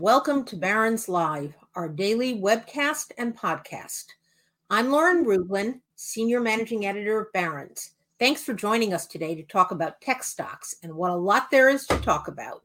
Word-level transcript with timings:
Welcome 0.00 0.44
to 0.44 0.56
Barron's 0.56 1.08
Live, 1.08 1.56
our 1.74 1.88
daily 1.88 2.40
webcast 2.40 3.10
and 3.18 3.36
podcast. 3.36 4.04
I'm 4.70 4.90
Lauren 4.92 5.24
Rublin, 5.24 5.80
Senior 5.96 6.40
Managing 6.40 6.86
Editor 6.86 7.20
of 7.22 7.32
Barron's. 7.32 7.94
Thanks 8.20 8.44
for 8.44 8.54
joining 8.54 8.94
us 8.94 9.08
today 9.08 9.34
to 9.34 9.42
talk 9.42 9.72
about 9.72 10.00
tech 10.00 10.22
stocks 10.22 10.76
and 10.84 10.94
what 10.94 11.10
a 11.10 11.16
lot 11.16 11.50
there 11.50 11.68
is 11.68 11.84
to 11.88 11.98
talk 11.98 12.28
about. 12.28 12.62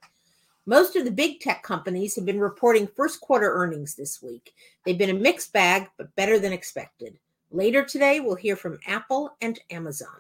Most 0.68 0.96
of 0.96 1.06
the 1.06 1.12
big 1.12 1.40
tech 1.40 1.64
companies 1.64 2.16
have 2.16 2.26
been 2.26 2.40
reporting 2.40 2.86
first 2.86 3.20
quarter 3.20 3.52
earnings 3.52 3.96
this 3.96 4.22
week. 4.22 4.54
They've 4.86 4.96
been 4.96 5.10
a 5.10 5.20
mixed 5.20 5.52
bag, 5.54 5.90
but 5.98 6.16
better 6.16 6.38
than 6.38 6.54
expected. 6.54 7.18
Later 7.50 7.84
today, 7.84 8.20
we'll 8.20 8.36
hear 8.36 8.56
from 8.56 8.78
Apple 8.86 9.36
and 9.42 9.60
Amazon. 9.72 10.20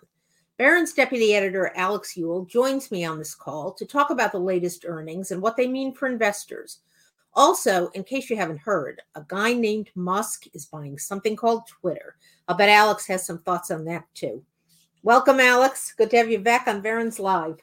Barron's 0.58 0.94
deputy 0.94 1.36
editor 1.36 1.72
Alex 1.76 2.18
Eule 2.18 2.46
joins 2.46 2.90
me 2.90 3.06
on 3.06 3.20
this 3.20 3.36
call 3.36 3.72
to 3.74 3.86
talk 3.86 4.10
about 4.10 4.32
the 4.32 4.40
latest 4.40 4.84
earnings 4.88 5.30
and 5.30 5.44
what 5.44 5.58
they 5.58 5.68
mean 5.68 5.94
for 5.94 6.08
investors. 6.08 6.80
Also, 7.36 7.88
in 7.90 8.04
case 8.04 8.30
you 8.30 8.36
haven't 8.36 8.60
heard, 8.60 9.02
a 9.16 9.26
guy 9.28 9.54
named 9.54 9.90
Musk 9.96 10.46
is 10.54 10.66
buying 10.66 10.98
something 10.98 11.36
called 11.36 11.68
Twitter. 11.68 12.16
I'll 12.48 12.56
bet 12.56 12.70
Alex 12.70 13.08
has 13.08 13.26
some 13.26 13.40
thoughts 13.40 13.72
on 13.72 13.86
that 13.86 14.06
too. 14.14 14.44
Welcome, 15.02 15.40
Alex. 15.40 15.94
Good 15.98 16.12
to 16.12 16.18
have 16.18 16.30
you 16.30 16.40
back 16.40 16.68
on 16.68 16.82
Barron's 16.82 17.20
Live. 17.20 17.58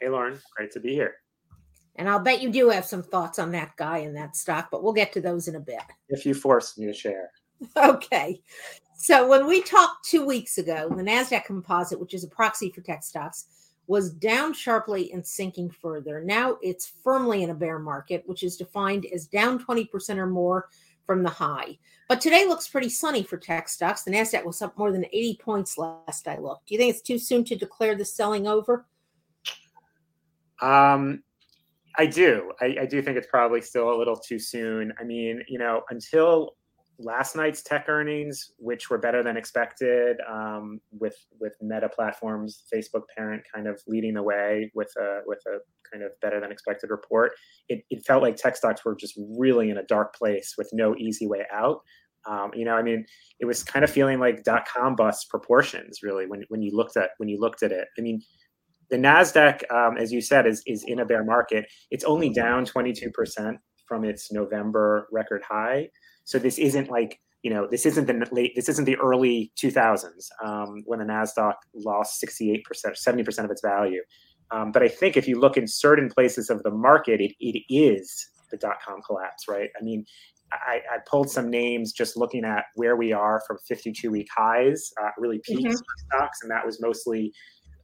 Hey, 0.00 0.08
Lauren. 0.08 0.38
Great 0.56 0.72
to 0.72 0.80
be 0.80 0.92
here. 0.92 1.16
And 1.96 2.08
I'll 2.08 2.18
bet 2.18 2.42
you 2.42 2.50
do 2.50 2.68
have 2.70 2.84
some 2.84 3.02
thoughts 3.02 3.38
on 3.38 3.52
that 3.52 3.76
guy 3.76 3.98
and 3.98 4.16
that 4.16 4.36
stock, 4.36 4.70
but 4.70 4.82
we'll 4.82 4.92
get 4.92 5.12
to 5.12 5.20
those 5.20 5.48
in 5.48 5.56
a 5.56 5.60
bit. 5.60 5.82
If 6.08 6.26
you 6.26 6.34
force 6.34 6.76
me 6.78 6.86
to 6.86 6.94
share. 6.94 7.30
Okay. 7.76 8.40
So 8.96 9.28
when 9.28 9.46
we 9.46 9.62
talked 9.62 10.06
two 10.06 10.24
weeks 10.24 10.56
ago, 10.56 10.88
the 10.88 11.02
NASDAQ 11.02 11.44
composite, 11.44 12.00
which 12.00 12.14
is 12.14 12.24
a 12.24 12.28
proxy 12.28 12.70
for 12.70 12.80
tech 12.80 13.02
stocks, 13.02 13.46
was 13.90 14.10
down 14.10 14.52
sharply 14.52 15.12
and 15.12 15.26
sinking 15.26 15.68
further. 15.68 16.22
Now 16.22 16.58
it's 16.62 16.92
firmly 17.02 17.42
in 17.42 17.50
a 17.50 17.54
bear 17.54 17.80
market, 17.80 18.22
which 18.24 18.44
is 18.44 18.56
defined 18.56 19.04
as 19.12 19.26
down 19.26 19.58
20% 19.58 20.16
or 20.16 20.28
more 20.28 20.68
from 21.04 21.24
the 21.24 21.28
high. 21.28 21.76
But 22.08 22.20
today 22.20 22.46
looks 22.46 22.68
pretty 22.68 22.88
sunny 22.88 23.24
for 23.24 23.36
tech 23.36 23.68
stocks. 23.68 24.04
The 24.04 24.12
NASDAQ 24.12 24.44
was 24.44 24.62
up 24.62 24.78
more 24.78 24.92
than 24.92 25.06
80 25.06 25.40
points 25.42 25.76
last 25.76 26.28
I 26.28 26.38
looked. 26.38 26.68
Do 26.68 26.74
you 26.74 26.78
think 26.78 26.94
it's 26.94 27.02
too 27.02 27.18
soon 27.18 27.42
to 27.46 27.56
declare 27.56 27.96
the 27.96 28.04
selling 28.04 28.46
over? 28.46 28.86
Um, 30.62 31.24
I 31.96 32.06
do. 32.06 32.52
I, 32.60 32.76
I 32.82 32.86
do 32.86 33.02
think 33.02 33.16
it's 33.16 33.26
probably 33.26 33.60
still 33.60 33.92
a 33.92 33.98
little 33.98 34.14
too 34.14 34.38
soon. 34.38 34.92
I 35.00 35.02
mean, 35.02 35.42
you 35.48 35.58
know, 35.58 35.82
until 35.90 36.54
last 37.02 37.34
night's 37.34 37.62
tech 37.62 37.86
earnings, 37.88 38.52
which 38.58 38.90
were 38.90 38.98
better 38.98 39.22
than 39.22 39.36
expected, 39.36 40.18
um, 40.28 40.80
with 40.92 41.16
with 41.40 41.54
Meta 41.60 41.88
Platforms, 41.88 42.64
Facebook 42.72 43.02
parent, 43.16 43.42
kind 43.52 43.66
of 43.66 43.80
leading 43.86 44.14
the 44.14 44.22
way 44.22 44.70
with 44.74 44.92
a 44.98 45.20
with 45.26 45.40
a 45.46 45.58
kind 45.90 46.04
of 46.04 46.12
better 46.20 46.40
than 46.40 46.52
expected 46.52 46.90
report. 46.90 47.32
It, 47.68 47.82
it 47.90 48.04
felt 48.06 48.22
like 48.22 48.36
tech 48.36 48.56
stocks 48.56 48.84
were 48.84 48.94
just 48.94 49.18
really 49.38 49.70
in 49.70 49.78
a 49.78 49.84
dark 49.84 50.14
place 50.14 50.54
with 50.56 50.68
no 50.72 50.94
easy 50.96 51.26
way 51.26 51.46
out. 51.52 51.80
Um, 52.28 52.50
you 52.54 52.64
know, 52.66 52.74
I 52.74 52.82
mean, 52.82 53.06
it 53.38 53.46
was 53.46 53.64
kind 53.64 53.82
of 53.82 53.90
feeling 53.90 54.20
like 54.20 54.44
dot 54.44 54.68
com 54.68 54.94
bust 54.94 55.30
proportions, 55.30 56.02
really, 56.02 56.26
when 56.26 56.44
when 56.48 56.62
you 56.62 56.76
looked 56.76 56.96
at 56.96 57.10
when 57.16 57.28
you 57.28 57.40
looked 57.40 57.62
at 57.62 57.72
it. 57.72 57.88
I 57.98 58.02
mean, 58.02 58.20
the 58.90 58.98
Nasdaq, 58.98 59.62
um, 59.72 59.96
as 59.96 60.12
you 60.12 60.20
said, 60.20 60.46
is 60.46 60.62
is 60.66 60.84
in 60.86 61.00
a 61.00 61.06
bear 61.06 61.24
market. 61.24 61.64
It's 61.90 62.04
only 62.04 62.28
down 62.28 62.66
twenty 62.66 62.92
two 62.92 63.10
percent 63.10 63.56
from 63.90 64.04
its 64.04 64.30
November 64.30 65.08
record 65.10 65.42
high. 65.42 65.88
So 66.24 66.38
this 66.38 66.58
isn't 66.58 66.88
like 66.88 67.18
you 67.42 67.50
know 67.52 67.66
this 67.68 67.84
isn't 67.86 68.06
the 68.06 68.28
late 68.30 68.52
this 68.54 68.68
isn't 68.68 68.84
the 68.84 68.96
early 68.96 69.50
2000s 69.60 70.28
um, 70.44 70.82
when 70.86 71.00
the 71.00 71.04
Nasdaq 71.04 71.54
lost 71.74 72.20
68 72.20 72.64
percent, 72.64 72.96
70 72.96 73.24
percent 73.24 73.44
of 73.46 73.50
its 73.50 73.62
value. 73.62 74.02
Um, 74.52 74.70
but 74.70 74.84
I 74.84 74.88
think 74.88 75.16
if 75.16 75.26
you 75.26 75.40
look 75.40 75.56
in 75.56 75.66
certain 75.66 76.08
places 76.08 76.50
of 76.50 76.62
the 76.62 76.70
market, 76.70 77.20
it, 77.20 77.32
it 77.40 77.62
is 77.68 78.30
the 78.52 78.56
dot 78.56 78.76
com 78.86 79.00
collapse, 79.04 79.48
right? 79.48 79.70
I 79.80 79.82
mean, 79.82 80.04
I, 80.52 80.80
I, 80.92 80.98
pulled 81.08 81.30
some 81.30 81.48
names 81.48 81.92
just 81.92 82.16
looking 82.16 82.44
at 82.44 82.64
where 82.74 82.96
we 82.96 83.12
are 83.12 83.40
from 83.46 83.58
52 83.68 84.10
week 84.10 84.26
highs, 84.36 84.92
uh, 85.00 85.10
really 85.18 85.40
peak 85.44 85.66
mm-hmm. 85.66 85.76
stocks, 86.08 86.38
and 86.42 86.50
that 86.50 86.66
was 86.66 86.80
mostly 86.80 87.32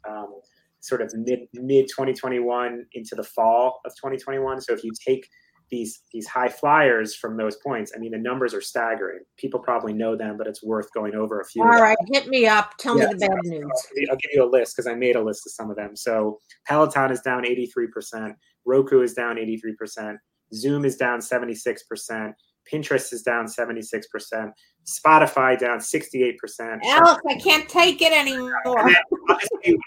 um, 0.08 0.40
sort 0.80 1.02
of 1.02 1.12
mid 1.14 1.40
mid 1.54 1.86
2021 1.88 2.84
into 2.94 3.14
the 3.14 3.24
fall 3.24 3.80
of 3.84 3.92
2021. 3.92 4.60
So 4.60 4.72
if 4.72 4.82
you 4.82 4.90
take 5.06 5.28
these 5.70 6.02
these 6.12 6.26
high 6.26 6.48
flyers 6.48 7.14
from 7.14 7.36
those 7.36 7.56
points. 7.56 7.92
I 7.94 7.98
mean, 7.98 8.12
the 8.12 8.18
numbers 8.18 8.54
are 8.54 8.60
staggering. 8.60 9.20
People 9.36 9.60
probably 9.60 9.92
know 9.92 10.16
them, 10.16 10.36
but 10.36 10.46
it's 10.46 10.62
worth 10.62 10.92
going 10.92 11.14
over 11.14 11.40
a 11.40 11.44
few. 11.44 11.62
All 11.62 11.68
right, 11.68 11.96
hit 12.12 12.28
me 12.28 12.46
up. 12.46 12.76
Tell 12.78 12.98
yeah, 12.98 13.08
me 13.08 13.14
the 13.14 13.26
bad 13.26 13.38
news. 13.44 13.86
I'll 14.10 14.16
give 14.16 14.30
you 14.32 14.44
a 14.44 14.50
list 14.50 14.76
because 14.76 14.86
I 14.86 14.94
made 14.94 15.16
a 15.16 15.22
list 15.22 15.46
of 15.46 15.52
some 15.52 15.70
of 15.70 15.76
them. 15.76 15.96
So 15.96 16.38
Peloton 16.66 17.10
is 17.10 17.20
down 17.20 17.44
83%. 17.44 18.34
Roku 18.64 19.02
is 19.02 19.14
down 19.14 19.36
83%. 19.36 20.16
Zoom 20.54 20.84
is 20.84 20.96
down 20.96 21.20
76%. 21.20 22.32
Pinterest 22.72 23.12
is 23.12 23.22
down 23.22 23.46
76%. 23.46 24.52
Spotify 24.84 25.58
down 25.58 25.78
68%. 25.78 26.36
Alex, 26.84 27.22
I 27.28 27.34
can't 27.36 27.68
take 27.68 28.02
it 28.02 28.12
anymore. 28.12 28.90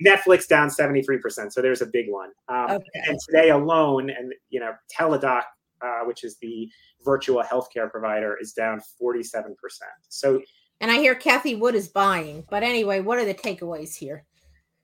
Netflix 0.05 0.47
down 0.47 0.69
73%. 0.69 1.51
So 1.51 1.61
there's 1.61 1.81
a 1.81 1.87
big 1.87 2.09
one. 2.09 2.31
Um, 2.47 2.71
okay. 2.71 2.85
And 3.07 3.17
today 3.29 3.49
alone, 3.49 4.09
and 4.09 4.33
you 4.49 4.59
know, 4.59 4.73
Teladoc 4.97 5.43
uh, 5.81 6.05
which 6.05 6.23
is 6.23 6.37
the 6.37 6.69
virtual 7.03 7.43
healthcare 7.43 7.89
provider, 7.89 8.37
is 8.39 8.53
down 8.53 8.81
47%. 9.01 9.53
So, 10.09 10.41
and 10.81 10.91
I 10.91 10.95
hear 10.95 11.15
Cathie 11.15 11.55
Wood 11.55 11.75
is 11.75 11.87
buying. 11.87 12.45
But 12.49 12.63
anyway, 12.63 13.01
what 13.01 13.17
are 13.19 13.25
the 13.25 13.33
takeaways 13.33 13.95
here? 13.95 14.25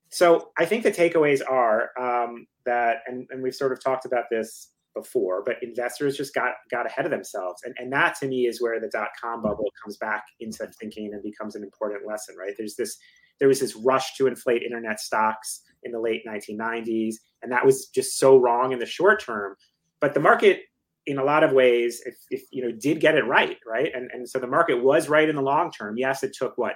So 0.09 0.51
I 0.57 0.65
think 0.65 0.83
the 0.83 0.91
takeaways 0.91 1.41
are 1.47 1.89
um, 1.99 2.47
that, 2.65 2.97
and, 3.07 3.27
and 3.29 3.41
we've 3.41 3.55
sort 3.55 3.71
of 3.71 3.83
talked 3.83 4.05
about 4.05 4.25
this 4.29 4.69
before, 4.95 5.43
but 5.45 5.61
investors 5.61 6.17
just 6.17 6.33
got 6.33 6.53
got 6.71 6.85
ahead 6.87 7.05
of 7.05 7.11
themselves, 7.11 7.61
and 7.63 7.75
and 7.77 7.91
that 7.93 8.15
to 8.21 8.27
me 8.27 8.47
is 8.47 8.61
where 8.61 8.79
the 8.79 8.87
dot 8.87 9.09
com 9.21 9.43
bubble 9.43 9.71
comes 9.83 9.97
back 9.97 10.23
into 10.39 10.65
thinking 10.79 11.13
and 11.13 11.21
becomes 11.21 11.55
an 11.55 11.63
important 11.63 12.07
lesson. 12.07 12.35
Right? 12.37 12.53
There's 12.57 12.75
this 12.75 12.97
there 13.39 13.47
was 13.47 13.59
this 13.59 13.75
rush 13.75 14.15
to 14.15 14.27
inflate 14.27 14.63
internet 14.63 14.99
stocks 14.99 15.61
in 15.83 15.91
the 15.91 15.99
late 15.99 16.23
1990s, 16.25 17.15
and 17.41 17.51
that 17.51 17.65
was 17.65 17.87
just 17.87 18.17
so 18.17 18.37
wrong 18.37 18.71
in 18.71 18.79
the 18.79 18.85
short 18.85 19.21
term. 19.21 19.55
But 19.99 20.13
the 20.13 20.19
market 20.19 20.61
in 21.07 21.17
a 21.17 21.23
lot 21.23 21.43
of 21.43 21.51
ways, 21.51 22.01
if, 22.05 22.15
if 22.29 22.43
you 22.51 22.63
know, 22.63 22.71
did 22.71 22.99
get 22.99 23.15
it 23.15 23.25
right, 23.25 23.57
right, 23.67 23.91
and 23.93 24.09
and 24.11 24.27
so 24.29 24.39
the 24.39 24.47
market 24.47 24.83
was 24.83 25.09
right 25.09 25.29
in 25.29 25.35
the 25.35 25.41
long 25.41 25.71
term. 25.71 25.95
Yes, 25.97 26.23
it 26.23 26.33
took 26.37 26.57
what 26.57 26.73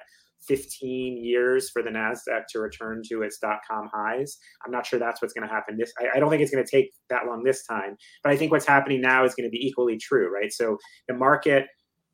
15 0.48 1.18
years 1.24 1.70
for 1.70 1.84
the 1.84 1.90
Nasdaq 1.90 2.44
to 2.50 2.60
return 2.60 3.02
to 3.10 3.24
its 3.24 3.38
dot 3.40 3.60
com 3.70 3.90
highs. 3.94 4.38
I'm 4.66 4.72
not 4.72 4.86
sure 4.86 5.00
that's 5.00 5.22
what's 5.22 5.34
going 5.34 5.48
to 5.48 5.54
happen. 5.54 5.78
This 5.78 5.92
I, 6.00 6.18
I 6.18 6.20
don't 6.20 6.30
think 6.30 6.42
it's 6.42 6.52
going 6.52 6.64
to 6.64 6.72
take 6.72 6.92
that 7.10 7.26
long 7.26 7.44
this 7.44 7.66
time, 7.66 7.98
but 8.24 8.32
I 8.32 8.38
think 8.38 8.52
what's 8.52 8.68
happening 8.68 9.02
now 9.02 9.26
is 9.26 9.36
going 9.36 9.48
to 9.48 9.52
be 9.52 9.66
equally 9.66 9.98
true, 9.98 10.34
right? 10.34 10.52
So 10.52 10.78
the 11.08 11.14
market 11.14 11.68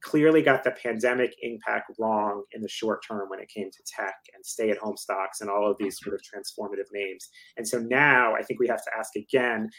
clearly 0.06 0.42
got 0.42 0.64
the 0.64 0.72
pandemic 0.72 1.34
impact 1.42 1.92
wrong 1.97 2.44
in 2.52 2.62
the 2.62 2.70
short 2.70 3.03
term 3.08 3.28
when 3.28 3.40
it 3.40 3.50
came 3.50 3.72
to 3.72 3.84
tech 3.88 4.14
and 4.36 4.46
stay 4.46 4.70
at 4.70 4.78
home 4.78 4.97
stocks 4.97 5.42
and 5.42 5.50
all 5.50 5.70
of 5.70 5.76
these 5.80 5.97
sort 6.00 6.14
of 6.14 6.22
transformative 6.22 6.86
names. 6.94 7.28
And 7.58 7.68
so 7.68 7.80
now 7.80 8.36
I 8.36 8.44
think 8.44 8.59
we 8.59 8.68
have 8.68 8.84
to 8.84 8.92
ask 8.97 9.16
again 9.16 9.70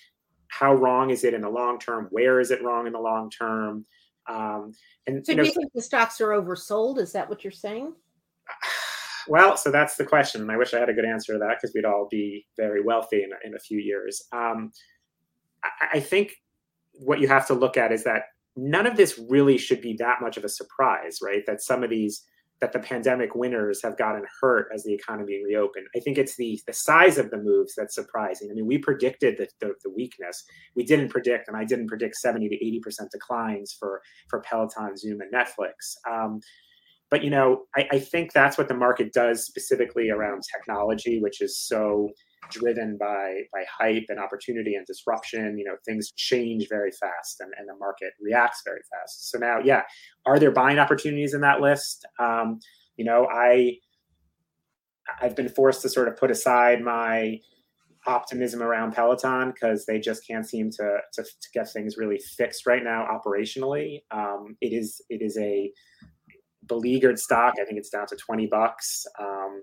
how 0.49 0.75
wrong 0.75 1.11
is 1.11 1.25
it 1.25 1.35
in 1.35 1.43
the 1.43 1.49
long 1.49 1.79
term? 1.79 2.09
Where 2.11 2.41
is 2.41 2.51
it 2.51 2.63
wrong 2.63 2.87
in 2.87 2.93
the 2.93 3.01
long 3.01 3.31
term? 3.31 3.85
Um, 4.29 4.73
and 5.07 5.25
so, 5.25 5.33
you 5.33 5.37
know, 5.37 5.43
do 5.45 5.49
you 5.49 5.55
think 5.55 5.73
the 5.73 5.83
stocks 5.83 6.21
are 6.21 6.29
oversold? 6.29 6.99
Is 6.99 7.13
that 7.13 7.29
what 7.29 7.45
you're 7.45 7.51
saying? 7.51 7.95
Well, 9.29 9.57
so 9.57 9.73
that's 9.73 9.97
the 9.97 10.05
question, 10.05 10.41
and 10.41 10.53
I 10.53 10.57
wish 10.57 10.73
I 10.73 10.79
had 10.79 10.89
a 10.89 10.93
good 10.93 11.05
answer 11.05 11.33
to 11.33 11.39
that 11.41 11.57
because 11.61 11.75
we'd 11.75 11.85
all 11.85 12.07
be 12.09 12.47
very 12.57 12.81
wealthy 12.81 13.25
in, 13.25 13.31
in 13.45 13.57
a 13.57 13.59
few 13.59 13.81
years. 13.81 14.23
Um, 14.31 14.71
I, 15.65 15.71
I 15.95 16.01
think 16.01 16.37
what 16.93 17.19
you 17.19 17.27
have 17.27 17.45
to 17.49 17.55
look 17.55 17.77
at 17.77 17.91
is 17.91 18.05
that 18.05 18.27
none 18.55 18.87
of 18.87 18.97
this 18.97 19.19
really 19.29 19.59
should 19.59 19.81
be 19.81 19.95
that 19.95 20.23
much 20.23 20.37
of 20.37 20.45
a 20.45 20.49
surprise, 20.49 21.19
right? 21.23 21.45
That 21.45 21.61
some 21.61 21.83
of 21.83 21.91
these 21.91 22.23
that 22.61 22.73
the 22.73 22.79
pandemic 22.79 23.35
winners 23.35 23.83
have 23.83 23.99
gotten 23.99 24.25
hurt 24.41 24.69
as 24.75 24.83
the 24.83 24.95
economy 24.95 25.43
reopened. 25.45 25.87
I 25.95 26.01
think 26.01 26.17
it's 26.19 26.37
the 26.37 26.59
the 26.67 26.73
size 26.73 27.19
of 27.19 27.31
the 27.31 27.37
moves 27.37 27.75
that's 27.77 27.95
surprising. 27.95 28.49
I 28.51 28.55
mean, 28.55 28.67
we 28.67 28.79
predicted 28.79 29.37
the, 29.39 29.49
the, 29.61 29.75
the 29.85 29.91
weakness. 29.91 30.45
We 30.75 30.85
didn't 30.85 31.11
predict, 31.11 31.49
and 31.49 31.57
I 31.57 31.65
didn't 31.65 31.89
predict 31.89 32.17
70 32.17 32.49
to 32.49 32.55
80 32.55 32.81
percent 32.81 33.11
declines 33.11 33.77
for 33.79 34.01
for 34.29 34.41
Peloton, 34.41 34.97
Zoom, 34.97 35.21
and 35.21 35.33
Netflix. 35.33 35.97
Um, 36.11 36.41
but 37.11 37.23
you 37.23 37.31
know, 37.31 37.63
I, 37.77 37.87
I 37.93 37.99
think 37.99 38.33
that's 38.33 38.59
what 38.59 38.69
the 38.69 38.75
market 38.75 39.13
does 39.13 39.45
specifically 39.45 40.11
around 40.11 40.43
technology, 40.53 41.21
which 41.21 41.41
is 41.41 41.59
so 41.59 42.11
driven 42.51 42.97
by 42.99 43.43
by 43.53 43.65
hype 43.79 44.07
and 44.09 44.19
opportunity 44.19 44.75
and 44.75 44.87
disruption. 44.87 45.59
You 45.59 45.65
know, 45.65 45.77
things 45.85 46.13
change 46.17 46.67
very 46.69 46.91
fast, 46.91 47.41
and, 47.41 47.53
and 47.59 47.69
the 47.69 47.77
market 47.79 48.13
reacts 48.21 48.63
very 48.65 48.81
fast. 48.93 49.31
So 49.31 49.39
now, 49.39 49.59
yeah, 49.63 49.83
are 50.27 50.39
there 50.39 50.53
buying 50.53 50.79
opportunities 50.79 51.35
in 51.35 51.41
that 51.43 51.61
list? 51.61 52.07
Um, 52.19 52.59
you 52.97 53.05
know, 53.05 53.27
I 53.31 53.79
I've 55.21 55.37
been 55.37 55.49
forced 55.49 55.83
to 55.83 55.89
sort 55.89 56.09
of 56.09 56.17
put 56.17 56.31
aside 56.31 56.83
my 56.83 57.41
optimism 58.07 58.63
around 58.63 58.93
Peloton 58.93 59.51
because 59.51 59.85
they 59.87 59.99
just 59.99 60.27
can't 60.27 60.49
seem 60.49 60.71
to, 60.71 60.99
to, 61.13 61.23
to 61.25 61.49
get 61.53 61.69
things 61.73 61.97
really 61.97 62.21
fixed 62.37 62.65
right 62.67 62.85
now 62.85 63.07
operationally. 63.07 64.01
Um, 64.13 64.57
it 64.61 64.73
is 64.73 65.01
it 65.09 65.23
is 65.23 65.37
a 65.39 65.73
beleaguered 66.67 67.19
stock. 67.19 67.55
I 67.61 67.65
think 67.65 67.79
it's 67.79 67.91
down 67.91 68.07
to 68.09 68.17
twenty 68.17 68.47
bucks. 68.47 69.05
Um, 69.21 69.63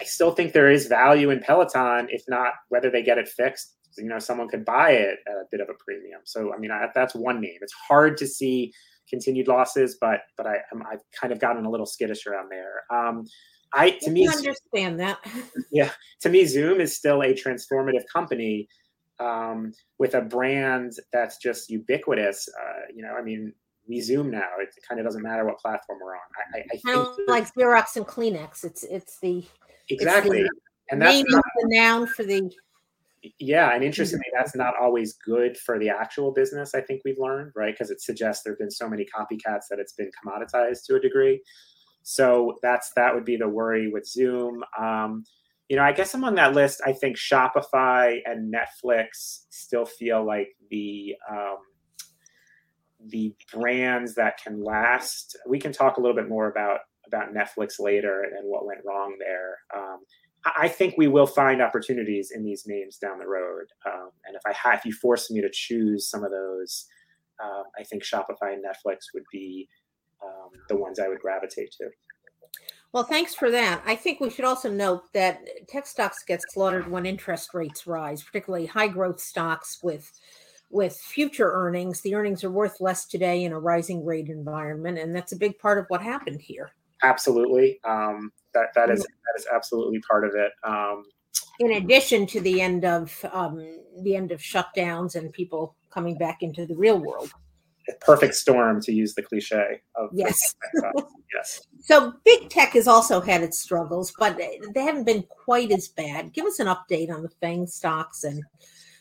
I 0.00 0.04
still 0.04 0.32
think 0.32 0.52
there 0.52 0.70
is 0.70 0.86
value 0.86 1.30
in 1.30 1.40
Peloton, 1.40 2.08
if 2.10 2.22
not 2.28 2.54
whether 2.68 2.90
they 2.90 3.02
get 3.02 3.18
it 3.18 3.28
fixed. 3.28 3.76
You 3.96 4.06
know, 4.06 4.18
someone 4.18 4.48
could 4.48 4.64
buy 4.64 4.90
it 4.90 5.18
at 5.28 5.34
a 5.34 5.44
bit 5.50 5.60
of 5.60 5.68
a 5.68 5.74
premium. 5.78 6.20
So, 6.24 6.52
I 6.52 6.58
mean, 6.58 6.72
I, 6.72 6.88
that's 6.94 7.14
one 7.14 7.40
name. 7.40 7.58
It's 7.60 7.72
hard 7.72 8.16
to 8.18 8.26
see 8.26 8.72
continued 9.08 9.48
losses, 9.48 9.96
but 10.00 10.20
but 10.36 10.46
I, 10.46 10.56
i 10.56 10.90
have 10.90 11.00
kind 11.18 11.32
of 11.32 11.38
gotten 11.38 11.64
a 11.64 11.70
little 11.70 11.86
skittish 11.86 12.26
around 12.26 12.50
there. 12.50 12.82
Um, 12.90 13.24
I 13.72 13.90
to 14.02 14.10
me 14.10 14.28
understand 14.28 15.00
that. 15.00 15.18
yeah, 15.70 15.90
to 16.22 16.28
me, 16.28 16.44
Zoom 16.46 16.80
is 16.80 16.96
still 16.96 17.22
a 17.22 17.34
transformative 17.34 18.02
company 18.12 18.68
um, 19.20 19.72
with 19.98 20.14
a 20.14 20.22
brand 20.22 20.92
that's 21.12 21.38
just 21.38 21.70
ubiquitous. 21.70 22.48
Uh, 22.48 22.80
you 22.94 23.02
know, 23.02 23.14
I 23.14 23.22
mean, 23.22 23.52
we 23.88 24.00
Zoom 24.00 24.30
now. 24.30 24.48
It 24.60 24.68
kind 24.88 25.00
of 25.00 25.06
doesn't 25.06 25.22
matter 25.22 25.44
what 25.44 25.58
platform 25.58 25.98
we're 26.02 26.14
on. 26.14 26.20
I, 26.54 26.58
I 26.72 26.76
think 26.78 27.28
like 27.28 27.52
Xerox 27.54 27.96
and 27.96 28.06
Kleenex. 28.06 28.64
It's 28.64 28.84
it's 28.84 29.18
the 29.20 29.44
exactly, 29.88 30.42
the 30.42 30.50
and 30.90 31.00
that's 31.00 31.24
not, 31.28 31.44
the 31.60 31.68
noun 31.68 32.06
for 32.06 32.24
the. 32.24 32.50
Yeah, 33.38 33.74
and 33.74 33.82
interestingly, 33.82 34.26
that's 34.36 34.54
not 34.54 34.74
always 34.80 35.14
good 35.14 35.56
for 35.56 35.78
the 35.78 35.88
actual 35.88 36.30
business. 36.30 36.74
I 36.74 36.82
think 36.82 37.00
we've 37.04 37.18
learned, 37.18 37.52
right? 37.56 37.72
Because 37.72 37.90
it 37.90 38.02
suggests 38.02 38.44
there 38.44 38.52
have 38.52 38.58
been 38.58 38.70
so 38.70 38.88
many 38.88 39.06
copycats 39.06 39.64
that 39.70 39.78
it's 39.78 39.94
been 39.94 40.10
commoditized 40.22 40.84
to 40.86 40.96
a 40.96 41.00
degree. 41.00 41.40
So 42.02 42.58
that's 42.62 42.92
that 42.96 43.14
would 43.14 43.24
be 43.24 43.36
the 43.36 43.48
worry 43.48 43.88
with 43.90 44.06
Zoom. 44.06 44.62
Um, 44.78 45.24
you 45.68 45.76
know, 45.76 45.82
I 45.82 45.92
guess 45.92 46.12
among 46.12 46.34
that 46.34 46.52
list, 46.52 46.82
I 46.84 46.92
think 46.92 47.16
Shopify 47.16 48.18
and 48.26 48.52
Netflix 48.52 49.46
still 49.48 49.86
feel 49.86 50.24
like 50.24 50.54
the 50.70 51.14
um, 51.30 51.56
the 53.06 53.34
brands 53.52 54.14
that 54.16 54.38
can 54.42 54.62
last. 54.62 55.36
We 55.48 55.58
can 55.58 55.72
talk 55.72 55.96
a 55.96 56.00
little 56.00 56.16
bit 56.16 56.28
more 56.28 56.50
about 56.50 56.80
about 57.06 57.34
Netflix 57.34 57.78
later 57.78 58.22
and 58.22 58.48
what 58.48 58.66
went 58.66 58.80
wrong 58.84 59.16
there. 59.18 59.58
Um, 59.74 60.00
I 60.44 60.68
think 60.68 60.94
we 60.96 61.08
will 61.08 61.26
find 61.26 61.62
opportunities 61.62 62.30
in 62.30 62.44
these 62.44 62.66
names 62.66 62.98
down 62.98 63.18
the 63.18 63.26
road. 63.26 63.66
Um, 63.86 64.10
and 64.26 64.36
if 64.36 64.42
I 64.46 64.52
have, 64.52 64.80
if 64.80 64.84
you 64.84 64.92
force 64.92 65.30
me 65.30 65.40
to 65.40 65.48
choose 65.50 66.08
some 66.08 66.22
of 66.22 66.30
those, 66.30 66.86
uh, 67.42 67.62
I 67.78 67.82
think 67.84 68.04
Shopify 68.04 68.52
and 68.52 68.62
Netflix 68.62 69.06
would 69.14 69.24
be 69.32 69.68
um, 70.22 70.50
the 70.68 70.76
ones 70.76 70.98
I 70.98 71.08
would 71.08 71.20
gravitate 71.20 71.72
to. 71.78 71.88
Well, 72.92 73.04
thanks 73.04 73.34
for 73.34 73.50
that. 73.50 73.82
I 73.86 73.96
think 73.96 74.20
we 74.20 74.30
should 74.30 74.44
also 74.44 74.70
note 74.70 75.12
that 75.14 75.40
tech 75.68 75.86
stocks 75.86 76.22
get 76.22 76.40
slaughtered 76.50 76.88
when 76.88 77.06
interest 77.06 77.52
rates 77.52 77.86
rise, 77.86 78.22
particularly 78.22 78.66
high 78.66 78.88
growth 78.88 79.20
stocks 79.20 79.80
with 79.82 80.12
with 80.70 80.96
future 80.96 81.52
earnings. 81.52 82.00
The 82.00 82.14
earnings 82.14 82.44
are 82.44 82.50
worth 82.50 82.80
less 82.80 83.06
today 83.06 83.44
in 83.44 83.52
a 83.52 83.58
rising 83.58 84.04
rate 84.04 84.28
environment, 84.28 84.98
and 84.98 85.14
that's 85.14 85.32
a 85.32 85.36
big 85.36 85.58
part 85.58 85.78
of 85.78 85.86
what 85.88 86.02
happened 86.02 86.40
here. 86.40 86.72
Absolutely, 87.04 87.78
um, 87.84 88.32
that 88.54 88.68
that 88.74 88.90
is 88.90 89.00
that 89.00 89.34
is 89.36 89.46
absolutely 89.52 90.00
part 90.00 90.24
of 90.24 90.34
it. 90.34 90.52
Um, 90.64 91.04
in 91.60 91.72
addition 91.72 92.26
to 92.28 92.40
the 92.40 92.62
end 92.62 92.84
of 92.84 93.24
um, 93.30 93.58
the 94.02 94.16
end 94.16 94.32
of 94.32 94.40
shutdowns 94.40 95.14
and 95.14 95.32
people 95.32 95.76
coming 95.90 96.16
back 96.16 96.42
into 96.42 96.66
the 96.66 96.74
real 96.74 96.98
world. 96.98 97.30
Perfect 98.00 98.34
storm 98.34 98.80
to 98.80 98.92
use 98.92 99.14
the 99.14 99.22
cliche 99.22 99.82
of 99.94 100.08
yes. 100.14 100.54
yes. 101.34 101.60
So 101.82 102.14
big 102.24 102.48
tech 102.48 102.72
has 102.72 102.88
also 102.88 103.20
had 103.20 103.42
its 103.42 103.60
struggles 103.60 104.10
but 104.18 104.38
they 104.38 104.82
haven't 104.82 105.04
been 105.04 105.22
quite 105.44 105.70
as 105.70 105.88
bad. 105.88 106.32
Give 106.32 106.46
us 106.46 106.58
an 106.58 106.66
update 106.66 107.10
on 107.10 107.22
the 107.22 107.28
fang 107.42 107.66
stocks 107.66 108.24
and 108.24 108.42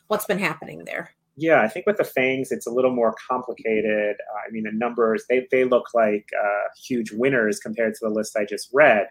what's 0.08 0.26
been 0.26 0.40
happening 0.40 0.84
there 0.84 1.12
yeah 1.36 1.62
i 1.62 1.68
think 1.68 1.86
with 1.86 1.98
the 1.98 2.04
fangs 2.04 2.52
it's 2.52 2.68
a 2.68 2.72
little 2.72 2.94
more 2.94 3.16
complicated 3.30 4.16
uh, 4.34 4.40
i 4.48 4.52
mean 4.52 4.64
the 4.64 4.72
numbers 4.72 5.24
they, 5.30 5.48
they 5.52 5.64
look 5.64 5.86
like 5.94 6.26
uh, 6.40 6.68
huge 6.88 7.12
winners 7.12 7.60
compared 7.60 7.94
to 7.94 8.00
the 8.02 8.10
list 8.10 8.36
i 8.38 8.46
just 8.46 8.70
read 8.74 9.08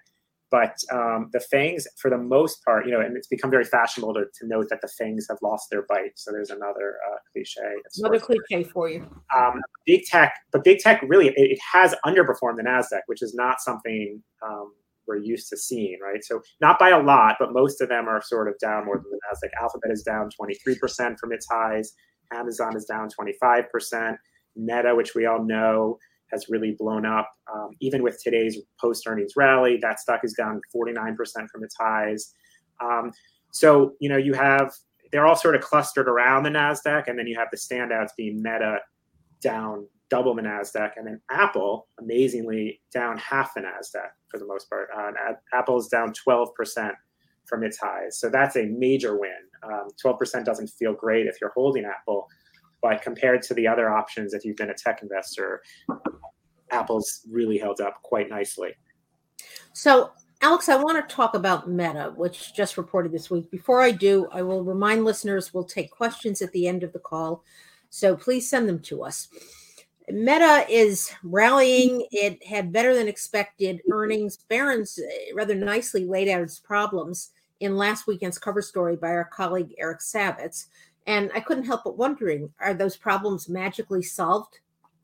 but 0.52 0.76
um, 0.92 1.30
the 1.32 1.40
fangs, 1.40 1.86
for 1.96 2.10
the 2.10 2.18
most 2.18 2.62
part, 2.62 2.84
you 2.84 2.92
know, 2.92 3.00
and 3.00 3.16
it's 3.16 3.26
become 3.26 3.50
very 3.50 3.64
fashionable 3.64 4.12
to, 4.12 4.26
to 4.38 4.46
note 4.46 4.66
that 4.68 4.82
the 4.82 4.86
fangs 4.86 5.26
have 5.30 5.38
lost 5.42 5.68
their 5.70 5.86
bite. 5.88 6.12
So 6.16 6.30
there's 6.30 6.50
another 6.50 6.98
uh, 7.10 7.16
cliche. 7.32 7.62
Another 7.96 8.20
cliche 8.20 8.62
for 8.62 8.90
you. 8.90 9.08
Um, 9.34 9.62
big 9.86 10.04
tech, 10.04 10.34
but 10.52 10.62
big 10.62 10.80
tech 10.80 11.00
really 11.08 11.28
it, 11.28 11.34
it, 11.36 11.58
has 11.72 11.94
underperformed 12.04 12.58
the 12.58 12.64
Nasdaq, 12.64 13.00
which 13.06 13.22
is 13.22 13.34
not 13.34 13.62
something 13.62 14.22
um, 14.46 14.74
we're 15.08 15.16
used 15.16 15.48
to 15.48 15.56
seeing, 15.56 15.98
right? 16.04 16.22
So 16.22 16.42
not 16.60 16.78
by 16.78 16.90
a 16.90 17.02
lot, 17.02 17.36
but 17.40 17.54
most 17.54 17.80
of 17.80 17.88
them 17.88 18.06
are 18.06 18.20
sort 18.20 18.46
of 18.46 18.58
down 18.58 18.84
more 18.84 18.96
than 18.96 19.10
the 19.10 19.20
Nasdaq. 19.32 19.50
Alphabet 19.58 19.90
is 19.90 20.02
down 20.02 20.28
23% 20.38 21.18
from 21.18 21.32
its 21.32 21.46
highs. 21.50 21.94
Amazon 22.32 22.76
is 22.76 22.84
down 22.84 23.08
25%. 23.08 24.16
Meta, 24.56 24.94
which 24.94 25.14
we 25.14 25.26
all 25.26 25.42
know 25.42 25.98
has 26.30 26.48
really 26.48 26.72
blown 26.78 27.06
up. 27.06 27.30
Um, 27.52 27.70
even 27.80 28.02
with 28.02 28.20
today's 28.22 28.58
post 28.80 29.06
earnings 29.06 29.32
rally, 29.36 29.78
that 29.82 30.00
stock 30.00 30.20
is 30.24 30.32
down 30.34 30.60
49% 30.74 31.16
from 31.50 31.64
its 31.64 31.76
highs. 31.78 32.34
Um, 32.80 33.12
so, 33.50 33.92
you 34.00 34.08
know, 34.08 34.16
you 34.16 34.32
have, 34.34 34.72
they're 35.10 35.26
all 35.26 35.36
sort 35.36 35.54
of 35.54 35.60
clustered 35.60 36.08
around 36.08 36.42
the 36.42 36.50
NASDAQ, 36.50 37.08
and 37.08 37.18
then 37.18 37.26
you 37.26 37.36
have 37.36 37.48
the 37.50 37.58
standouts 37.58 38.10
being 38.16 38.42
Meta 38.42 38.78
down 39.42 39.86
double 40.08 40.34
the 40.34 40.42
NASDAQ, 40.42 40.92
and 40.96 41.06
then 41.06 41.20
Apple, 41.30 41.88
amazingly, 41.98 42.80
down 42.92 43.16
half 43.16 43.54
the 43.54 43.62
NASDAQ 43.62 44.08
for 44.28 44.38
the 44.38 44.46
most 44.46 44.68
part. 44.68 44.88
Uh, 44.94 45.12
Apple 45.54 45.78
is 45.78 45.88
down 45.88 46.12
12% 46.28 46.92
from 47.46 47.64
its 47.64 47.78
highs. 47.78 48.18
So 48.18 48.28
that's 48.28 48.56
a 48.56 48.66
major 48.66 49.18
win. 49.18 49.32
Um, 49.62 49.88
12% 50.04 50.44
doesn't 50.44 50.68
feel 50.68 50.94
great 50.94 51.26
if 51.26 51.36
you're 51.40 51.52
holding 51.54 51.84
Apple. 51.84 52.28
But 52.80 53.02
compared 53.02 53.42
to 53.42 53.54
the 53.54 53.68
other 53.68 53.90
options, 53.90 54.34
if 54.34 54.44
you've 54.44 54.56
been 54.56 54.70
a 54.70 54.74
tech 54.74 55.02
investor, 55.02 55.62
Apple's 56.70 57.20
really 57.30 57.58
held 57.58 57.80
up 57.80 58.02
quite 58.02 58.28
nicely. 58.28 58.74
So, 59.72 60.10
Alex, 60.40 60.68
I 60.68 60.76
want 60.76 61.08
to 61.08 61.14
talk 61.14 61.34
about 61.34 61.70
Meta, 61.70 62.12
which 62.16 62.52
just 62.54 62.76
reported 62.76 63.12
this 63.12 63.30
week. 63.30 63.48
Before 63.50 63.80
I 63.80 63.92
do, 63.92 64.26
I 64.32 64.42
will 64.42 64.64
remind 64.64 65.04
listeners 65.04 65.54
we'll 65.54 65.62
take 65.64 65.92
questions 65.92 66.42
at 66.42 66.50
the 66.50 66.66
end 66.66 66.82
of 66.82 66.92
the 66.92 66.98
call. 66.98 67.44
So 67.90 68.16
please 68.16 68.48
send 68.48 68.68
them 68.68 68.80
to 68.80 69.04
us. 69.04 69.28
Meta 70.08 70.66
is 70.68 71.12
rallying. 71.22 72.06
It 72.10 72.44
had 72.44 72.72
better 72.72 72.94
than 72.94 73.08
expected 73.08 73.80
earnings. 73.90 74.38
Barron's 74.48 74.98
uh, 74.98 75.34
rather 75.34 75.54
nicely 75.54 76.04
laid 76.04 76.28
out 76.28 76.42
its 76.42 76.58
problems 76.58 77.30
in 77.60 77.76
last 77.76 78.06
weekend's 78.06 78.38
cover 78.38 78.62
story 78.62 78.96
by 78.96 79.08
our 79.08 79.24
colleague 79.24 79.74
Eric 79.78 80.00
Savitz. 80.00 80.66
And 81.06 81.30
I 81.34 81.40
couldn't 81.40 81.64
help 81.64 81.84
but 81.84 81.96
wondering, 81.96 82.52
are 82.60 82.74
those 82.74 82.96
problems 82.96 83.48
magically 83.48 84.02
solved 84.02 84.58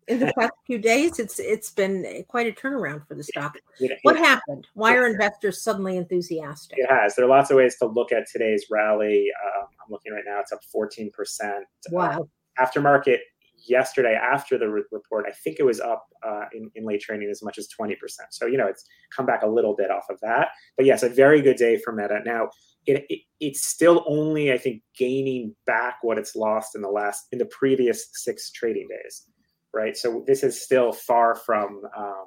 in 0.07 0.21
the 0.21 0.33
past 0.39 0.53
few 0.67 0.79
days? 0.79 1.19
It's 1.19 1.39
it's 1.39 1.71
been 1.71 2.25
quite 2.29 2.47
a 2.47 2.53
turnaround 2.53 3.07
for 3.07 3.15
the 3.15 3.25
stock. 3.25 3.57
What 4.03 4.17
happened? 4.17 4.67
Why 4.75 4.97
are 4.97 5.07
investors 5.07 5.63
suddenly 5.63 5.97
enthusiastic? 5.97 6.79
It 6.79 6.91
has. 6.91 7.15
There 7.15 7.25
are 7.25 7.29
lots 7.29 7.51
of 7.51 7.57
ways 7.57 7.77
to 7.79 7.87
look 7.87 8.13
at 8.13 8.29
today's 8.31 8.67
rally. 8.71 9.29
Uh, 9.45 9.63
I'm 9.63 9.91
looking 9.91 10.13
right 10.13 10.25
now; 10.27 10.41
it's 10.41 10.53
up 10.53 10.63
14 10.65 11.11
percent. 11.11 11.65
Wow. 11.91 12.29
Uh, 12.59 12.65
aftermarket 12.65 13.19
yesterday 13.69 14.15
after 14.15 14.59
the 14.59 14.69
re- 14.69 14.83
report, 14.91 15.27
I 15.29 15.33
think 15.33 15.57
it 15.59 15.65
was 15.65 15.81
up 15.81 16.07
uh, 16.27 16.45
in, 16.53 16.71
in 16.75 16.85
late 16.85 17.01
trading 17.01 17.29
as 17.31 17.43
much 17.43 17.59
as 17.59 17.69
20%. 17.69 17.97
So, 18.31 18.47
you 18.47 18.57
know, 18.57 18.67
it's 18.67 18.85
come 19.15 19.27
back 19.27 19.43
a 19.43 19.49
little 19.49 19.75
bit 19.77 19.91
off 19.91 20.07
of 20.11 20.19
that. 20.23 20.49
But 20.77 20.87
yes, 20.87 21.03
a 21.03 21.09
very 21.09 21.43
good 21.43 21.57
day 21.57 21.79
for 21.79 21.93
Meta. 21.93 22.21
Now, 22.25 22.49
it, 22.87 23.05
it, 23.09 23.21
it's 23.41 23.67
still 23.67 24.05
only, 24.07 24.53
I 24.53 24.59
think, 24.59 24.83
gaining 24.97 25.55
back 25.67 25.99
what 26.03 26.19
it's 26.19 26.35
lost 26.35 26.75
in 26.75 26.83
the 26.83 26.89
last, 26.89 27.27
in 27.33 27.39
the 27.39 27.47
previous 27.47 28.09
six 28.13 28.51
trading 28.51 28.89
days, 28.89 29.27
right? 29.75 29.97
So 29.97 30.25
this 30.27 30.43
is 30.43 30.61
still 30.61 30.93
far 30.93 31.35
from, 31.35 31.83
um, 31.97 32.27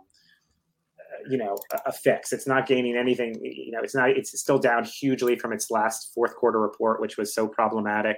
you 1.30 1.38
know, 1.38 1.58
a, 1.74 1.90
a 1.90 1.92
fix. 1.92 2.32
It's 2.34 2.48
not 2.48 2.68
gaining 2.68 2.96
anything. 2.96 3.36
You 3.44 3.72
know, 3.72 3.82
it's 3.84 3.96
not. 3.96 4.12
It's 4.12 4.40
still 4.40 4.60
down 4.60 4.86
hugely 4.86 5.36
from 5.36 5.54
its 5.54 5.70
last 5.70 6.12
fourth 6.14 6.36
quarter 6.36 6.60
report, 6.60 7.02
which 7.02 7.18
was 7.18 7.34
so 7.34 7.48
problematic. 7.48 8.18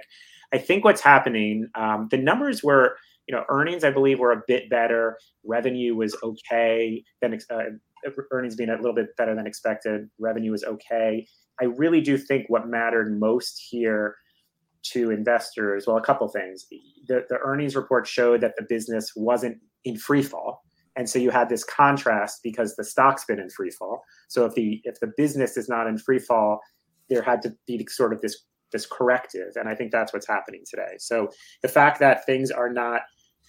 I 0.52 0.58
think 0.58 0.84
what's 0.84 1.00
happening, 1.00 1.68
um, 1.74 2.08
the 2.10 2.16
numbers 2.16 2.62
were, 2.62 2.96
you 3.26 3.34
know, 3.34 3.44
earnings 3.48 3.84
I 3.84 3.90
believe 3.90 4.18
were 4.18 4.32
a 4.32 4.42
bit 4.46 4.68
better. 4.68 5.18
Revenue 5.44 5.94
was 5.94 6.16
okay. 6.22 7.02
Then 7.20 7.38
uh, 7.50 7.62
earnings 8.30 8.56
being 8.56 8.70
a 8.70 8.76
little 8.76 8.94
bit 8.94 9.16
better 9.16 9.34
than 9.34 9.46
expected. 9.46 10.08
Revenue 10.18 10.50
was 10.50 10.64
okay. 10.64 11.26
I 11.60 11.64
really 11.64 12.00
do 12.00 12.18
think 12.18 12.46
what 12.48 12.68
mattered 12.68 13.18
most 13.18 13.62
here 13.70 14.16
to 14.92 15.10
investors, 15.10 15.86
well, 15.86 15.96
a 15.96 16.02
couple 16.02 16.28
things. 16.28 16.66
The, 17.08 17.24
the 17.28 17.38
earnings 17.42 17.74
report 17.74 18.06
showed 18.06 18.40
that 18.42 18.54
the 18.56 18.66
business 18.68 19.12
wasn't 19.16 19.58
in 19.84 19.96
free 19.96 20.22
fall. 20.22 20.62
And 20.96 21.08
so 21.08 21.18
you 21.18 21.30
had 21.30 21.48
this 21.48 21.64
contrast 21.64 22.40
because 22.42 22.76
the 22.76 22.84
stock's 22.84 23.24
been 23.24 23.40
in 23.40 23.50
free 23.50 23.70
fall. 23.70 24.02
So 24.28 24.44
if 24.44 24.54
the 24.54 24.80
if 24.84 25.00
the 25.00 25.12
business 25.16 25.56
is 25.56 25.68
not 25.68 25.86
in 25.86 25.98
free 25.98 26.20
fall, 26.20 26.60
there 27.08 27.22
had 27.22 27.42
to 27.42 27.54
be 27.66 27.84
sort 27.90 28.12
of 28.12 28.20
this 28.20 28.44
this 28.72 28.86
corrective, 28.86 29.52
and 29.56 29.68
I 29.68 29.74
think 29.74 29.92
that's 29.92 30.12
what's 30.12 30.26
happening 30.26 30.64
today. 30.68 30.94
So 30.98 31.30
the 31.62 31.68
fact 31.68 32.00
that 32.00 32.26
things 32.26 32.50
are 32.50 32.68
not 32.72 33.02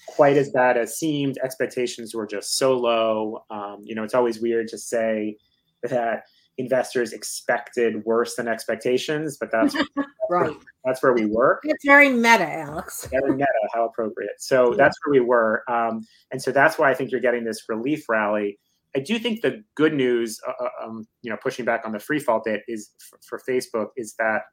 quite 0.08 0.38
as 0.38 0.50
bad 0.50 0.78
as 0.78 0.98
seemed, 0.98 1.38
expectations 1.44 2.14
were 2.14 2.28
just 2.28 2.58
so 2.58 2.78
low. 2.78 3.44
Um, 3.50 3.82
you 3.84 3.96
know, 3.96 4.04
it's 4.04 4.14
always 4.14 4.40
weird 4.40 4.68
to 4.70 4.78
say 4.78 5.38
that 5.84 6.24
investors 6.58 7.12
expected 7.12 8.04
worse 8.06 8.36
than 8.36 8.48
expectations, 8.48 9.38
but 9.38 9.52
that's 9.52 9.75
right. 10.30 10.56
That's 10.86 11.02
where 11.04 11.14
we 11.14 11.25
were. 11.25 11.60
It's 11.64 11.86
very 11.86 12.10
meta, 12.10 12.50
Alex. 12.50 13.08
Very 13.12 13.34
meta. 13.34 13.48
How 13.74 13.86
appropriate. 13.86 14.36
So 14.40 14.72
yeah. 14.72 14.78
that's 14.78 14.98
where 15.04 15.20
we 15.20 15.25
were, 15.25 15.64
um, 15.70 16.06
and 16.32 16.42
so 16.42 16.52
that's 16.52 16.78
why 16.78 16.90
I 16.90 16.94
think 16.94 17.12
you're 17.12 17.22
getting 17.22 17.44
this 17.44 17.64
relief 17.68 18.08
rally. 18.08 18.60
I 18.96 19.00
do 19.00 19.20
think 19.20 19.42
the 19.42 19.64
good 19.75 19.94
news, 19.94 20.40
uh, 20.48 20.54
uh 20.64 20.86
um, 20.86 21.08
you 21.22 21.30
know, 21.30 21.38
pushing 21.42 21.66
back 21.66 21.82
on 21.86 21.92
the 21.92 22.00
free 22.00 22.20
fall 22.20 22.42
bit 22.44 22.62
is 22.68 22.92
for, 23.00 23.20
for 23.28 23.42
Facebook 23.50 23.88
is 23.98 24.16
that 24.20 24.44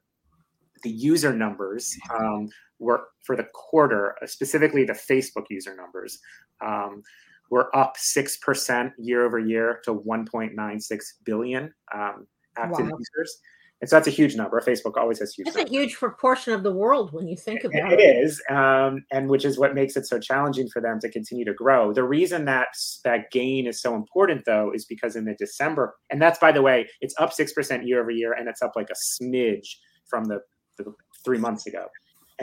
the 0.83 0.89
user 0.89 1.33
numbers 1.33 1.97
um, 2.13 2.49
were 2.83 3.07
for 3.23 3.35
the 3.35 3.47
quarter, 3.53 4.15
specifically 4.25 4.83
the 4.83 4.93
Facebook 4.93 5.45
user 5.49 5.75
numbers, 5.75 6.19
um, 6.61 7.03
we're 7.49 7.69
up 7.75 7.97
6% 7.97 8.91
year 8.97 9.25
over 9.25 9.39
year 9.39 9.79
to 9.85 9.93
1.96 9.93 11.03
billion 11.23 11.73
um, 11.93 12.27
active 12.57 12.87
wow. 12.87 12.97
users. 12.97 13.37
And 13.81 13.89
so 13.89 13.97
that's 13.97 14.07
a 14.07 14.11
huge 14.11 14.35
number. 14.35 14.61
Facebook 14.61 14.97
always 14.97 15.19
has 15.19 15.33
huge. 15.33 15.49
It's 15.49 15.57
numbers. 15.57 15.71
a 15.71 15.73
huge 15.75 15.95
proportion 15.97 16.53
of 16.53 16.63
the 16.63 16.71
world 16.71 17.11
when 17.11 17.27
you 17.27 17.35
think 17.35 17.65
about 17.65 17.93
it. 17.93 17.99
It 17.99 18.23
is, 18.23 18.41
um, 18.49 19.03
and 19.11 19.29
which 19.29 19.43
is 19.43 19.59
what 19.59 19.75
makes 19.75 19.97
it 19.97 20.07
so 20.07 20.19
challenging 20.19 20.69
for 20.69 20.81
them 20.81 20.99
to 21.01 21.11
continue 21.11 21.43
to 21.43 21.53
grow. 21.53 21.93
The 21.93 22.03
reason 22.03 22.45
that 22.45 22.69
that 23.03 23.29
gain 23.29 23.67
is 23.67 23.81
so 23.81 23.93
important, 23.93 24.45
though, 24.45 24.71
is 24.73 24.85
because 24.85 25.17
in 25.17 25.25
the 25.25 25.35
December, 25.35 25.95
and 26.09 26.21
that's 26.21 26.39
by 26.39 26.53
the 26.53 26.61
way, 26.61 26.87
it's 27.01 27.13
up 27.19 27.33
six 27.33 27.51
percent 27.51 27.85
year 27.85 28.01
over 28.01 28.09
year, 28.09 28.31
and 28.31 28.47
it's 28.47 28.61
up 28.61 28.71
like 28.77 28.89
a 28.89 29.21
smidge 29.21 29.67
from 30.07 30.25
the, 30.25 30.39
the 30.77 30.93
three 31.25 31.37
months 31.37 31.67
ago 31.67 31.87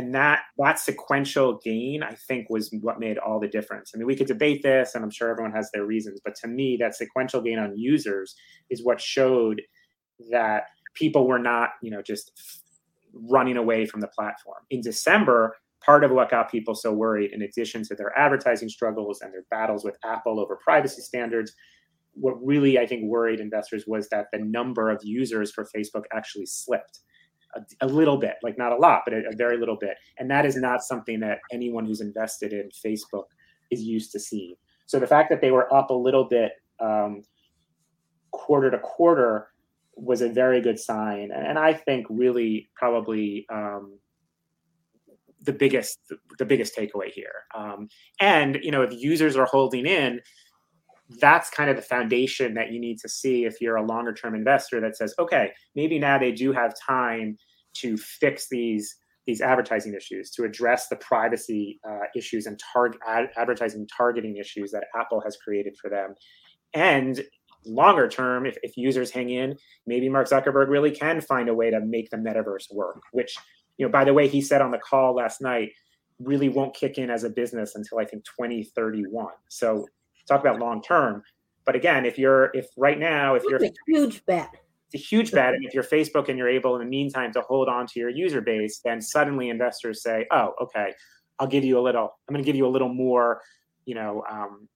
and 0.00 0.14
that 0.14 0.40
that 0.56 0.78
sequential 0.78 1.60
gain 1.62 2.02
i 2.02 2.14
think 2.14 2.48
was 2.48 2.74
what 2.80 2.98
made 2.98 3.18
all 3.18 3.38
the 3.38 3.48
difference. 3.48 3.92
I 3.94 3.98
mean 3.98 4.06
we 4.06 4.16
could 4.16 4.26
debate 4.26 4.62
this 4.62 4.94
and 4.94 5.04
i'm 5.04 5.10
sure 5.10 5.30
everyone 5.30 5.52
has 5.52 5.70
their 5.72 5.84
reasons 5.84 6.20
but 6.24 6.34
to 6.36 6.48
me 6.48 6.78
that 6.80 6.96
sequential 6.96 7.42
gain 7.42 7.58
on 7.58 7.76
users 7.76 8.34
is 8.70 8.82
what 8.82 9.00
showed 9.00 9.60
that 10.30 10.64
people 10.94 11.26
were 11.28 11.38
not 11.38 11.70
you 11.82 11.90
know 11.90 12.02
just 12.02 12.32
running 13.12 13.56
away 13.56 13.84
from 13.86 14.00
the 14.00 14.08
platform. 14.08 14.62
In 14.70 14.80
december 14.80 15.56
part 15.84 16.04
of 16.04 16.10
what 16.10 16.30
got 16.30 16.50
people 16.50 16.74
so 16.74 16.92
worried 16.92 17.32
in 17.32 17.42
addition 17.42 17.82
to 17.84 17.94
their 17.94 18.16
advertising 18.18 18.68
struggles 18.68 19.20
and 19.20 19.32
their 19.32 19.44
battles 19.50 19.84
with 19.84 19.96
apple 20.04 20.40
over 20.40 20.58
privacy 20.64 21.02
standards 21.02 21.54
what 22.14 22.34
really 22.44 22.78
i 22.78 22.86
think 22.86 23.02
worried 23.04 23.40
investors 23.40 23.84
was 23.86 24.08
that 24.08 24.26
the 24.32 24.38
number 24.38 24.90
of 24.90 24.98
users 25.02 25.50
for 25.52 25.66
facebook 25.74 26.04
actually 26.12 26.46
slipped 26.46 27.00
a, 27.54 27.86
a, 27.86 27.86
little 27.86 28.16
bit, 28.16 28.34
like 28.42 28.58
not 28.58 28.72
a 28.72 28.76
lot, 28.76 29.02
but 29.04 29.14
a, 29.14 29.28
a, 29.28 29.36
very 29.36 29.58
little 29.58 29.76
bit. 29.76 29.96
And 30.18 30.30
that 30.30 30.46
is 30.46 30.56
not 30.56 30.82
something 30.82 31.20
that 31.20 31.38
anyone 31.52 31.84
who's 31.84 32.00
invested 32.00 32.52
in 32.52 32.70
Facebook 32.84 33.24
is 33.70 33.82
used 33.82 34.12
to 34.12 34.20
seeing. 34.20 34.54
So 34.86 34.98
the 34.98 35.06
fact 35.06 35.30
that 35.30 35.40
they 35.40 35.50
were 35.50 35.72
up 35.72 35.90
a 35.90 35.94
little 35.94 36.24
bit 36.24 36.52
um, 36.80 37.22
quarter 38.32 38.70
to 38.70 38.78
quarter 38.78 39.48
was 39.96 40.22
a 40.22 40.28
very 40.28 40.60
good 40.60 40.78
sign, 40.78 41.30
and, 41.32 41.46
and 41.46 41.58
I 41.58 41.74
think 41.74 42.06
really 42.08 42.70
probably 42.74 43.46
um, 43.52 43.98
the 45.42 45.52
biggest 45.52 45.98
the 46.38 46.44
biggest 46.44 46.76
takeaway 46.76 47.10
here. 47.12 47.32
Um, 47.54 47.88
and 48.20 48.58
you 48.62 48.70
know, 48.70 48.82
if 48.82 48.92
users 48.92 49.36
are 49.36 49.46
holding 49.46 49.86
in, 49.86 50.20
that's 51.18 51.50
kind 51.50 51.68
of 51.68 51.76
the 51.76 51.82
foundation 51.82 52.54
that 52.54 52.70
you 52.70 52.78
need 52.78 52.98
to 52.98 53.08
see 53.08 53.44
if 53.44 53.60
you're 53.60 53.76
a 53.76 53.86
longer 53.86 54.12
term 54.12 54.34
investor 54.34 54.80
that 54.80 54.96
says, 54.96 55.14
okay, 55.18 55.50
maybe 55.74 55.98
now 55.98 56.18
they 56.18 56.32
do 56.32 56.52
have 56.52 56.74
time 56.78 57.36
to 57.74 57.96
fix 57.96 58.48
these 58.48 58.96
these 59.26 59.42
advertising 59.42 59.94
issues, 59.94 60.30
to 60.30 60.44
address 60.44 60.88
the 60.88 60.96
privacy 60.96 61.78
uh, 61.88 62.06
issues 62.16 62.46
and 62.46 62.58
target 62.72 62.98
ad- 63.06 63.28
advertising 63.36 63.86
targeting 63.86 64.38
issues 64.38 64.70
that 64.72 64.84
Apple 64.98 65.20
has 65.20 65.36
created 65.36 65.76
for 65.80 65.90
them, 65.90 66.14
and 66.72 67.22
longer 67.66 68.08
term, 68.08 68.46
if, 68.46 68.56
if 68.62 68.76
users 68.76 69.10
hang 69.10 69.28
in, 69.30 69.56
maybe 69.86 70.08
Mark 70.08 70.28
Zuckerberg 70.28 70.68
really 70.68 70.90
can 70.90 71.20
find 71.20 71.48
a 71.48 71.54
way 71.54 71.70
to 71.70 71.80
make 71.80 72.10
the 72.10 72.16
metaverse 72.16 72.72
work. 72.72 73.02
Which, 73.12 73.36
you 73.76 73.86
know, 73.86 73.92
by 73.92 74.04
the 74.04 74.14
way, 74.14 74.26
he 74.26 74.40
said 74.40 74.62
on 74.62 74.70
the 74.70 74.78
call 74.78 75.14
last 75.14 75.40
night, 75.40 75.70
really 76.18 76.48
won't 76.48 76.74
kick 76.74 76.98
in 76.98 77.10
as 77.10 77.24
a 77.24 77.30
business 77.30 77.74
until 77.74 77.98
I 77.98 78.04
think 78.04 78.24
2031. 78.24 79.26
So 79.48 79.86
talk 80.26 80.40
about 80.40 80.58
long 80.58 80.82
term. 80.82 81.22
But 81.64 81.76
again, 81.76 82.04
if 82.04 82.18
you're 82.18 82.50
if 82.54 82.66
right 82.76 82.98
now 82.98 83.34
if 83.34 83.44
you're 83.44 83.62
a 83.62 83.70
huge 83.86 84.24
bet. 84.26 84.50
It's 84.92 85.04
a 85.04 85.06
huge 85.06 85.30
bet. 85.30 85.54
And 85.54 85.64
if 85.64 85.72
you're 85.72 85.84
Facebook 85.84 86.28
and 86.28 86.36
you're 86.36 86.48
able 86.48 86.74
in 86.74 86.82
the 86.82 86.88
meantime 86.88 87.32
to 87.34 87.42
hold 87.42 87.68
on 87.68 87.86
to 87.88 88.00
your 88.00 88.08
user 88.08 88.40
base, 88.40 88.80
then 88.84 89.00
suddenly 89.00 89.48
investors 89.48 90.02
say, 90.02 90.26
Oh, 90.32 90.52
okay, 90.60 90.92
I'll 91.38 91.46
give 91.46 91.64
you 91.64 91.78
a 91.78 91.82
little, 91.82 92.18
I'm 92.28 92.34
gonna 92.34 92.44
give 92.44 92.56
you 92.56 92.66
a 92.66 92.68
little 92.68 92.92
more, 92.92 93.40
you 93.84 93.94
know, 93.94 94.24
um, 94.28 94.68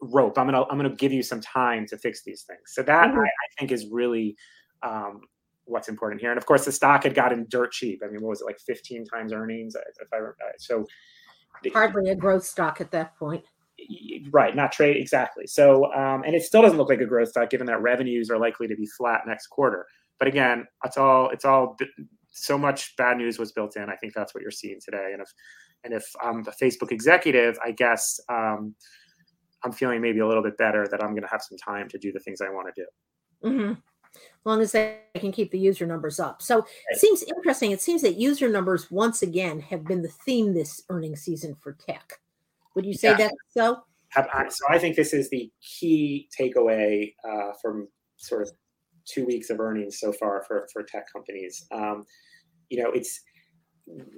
rope. 0.00 0.38
I'm 0.38 0.46
gonna 0.46 0.64
I'm 0.64 0.76
gonna 0.76 0.94
give 0.94 1.12
you 1.12 1.22
some 1.22 1.40
time 1.40 1.86
to 1.86 1.98
fix 1.98 2.22
these 2.24 2.42
things. 2.42 2.60
So 2.66 2.82
that 2.82 3.08
mm-hmm. 3.08 3.18
I, 3.18 3.22
I, 3.22 3.46
think 3.58 3.72
is 3.72 3.86
really 3.86 4.36
um, 4.82 5.22
what's 5.64 5.88
important 5.88 6.20
here. 6.20 6.30
And 6.30 6.38
of 6.38 6.46
course, 6.46 6.64
the 6.64 6.72
stock 6.72 7.04
had 7.04 7.14
gotten 7.14 7.46
dirt 7.48 7.72
cheap. 7.72 8.02
I 8.04 8.08
mean, 8.08 8.20
what 8.20 8.30
was 8.30 8.42
it 8.42 8.44
like 8.44 8.58
15 8.60 9.06
times 9.06 9.32
earnings? 9.32 9.74
If 9.74 10.08
I 10.12 10.16
remember, 10.16 10.36
so 10.58 10.84
hardly 11.72 12.10
a 12.10 12.14
growth 12.14 12.44
stock 12.44 12.80
at 12.80 12.90
that 12.90 13.16
point 13.16 13.44
right 14.30 14.54
not 14.54 14.72
trade 14.72 14.96
exactly. 14.96 15.46
So 15.46 15.92
um, 15.94 16.22
and 16.24 16.34
it 16.34 16.42
still 16.42 16.62
doesn't 16.62 16.78
look 16.78 16.88
like 16.88 17.00
a 17.00 17.06
growth 17.06 17.28
stock 17.28 17.50
given 17.50 17.66
that 17.66 17.82
revenues 17.82 18.30
are 18.30 18.38
likely 18.38 18.68
to 18.68 18.76
be 18.76 18.86
flat 18.86 19.22
next 19.26 19.48
quarter. 19.48 19.86
But 20.18 20.28
again 20.28 20.66
it's 20.84 20.96
all 20.96 21.30
it's 21.30 21.44
all 21.44 21.76
so 22.30 22.58
much 22.58 22.96
bad 22.96 23.16
news 23.16 23.38
was 23.38 23.52
built 23.52 23.76
in. 23.76 23.88
I 23.88 23.96
think 23.96 24.12
that's 24.12 24.34
what 24.34 24.42
you're 24.42 24.50
seeing 24.50 24.80
today. 24.84 25.10
And 25.12 25.22
if 25.22 25.32
and 25.84 25.92
if 25.92 26.04
i'm 26.22 26.40
a 26.40 26.64
facebook 26.64 26.90
executive 26.90 27.56
i 27.64 27.70
guess 27.70 28.18
um, 28.28 28.74
i'm 29.62 29.72
feeling 29.72 30.00
maybe 30.00 30.18
a 30.18 30.26
little 30.26 30.42
bit 30.42 30.56
better 30.58 30.88
that 30.90 31.02
i'm 31.02 31.10
going 31.10 31.22
to 31.22 31.28
have 31.28 31.42
some 31.42 31.58
time 31.58 31.88
to 31.88 31.98
do 31.98 32.12
the 32.12 32.20
things 32.20 32.40
i 32.40 32.48
want 32.48 32.74
to 32.74 32.82
do. 32.82 33.48
Mm-hmm. 33.48 33.72
as 33.72 34.18
long 34.44 34.60
as 34.60 34.72
they 34.72 34.98
can 35.16 35.30
keep 35.30 35.50
the 35.50 35.58
user 35.58 35.86
numbers 35.86 36.18
up. 36.18 36.40
So 36.40 36.60
right. 36.60 36.64
it 36.92 36.98
seems 36.98 37.22
interesting. 37.22 37.72
It 37.72 37.82
seems 37.82 38.00
that 38.00 38.16
user 38.16 38.48
numbers 38.48 38.90
once 38.90 39.20
again 39.20 39.60
have 39.60 39.84
been 39.84 40.00
the 40.00 40.08
theme 40.08 40.54
this 40.54 40.82
earning 40.88 41.14
season 41.14 41.54
for 41.54 41.74
tech 41.74 42.20
would 42.74 42.86
you 42.86 42.94
say 42.94 43.10
yeah. 43.10 43.16
that 43.16 43.32
so? 43.50 43.84
So 44.52 44.64
I 44.68 44.78
think 44.78 44.96
this 44.96 45.12
is 45.12 45.28
the 45.30 45.50
key 45.60 46.28
takeaway 46.38 47.14
uh, 47.28 47.52
from 47.60 47.88
sort 48.16 48.42
of 48.42 48.50
two 49.04 49.26
weeks 49.26 49.50
of 49.50 49.60
earnings 49.60 49.98
so 49.98 50.12
far 50.12 50.44
for, 50.46 50.68
for 50.72 50.82
tech 50.82 51.12
companies. 51.12 51.66
Um, 51.72 52.04
you 52.70 52.82
know, 52.82 52.90
it's 52.90 53.20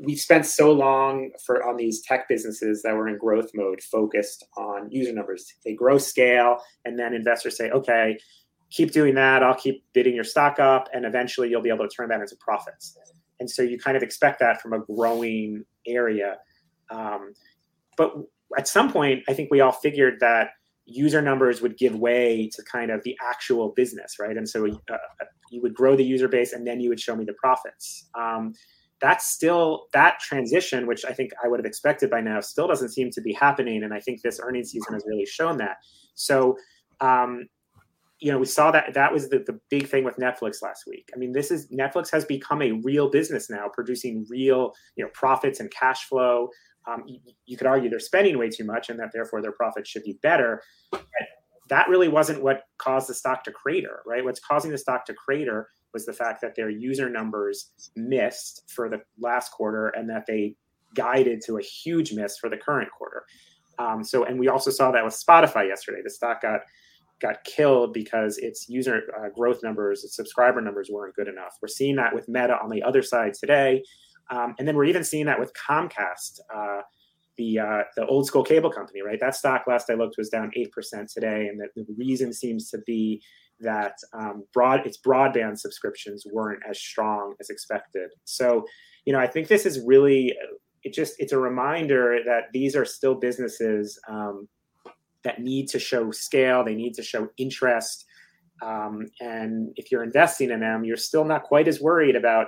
we've 0.00 0.20
spent 0.20 0.46
so 0.46 0.72
long 0.72 1.30
for 1.44 1.66
on 1.66 1.76
these 1.76 2.02
tech 2.02 2.28
businesses 2.28 2.82
that 2.82 2.94
were 2.94 3.08
in 3.08 3.18
growth 3.18 3.50
mode, 3.54 3.80
focused 3.82 4.44
on 4.56 4.90
user 4.90 5.12
numbers. 5.12 5.52
They 5.64 5.74
grow 5.74 5.98
scale, 5.98 6.58
and 6.84 6.98
then 6.98 7.14
investors 7.14 7.56
say, 7.56 7.70
"Okay, 7.70 8.18
keep 8.70 8.92
doing 8.92 9.14
that. 9.16 9.42
I'll 9.42 9.56
keep 9.56 9.84
bidding 9.92 10.14
your 10.14 10.24
stock 10.24 10.60
up, 10.60 10.88
and 10.92 11.04
eventually 11.04 11.48
you'll 11.50 11.62
be 11.62 11.70
able 11.70 11.88
to 11.88 11.94
turn 11.94 12.08
that 12.10 12.20
into 12.20 12.36
profits." 12.36 12.96
And 13.40 13.50
so 13.50 13.62
you 13.62 13.78
kind 13.78 13.96
of 13.96 14.02
expect 14.02 14.38
that 14.40 14.60
from 14.60 14.72
a 14.72 14.78
growing 14.78 15.64
area. 15.86 16.38
Um, 16.90 17.34
but 17.96 18.14
at 18.56 18.68
some 18.68 18.92
point, 18.92 19.22
I 19.28 19.34
think 19.34 19.50
we 19.50 19.60
all 19.60 19.72
figured 19.72 20.14
that 20.20 20.50
user 20.86 21.20
numbers 21.20 21.60
would 21.60 21.76
give 21.76 21.96
way 21.96 22.48
to 22.54 22.62
kind 22.62 22.90
of 22.90 23.02
the 23.02 23.16
actual 23.28 23.70
business, 23.70 24.16
right? 24.20 24.36
And 24.36 24.48
so 24.48 24.66
uh, 24.66 24.96
you 25.50 25.60
would 25.62 25.74
grow 25.74 25.96
the 25.96 26.04
user 26.04 26.28
base 26.28 26.52
and 26.52 26.66
then 26.66 26.80
you 26.80 26.88
would 26.88 27.00
show 27.00 27.16
me 27.16 27.24
the 27.24 27.34
profits. 27.34 28.08
Um, 28.14 28.54
that's 29.00 29.30
still 29.30 29.86
that 29.92 30.20
transition, 30.20 30.86
which 30.86 31.04
I 31.04 31.12
think 31.12 31.32
I 31.44 31.48
would 31.48 31.58
have 31.58 31.66
expected 31.66 32.08
by 32.08 32.20
now, 32.20 32.40
still 32.40 32.68
doesn't 32.68 32.90
seem 32.90 33.10
to 33.10 33.20
be 33.20 33.32
happening. 33.32 33.82
And 33.82 33.92
I 33.92 34.00
think 34.00 34.22
this 34.22 34.40
earnings 34.42 34.70
season 34.70 34.94
has 34.94 35.04
really 35.06 35.26
shown 35.26 35.58
that. 35.58 35.76
So, 36.14 36.56
um, 37.00 37.46
you 38.20 38.32
know, 38.32 38.38
we 38.38 38.46
saw 38.46 38.70
that 38.70 38.94
that 38.94 39.12
was 39.12 39.28
the, 39.28 39.40
the 39.40 39.60
big 39.68 39.88
thing 39.88 40.02
with 40.02 40.16
Netflix 40.16 40.62
last 40.62 40.84
week. 40.86 41.10
I 41.14 41.18
mean, 41.18 41.32
this 41.32 41.50
is 41.50 41.70
Netflix 41.70 42.10
has 42.12 42.24
become 42.24 42.62
a 42.62 42.72
real 42.72 43.10
business 43.10 43.50
now, 43.50 43.68
producing 43.70 44.24
real, 44.30 44.72
you 44.96 45.04
know, 45.04 45.10
profits 45.12 45.60
and 45.60 45.70
cash 45.70 46.04
flow 46.04 46.48
um, 46.86 47.02
you, 47.06 47.18
you, 47.46 47.56
could 47.56 47.66
argue 47.66 47.90
they're 47.90 47.98
spending 47.98 48.38
way 48.38 48.48
too 48.48 48.64
much 48.64 48.90
and 48.90 48.98
that 48.98 49.10
therefore 49.12 49.42
their 49.42 49.52
profits 49.52 49.90
should 49.90 50.04
be 50.04 50.18
better. 50.22 50.62
But 50.90 51.04
that 51.68 51.88
really 51.88 52.08
wasn't 52.08 52.42
what 52.42 52.62
caused 52.78 53.08
the 53.08 53.14
stock 53.14 53.44
to 53.44 53.52
crater, 53.52 54.02
right? 54.06 54.24
What's 54.24 54.40
causing 54.40 54.70
the 54.70 54.78
stock 54.78 55.04
to 55.06 55.14
crater 55.14 55.68
was 55.92 56.06
the 56.06 56.12
fact 56.12 56.40
that 56.42 56.54
their 56.54 56.70
user 56.70 57.08
numbers 57.08 57.72
missed 57.96 58.62
for 58.68 58.88
the 58.88 58.98
last 59.18 59.50
quarter 59.50 59.88
and 59.88 60.08
that 60.10 60.24
they 60.26 60.54
guided 60.94 61.40
to 61.46 61.58
a 61.58 61.62
huge 61.62 62.12
miss 62.12 62.38
for 62.38 62.48
the 62.48 62.56
current 62.56 62.88
quarter. 62.96 63.24
Um, 63.78 64.04
so, 64.04 64.24
and 64.24 64.38
we 64.38 64.48
also 64.48 64.70
saw 64.70 64.90
that 64.92 65.04
with 65.04 65.14
Spotify 65.14 65.68
yesterday. 65.68 65.98
The 66.02 66.10
stock 66.10 66.42
got 66.42 66.60
got 67.20 67.42
killed 67.44 67.94
because 67.94 68.36
its 68.38 68.68
user 68.68 69.00
uh, 69.18 69.30
growth 69.30 69.62
numbers, 69.62 70.04
its 70.04 70.16
subscriber 70.16 70.60
numbers 70.60 70.90
weren't 70.92 71.14
good 71.14 71.28
enough. 71.28 71.56
We're 71.62 71.68
seeing 71.68 71.96
that 71.96 72.14
with 72.14 72.28
Meta 72.28 72.58
on 72.62 72.68
the 72.68 72.82
other 72.82 73.02
side 73.02 73.32
today. 73.32 73.82
Um, 74.30 74.54
and 74.58 74.66
then 74.66 74.76
we're 74.76 74.84
even 74.84 75.04
seeing 75.04 75.26
that 75.26 75.38
with 75.38 75.52
Comcast, 75.54 76.40
uh, 76.54 76.82
the 77.36 77.58
uh, 77.58 77.82
the 77.96 78.06
old 78.06 78.26
school 78.26 78.42
cable 78.42 78.70
company, 78.70 79.02
right? 79.02 79.20
That 79.20 79.36
stock 79.36 79.64
last 79.66 79.90
I 79.90 79.94
looked 79.94 80.16
was 80.18 80.28
down 80.28 80.50
eight 80.56 80.72
percent 80.72 81.10
today, 81.10 81.48
and 81.48 81.60
the, 81.60 81.68
the, 81.82 81.94
reason 81.96 82.32
seems 82.32 82.70
to 82.70 82.78
be 82.86 83.22
that 83.60 83.96
um, 84.12 84.44
broad 84.52 84.86
its 84.86 84.98
broadband 84.98 85.58
subscriptions 85.58 86.24
weren't 86.30 86.62
as 86.68 86.78
strong 86.78 87.34
as 87.40 87.50
expected. 87.50 88.10
So, 88.24 88.64
you 89.04 89.12
know, 89.12 89.18
I 89.18 89.26
think 89.26 89.48
this 89.48 89.66
is 89.66 89.80
really 89.80 90.34
it 90.82 90.94
just 90.94 91.14
it's 91.18 91.32
a 91.32 91.38
reminder 91.38 92.20
that 92.24 92.44
these 92.52 92.76
are 92.76 92.84
still 92.84 93.14
businesses 93.14 93.98
um, 94.08 94.48
that 95.24 95.40
need 95.40 95.68
to 95.68 95.78
show 95.78 96.10
scale. 96.10 96.64
They 96.64 96.74
need 96.74 96.94
to 96.94 97.02
show 97.02 97.28
interest. 97.36 98.04
Um, 98.62 99.06
and 99.20 99.72
if 99.76 99.90
you're 99.90 100.04
investing 100.04 100.50
in 100.50 100.60
them, 100.60 100.84
you're 100.84 100.96
still 100.96 101.24
not 101.24 101.42
quite 101.42 101.68
as 101.68 101.80
worried 101.80 102.16
about 102.16 102.46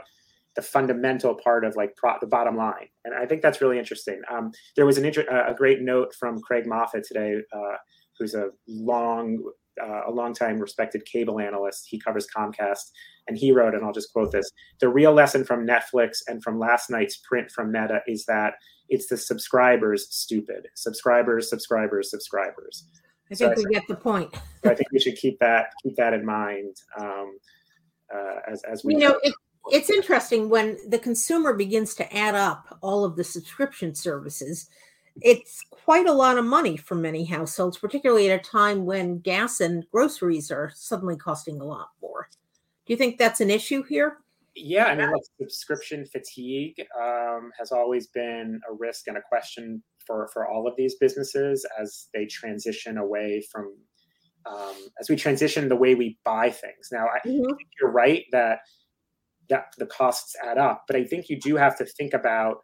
the 0.58 0.62
fundamental 0.62 1.36
part 1.36 1.64
of 1.64 1.76
like 1.76 1.94
pro- 1.94 2.18
the 2.20 2.26
bottom 2.26 2.56
line. 2.56 2.88
And 3.04 3.14
I 3.14 3.26
think 3.26 3.42
that's 3.42 3.60
really 3.60 3.78
interesting. 3.78 4.20
Um, 4.28 4.50
there 4.74 4.86
was 4.86 4.98
an 4.98 5.04
inter- 5.04 5.44
a 5.46 5.54
great 5.54 5.82
note 5.82 6.12
from 6.18 6.40
Craig 6.40 6.64
Moffett 6.66 7.06
today, 7.06 7.36
uh, 7.52 7.76
who's 8.18 8.34
a 8.34 8.48
long 8.66 9.40
uh, 9.80 10.00
a 10.08 10.10
longtime 10.10 10.58
respected 10.58 11.04
cable 11.04 11.38
analyst. 11.38 11.86
He 11.88 12.00
covers 12.00 12.26
Comcast, 12.36 12.90
and 13.28 13.38
he 13.38 13.52
wrote, 13.52 13.72
and 13.76 13.84
I'll 13.84 13.92
just 13.92 14.12
quote 14.12 14.32
this: 14.32 14.50
"The 14.80 14.88
real 14.88 15.12
lesson 15.12 15.44
from 15.44 15.64
Netflix 15.64 16.22
and 16.26 16.42
from 16.42 16.58
last 16.58 16.90
night's 16.90 17.18
print 17.18 17.52
from 17.52 17.70
Meta 17.70 18.00
is 18.08 18.24
that 18.24 18.54
it's 18.88 19.06
the 19.06 19.16
subscribers 19.16 20.08
stupid. 20.10 20.66
Subscribers, 20.74 21.48
subscribers, 21.48 22.10
subscribers." 22.10 22.84
I 23.30 23.36
think 23.36 23.56
so 23.56 23.62
we 23.62 23.76
I 23.76 23.78
get 23.78 23.86
the 23.86 23.94
point. 23.94 24.34
I 24.64 24.74
think 24.74 24.90
we 24.90 24.98
should 24.98 25.14
keep 25.14 25.38
that 25.38 25.66
keep 25.84 25.94
that 25.94 26.14
in 26.14 26.26
mind 26.26 26.74
um, 27.00 27.38
uh, 28.12 28.40
as 28.50 28.64
as 28.64 28.82
we. 28.84 28.94
You 28.94 29.00
know, 29.00 29.20
it, 29.22 29.32
it's 29.70 29.90
interesting 29.90 30.48
when 30.48 30.78
the 30.88 30.98
consumer 30.98 31.54
begins 31.54 31.94
to 31.94 32.16
add 32.16 32.34
up 32.34 32.78
all 32.80 33.04
of 33.04 33.16
the 33.16 33.24
subscription 33.24 33.94
services 33.94 34.68
it's 35.20 35.64
quite 35.70 36.06
a 36.06 36.12
lot 36.12 36.38
of 36.38 36.44
money 36.44 36.76
for 36.76 36.94
many 36.94 37.24
households, 37.24 37.78
particularly 37.78 38.30
at 38.30 38.40
a 38.40 38.42
time 38.42 38.84
when 38.84 39.18
gas 39.18 39.60
and 39.60 39.84
groceries 39.90 40.50
are 40.50 40.70
suddenly 40.74 41.16
costing 41.16 41.60
a 41.60 41.64
lot 41.64 41.88
more. 42.00 42.28
Do 42.86 42.92
you 42.92 42.96
think 42.96 43.18
that's 43.18 43.40
an 43.40 43.50
issue 43.50 43.82
here? 43.82 44.18
Yeah, 44.54 44.86
I 44.86 44.96
mean, 44.96 45.10
look, 45.10 45.22
subscription 45.40 46.04
fatigue 46.06 46.84
um, 47.00 47.50
has 47.58 47.70
always 47.70 48.08
been 48.08 48.60
a 48.68 48.74
risk 48.74 49.06
and 49.06 49.16
a 49.16 49.22
question 49.28 49.82
for 50.04 50.28
for 50.32 50.48
all 50.48 50.66
of 50.66 50.74
these 50.76 50.96
businesses 50.96 51.64
as 51.80 52.08
they 52.12 52.26
transition 52.26 52.98
away 52.98 53.42
from 53.52 53.76
um, 54.46 54.74
as 55.00 55.08
we 55.08 55.16
transition 55.16 55.68
the 55.68 55.76
way 55.76 55.94
we 55.94 56.18
buy 56.24 56.50
things. 56.50 56.88
Now, 56.90 57.06
I 57.06 57.18
mm-hmm. 57.26 57.44
think 57.44 57.68
you're 57.80 57.92
right 57.92 58.24
that 58.32 58.60
that 59.48 59.72
the 59.78 59.86
costs 59.86 60.34
add 60.44 60.58
up, 60.58 60.84
but 60.86 60.96
I 60.96 61.04
think 61.04 61.28
you 61.28 61.38
do 61.38 61.56
have 61.56 61.76
to 61.78 61.84
think 61.84 62.14
about 62.14 62.58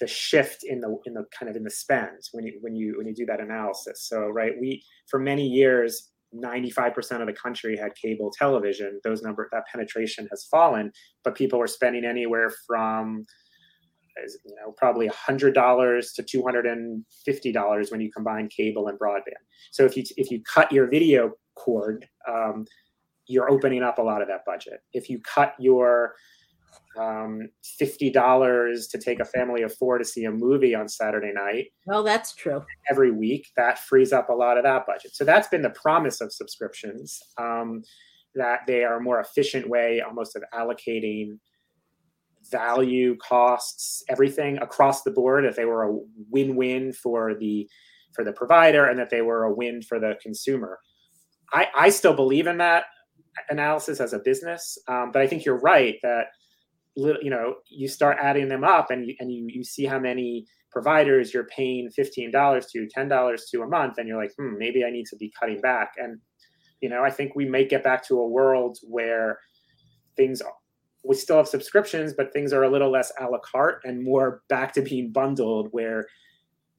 the 0.00 0.06
shift 0.06 0.64
in 0.64 0.80
the 0.80 0.96
in 1.06 1.14
the 1.14 1.24
kind 1.38 1.50
of 1.50 1.56
in 1.56 1.62
the 1.62 1.70
spends 1.70 2.30
when 2.32 2.44
you 2.44 2.58
when 2.60 2.74
you 2.74 2.94
when 2.96 3.06
you 3.06 3.14
do 3.14 3.26
that 3.26 3.40
analysis. 3.40 4.08
So 4.08 4.28
right, 4.28 4.52
we 4.60 4.82
for 5.08 5.18
many 5.18 5.46
years 5.46 6.10
95% 6.34 7.20
of 7.20 7.26
the 7.26 7.32
country 7.32 7.76
had 7.76 7.94
cable 7.94 8.32
television. 8.36 9.00
Those 9.04 9.22
number 9.22 9.48
that 9.52 9.64
penetration 9.70 10.26
has 10.30 10.44
fallen, 10.50 10.90
but 11.24 11.34
people 11.34 11.58
were 11.58 11.66
spending 11.66 12.04
anywhere 12.04 12.50
from 12.66 13.26
you 14.44 14.54
know 14.56 14.72
probably 14.76 15.08
$100 15.08 16.14
to 16.14 16.22
$250 16.22 17.90
when 17.90 18.00
you 18.00 18.10
combine 18.12 18.48
cable 18.48 18.88
and 18.88 18.98
broadband. 18.98 19.42
So 19.70 19.84
if 19.84 19.96
you 19.96 20.04
if 20.16 20.30
you 20.30 20.42
cut 20.42 20.72
your 20.72 20.88
video 20.88 21.32
cord, 21.54 22.06
um, 22.28 22.64
you're 23.32 23.50
opening 23.50 23.82
up 23.82 23.98
a 23.98 24.02
lot 24.02 24.22
of 24.22 24.28
that 24.28 24.44
budget. 24.46 24.80
If 24.92 25.08
you 25.08 25.20
cut 25.20 25.54
your 25.58 26.14
um, 26.98 27.48
$50 27.80 28.90
to 28.90 28.98
take 28.98 29.20
a 29.20 29.24
family 29.24 29.62
of 29.62 29.74
four 29.74 29.98
to 29.98 30.04
see 30.04 30.24
a 30.24 30.30
movie 30.30 30.74
on 30.74 30.88
Saturday 30.88 31.32
night. 31.32 31.68
Well, 31.86 32.02
that's 32.02 32.34
true. 32.34 32.62
Every 32.90 33.10
week, 33.10 33.46
that 33.56 33.78
frees 33.78 34.12
up 34.12 34.28
a 34.28 34.34
lot 34.34 34.58
of 34.58 34.64
that 34.64 34.86
budget. 34.86 35.14
So 35.14 35.24
that's 35.24 35.48
been 35.48 35.62
the 35.62 35.70
promise 35.70 36.20
of 36.20 36.32
subscriptions 36.32 37.18
um, 37.38 37.82
that 38.34 38.60
they 38.66 38.84
are 38.84 38.98
a 38.98 39.02
more 39.02 39.20
efficient 39.20 39.68
way 39.68 40.02
almost 40.06 40.36
of 40.36 40.42
allocating 40.54 41.38
value, 42.50 43.16
costs, 43.16 44.02
everything 44.08 44.58
across 44.58 45.02
the 45.02 45.10
board. 45.10 45.44
If 45.44 45.56
they 45.56 45.64
were 45.64 45.84
a 45.84 45.98
win-win 46.30 46.92
for 46.92 47.34
the 47.34 47.68
for 48.14 48.24
the 48.24 48.32
provider 48.32 48.84
and 48.86 48.98
that 48.98 49.08
they 49.08 49.22
were 49.22 49.44
a 49.44 49.54
win 49.54 49.80
for 49.80 49.98
the 49.98 50.16
consumer. 50.22 50.78
I, 51.52 51.68
I 51.74 51.90
still 51.90 52.14
believe 52.14 52.46
in 52.46 52.58
that 52.58 52.84
analysis 53.50 54.00
as 54.00 54.12
a 54.12 54.18
business, 54.18 54.78
um, 54.88 55.10
but 55.12 55.22
I 55.22 55.26
think 55.26 55.44
you're 55.44 55.60
right 55.60 55.96
that 56.02 56.26
you 56.94 57.30
know 57.30 57.54
you 57.70 57.88
start 57.88 58.18
adding 58.20 58.48
them 58.48 58.64
up 58.64 58.90
and 58.90 59.06
you, 59.06 59.14
and 59.18 59.32
you, 59.32 59.46
you 59.48 59.64
see 59.64 59.86
how 59.86 59.98
many 59.98 60.44
providers 60.70 61.32
you're 61.32 61.46
paying 61.46 61.88
$15 61.98 62.70
to 62.70 62.88
$10 62.96 63.40
to 63.50 63.62
a 63.62 63.66
month 63.66 63.94
and 63.98 64.08
you're 64.08 64.20
like 64.20 64.32
hmm 64.38 64.56
maybe 64.58 64.84
i 64.84 64.90
need 64.90 65.06
to 65.06 65.16
be 65.16 65.32
cutting 65.38 65.60
back. 65.60 65.92
And 65.96 66.18
you 66.82 66.88
know 66.90 67.02
i 67.02 67.10
think 67.10 67.34
we 67.34 67.46
may 67.48 67.66
get 67.66 67.84
back 67.84 68.06
to 68.08 68.18
a 68.18 68.28
world 68.28 68.78
where 68.82 69.38
things 70.16 70.42
we 71.04 71.14
still 71.14 71.38
have 71.38 71.48
subscriptions 71.48 72.12
but 72.14 72.32
things 72.32 72.52
are 72.52 72.64
a 72.64 72.70
little 72.70 72.90
less 72.90 73.12
a 73.20 73.24
la 73.24 73.38
carte 73.38 73.80
and 73.84 74.04
more 74.04 74.42
back 74.48 74.72
to 74.74 74.82
being 74.82 75.12
bundled 75.12 75.68
where 75.70 76.06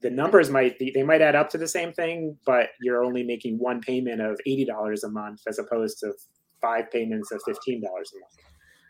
the 0.02 0.10
numbers 0.10 0.50
might 0.50 0.78
be 0.78 0.92
they 0.94 1.02
might 1.02 1.22
add 1.22 1.34
up 1.34 1.48
to 1.50 1.58
the 1.58 1.66
same 1.66 1.92
thing 1.92 2.36
but 2.46 2.68
you're 2.80 3.04
only 3.04 3.24
making 3.24 3.58
one 3.58 3.80
payment 3.80 4.20
of 4.20 4.38
$80 4.46 4.68
a 5.04 5.08
month 5.08 5.40
as 5.48 5.58
opposed 5.58 5.98
to 6.00 6.12
five 6.60 6.90
payments 6.90 7.30
of 7.32 7.40
$15 7.46 7.78
a 7.78 7.80
month 7.82 8.04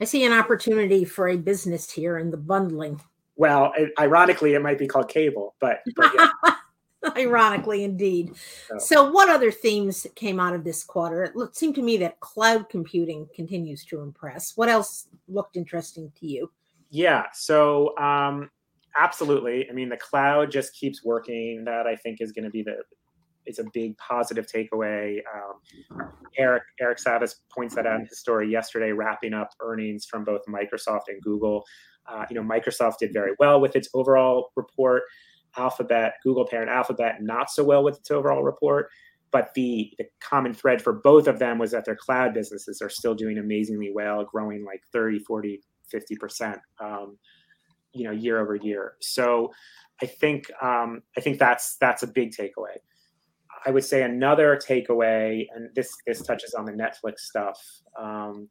I 0.01 0.05
see 0.05 0.25
an 0.25 0.33
opportunity 0.33 1.05
for 1.05 1.29
a 1.29 1.37
business 1.37 1.91
here 1.91 2.19
in 2.19 2.31
the 2.31 2.37
bundling. 2.37 3.01
Well, 3.37 3.73
it, 3.77 3.93
ironically, 3.99 4.55
it 4.55 4.63
might 4.63 4.79
be 4.79 4.87
called 4.87 5.09
cable, 5.09 5.55
but, 5.61 5.81
but 5.97 6.13
yeah. 6.15 6.55
ironically, 7.17 7.85
indeed. 7.85 8.33
So. 8.69 8.79
so. 8.79 9.11
what 9.11 9.29
other 9.29 9.51
themes 9.51 10.07
came 10.15 10.41
out 10.41 10.55
of 10.55 10.65
this 10.65 10.85
quarter? 10.85 11.23
It 11.25 11.37
looked, 11.37 11.57
seemed 11.57 11.75
to 11.77 11.83
me 11.83 11.97
that 11.99 12.21
cloud 12.21 12.69
computing 12.69 13.29
continues 13.35 13.85
to 13.87 14.01
impress. 14.01 14.57
What 14.57 14.69
else 14.69 15.09
looked 15.29 15.57
interesting 15.57 16.13
to 16.21 16.27
you? 16.27 16.51
Yeah, 16.91 17.25
so 17.33 17.97
um, 17.99 18.51
absolutely. 18.97 19.69
I 19.69 19.73
mean, 19.73 19.89
the 19.89 19.97
cloud 19.97 20.51
just 20.51 20.75
keeps 20.75 21.05
working. 21.05 21.65
That 21.65 21.87
I 21.87 21.97
think 21.97 22.21
is 22.21 22.33
going 22.33 22.45
to 22.45 22.51
be 22.51 22.63
the 22.63 22.79
is 23.47 23.59
a 23.59 23.65
big 23.73 23.97
positive 23.99 24.47
takeaway. 24.47 25.19
Um, 25.35 26.11
Eric 26.39 26.63
Eric 26.81 26.99
Savitz 26.99 27.37
points 27.53 27.75
that 27.75 27.87
out 27.87 28.01
in 28.01 28.07
his 28.07 28.19
story 28.19 28.51
yesterday, 28.51 28.93
wrapping 28.93 29.35
up 29.35 29.51
earnings 29.61 30.05
from 30.05 30.25
both 30.25 30.43
Microsoft 30.49 31.09
and 31.09 31.21
Google. 31.23 31.65
Uh, 32.07 32.25
you 32.31 32.37
know, 32.37 32.43
Microsoft 32.43 32.99
did 32.99 33.13
very 33.13 33.33
well 33.39 33.61
with 33.61 33.77
its 33.77 33.89
overall 33.95 34.51
report. 34.57 35.03
Alphabet, 35.57 36.15
Google 36.23 36.47
parent 36.47 36.71
Alphabet, 36.71 37.17
not 37.21 37.51
so 37.51 37.65
well 37.65 37.85
with 37.85 37.99
its 37.99 38.11
overall 38.11 38.43
report. 38.43 38.89
But 39.31 39.53
the, 39.55 39.93
the 39.99 40.05
common 40.21 40.55
thread 40.55 40.81
for 40.81 40.93
both 40.93 41.27
of 41.27 41.41
them 41.41 41.59
was 41.59 41.73
that 41.73 41.85
their 41.85 41.97
cloud 41.97 42.35
businesses 42.35 42.81
are 42.81 42.89
still 42.89 43.17
doing 43.17 43.39
amazingly 43.39 43.91
well, 43.93 44.25
growing 44.25 44.65
like 44.65 44.83
30, 44.93 45.19
40, 45.21 45.61
50%, 45.93 46.59
um, 46.79 47.19
you 47.93 48.05
know, 48.05 48.13
year 48.13 48.41
over 48.41 48.55
year. 48.55 48.95
So 49.01 49.53
I 50.01 50.07
think 50.07 50.47
um, 50.63 51.03
I 51.17 51.21
think 51.21 51.39
that's 51.39 51.77
that's 51.77 52.03
a 52.03 52.07
big 52.07 52.33
takeaway. 52.33 52.77
I 53.67 53.71
would 53.71 53.85
say 53.85 54.03
another 54.03 54.57
takeaway, 54.57 55.47
and 55.55 55.69
this 55.75 55.91
this 56.07 56.23
touches 56.23 56.55
on 56.55 56.65
the 56.65 56.73
Netflix 56.73 57.21
stuff, 57.21 57.59
um, 57.99 58.49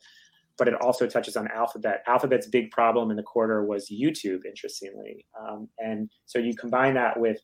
but 0.57 0.67
it 0.67 0.75
also 0.81 1.07
touches 1.07 1.35
on 1.35 1.47
Alphabet. 1.49 2.03
Alphabet's 2.07 2.47
big 2.47 2.71
problem 2.71 3.11
in 3.11 3.17
the 3.17 3.23
quarter 3.23 3.65
was 3.65 3.89
YouTube, 3.91 4.45
interestingly, 4.45 5.25
um, 5.39 5.67
and 5.77 6.09
so 6.25 6.39
you 6.39 6.55
combine 6.55 6.95
that 6.95 7.19
with 7.19 7.37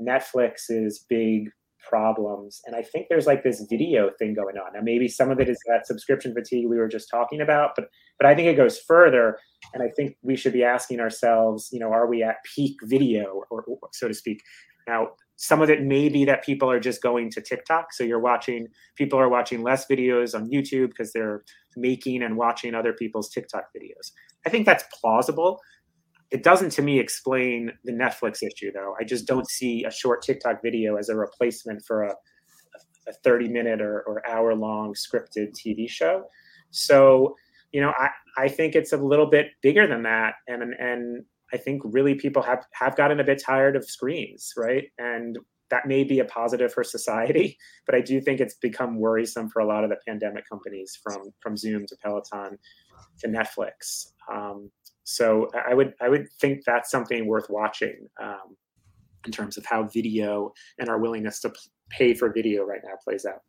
Netflix's 0.00 1.04
big 1.08 1.50
problems, 1.88 2.60
and 2.66 2.74
I 2.76 2.82
think 2.82 3.06
there's 3.08 3.26
like 3.26 3.42
this 3.42 3.64
video 3.68 4.10
thing 4.18 4.34
going 4.34 4.56
on. 4.56 4.72
Now, 4.74 4.80
maybe 4.82 5.08
some 5.08 5.30
of 5.30 5.40
it 5.40 5.48
is 5.48 5.58
that 5.66 5.86
subscription 5.86 6.34
fatigue 6.34 6.68
we 6.68 6.78
were 6.78 6.88
just 6.88 7.08
talking 7.10 7.40
about, 7.40 7.70
but 7.76 7.88
but 8.18 8.26
I 8.26 8.34
think 8.34 8.48
it 8.48 8.56
goes 8.56 8.78
further, 8.78 9.38
and 9.74 9.82
I 9.82 9.88
think 9.96 10.16
we 10.22 10.36
should 10.36 10.52
be 10.52 10.64
asking 10.64 11.00
ourselves, 11.00 11.70
you 11.72 11.80
know, 11.80 11.92
are 11.92 12.06
we 12.06 12.22
at 12.22 12.36
peak 12.54 12.76
video, 12.84 13.42
or, 13.50 13.62
or 13.62 13.78
so 13.92 14.08
to 14.08 14.14
speak? 14.14 14.40
Now, 14.88 15.08
some 15.36 15.60
of 15.60 15.68
it 15.68 15.82
may 15.82 16.08
be 16.08 16.24
that 16.24 16.44
people 16.44 16.70
are 16.70 16.80
just 16.80 17.02
going 17.02 17.30
to 17.30 17.42
TikTok. 17.42 17.92
So 17.92 18.04
you're 18.04 18.20
watching, 18.20 18.68
people 18.96 19.18
are 19.18 19.28
watching 19.28 19.62
less 19.62 19.86
videos 19.86 20.34
on 20.34 20.50
YouTube 20.50 20.88
because 20.88 21.12
they're 21.12 21.44
making 21.76 22.22
and 22.22 22.36
watching 22.36 22.74
other 22.74 22.94
people's 22.94 23.28
TikTok 23.28 23.66
videos. 23.76 24.12
I 24.46 24.50
think 24.50 24.64
that's 24.64 24.84
plausible. 24.98 25.60
It 26.30 26.42
doesn't 26.42 26.70
to 26.70 26.82
me 26.82 26.98
explain 26.98 27.72
the 27.84 27.92
Netflix 27.92 28.38
issue, 28.42 28.72
though. 28.72 28.94
I 28.98 29.04
just 29.04 29.26
don't 29.26 29.48
see 29.48 29.84
a 29.84 29.90
short 29.90 30.22
TikTok 30.22 30.62
video 30.62 30.96
as 30.96 31.10
a 31.10 31.14
replacement 31.14 31.82
for 31.86 32.04
a, 32.04 32.14
a 33.06 33.12
30 33.22 33.48
minute 33.48 33.82
or, 33.82 34.02
or 34.06 34.26
hour 34.28 34.54
long 34.54 34.94
scripted 34.94 35.52
TV 35.52 35.88
show. 35.88 36.24
So, 36.70 37.36
you 37.72 37.82
know, 37.82 37.92
I, 37.98 38.08
I 38.38 38.48
think 38.48 38.74
it's 38.74 38.92
a 38.92 38.96
little 38.96 39.26
bit 39.26 39.48
bigger 39.62 39.86
than 39.86 40.02
that. 40.04 40.34
And, 40.48 40.62
and 40.62 41.24
I 41.52 41.56
think 41.56 41.82
really 41.84 42.14
people 42.14 42.42
have 42.42 42.64
have 42.72 42.96
gotten 42.96 43.20
a 43.20 43.24
bit 43.24 43.42
tired 43.44 43.76
of 43.76 43.84
screens, 43.88 44.52
right? 44.56 44.84
And 44.98 45.38
that 45.70 45.86
may 45.86 46.04
be 46.04 46.20
a 46.20 46.24
positive 46.24 46.72
for 46.72 46.84
society, 46.84 47.58
but 47.86 47.94
I 47.94 48.00
do 48.00 48.20
think 48.20 48.40
it's 48.40 48.54
become 48.54 48.98
worrisome 48.98 49.48
for 49.48 49.60
a 49.60 49.66
lot 49.66 49.84
of 49.84 49.90
the 49.90 49.96
pandemic 50.06 50.48
companies, 50.48 50.98
from 51.02 51.32
from 51.40 51.56
Zoom 51.56 51.86
to 51.86 51.96
Peloton 52.02 52.58
to 53.20 53.28
Netflix. 53.28 54.06
Um, 54.32 54.70
so 55.04 55.48
I 55.68 55.74
would 55.74 55.94
I 56.00 56.08
would 56.08 56.26
think 56.40 56.64
that's 56.64 56.90
something 56.90 57.26
worth 57.26 57.48
watching 57.48 58.08
um, 58.22 58.56
in 59.24 59.32
terms 59.32 59.56
of 59.56 59.64
how 59.66 59.84
video 59.84 60.52
and 60.78 60.88
our 60.88 60.98
willingness 60.98 61.40
to 61.40 61.52
pay 61.90 62.14
for 62.14 62.32
video 62.32 62.64
right 62.64 62.80
now 62.84 62.94
plays 63.04 63.24
out. 63.24 63.42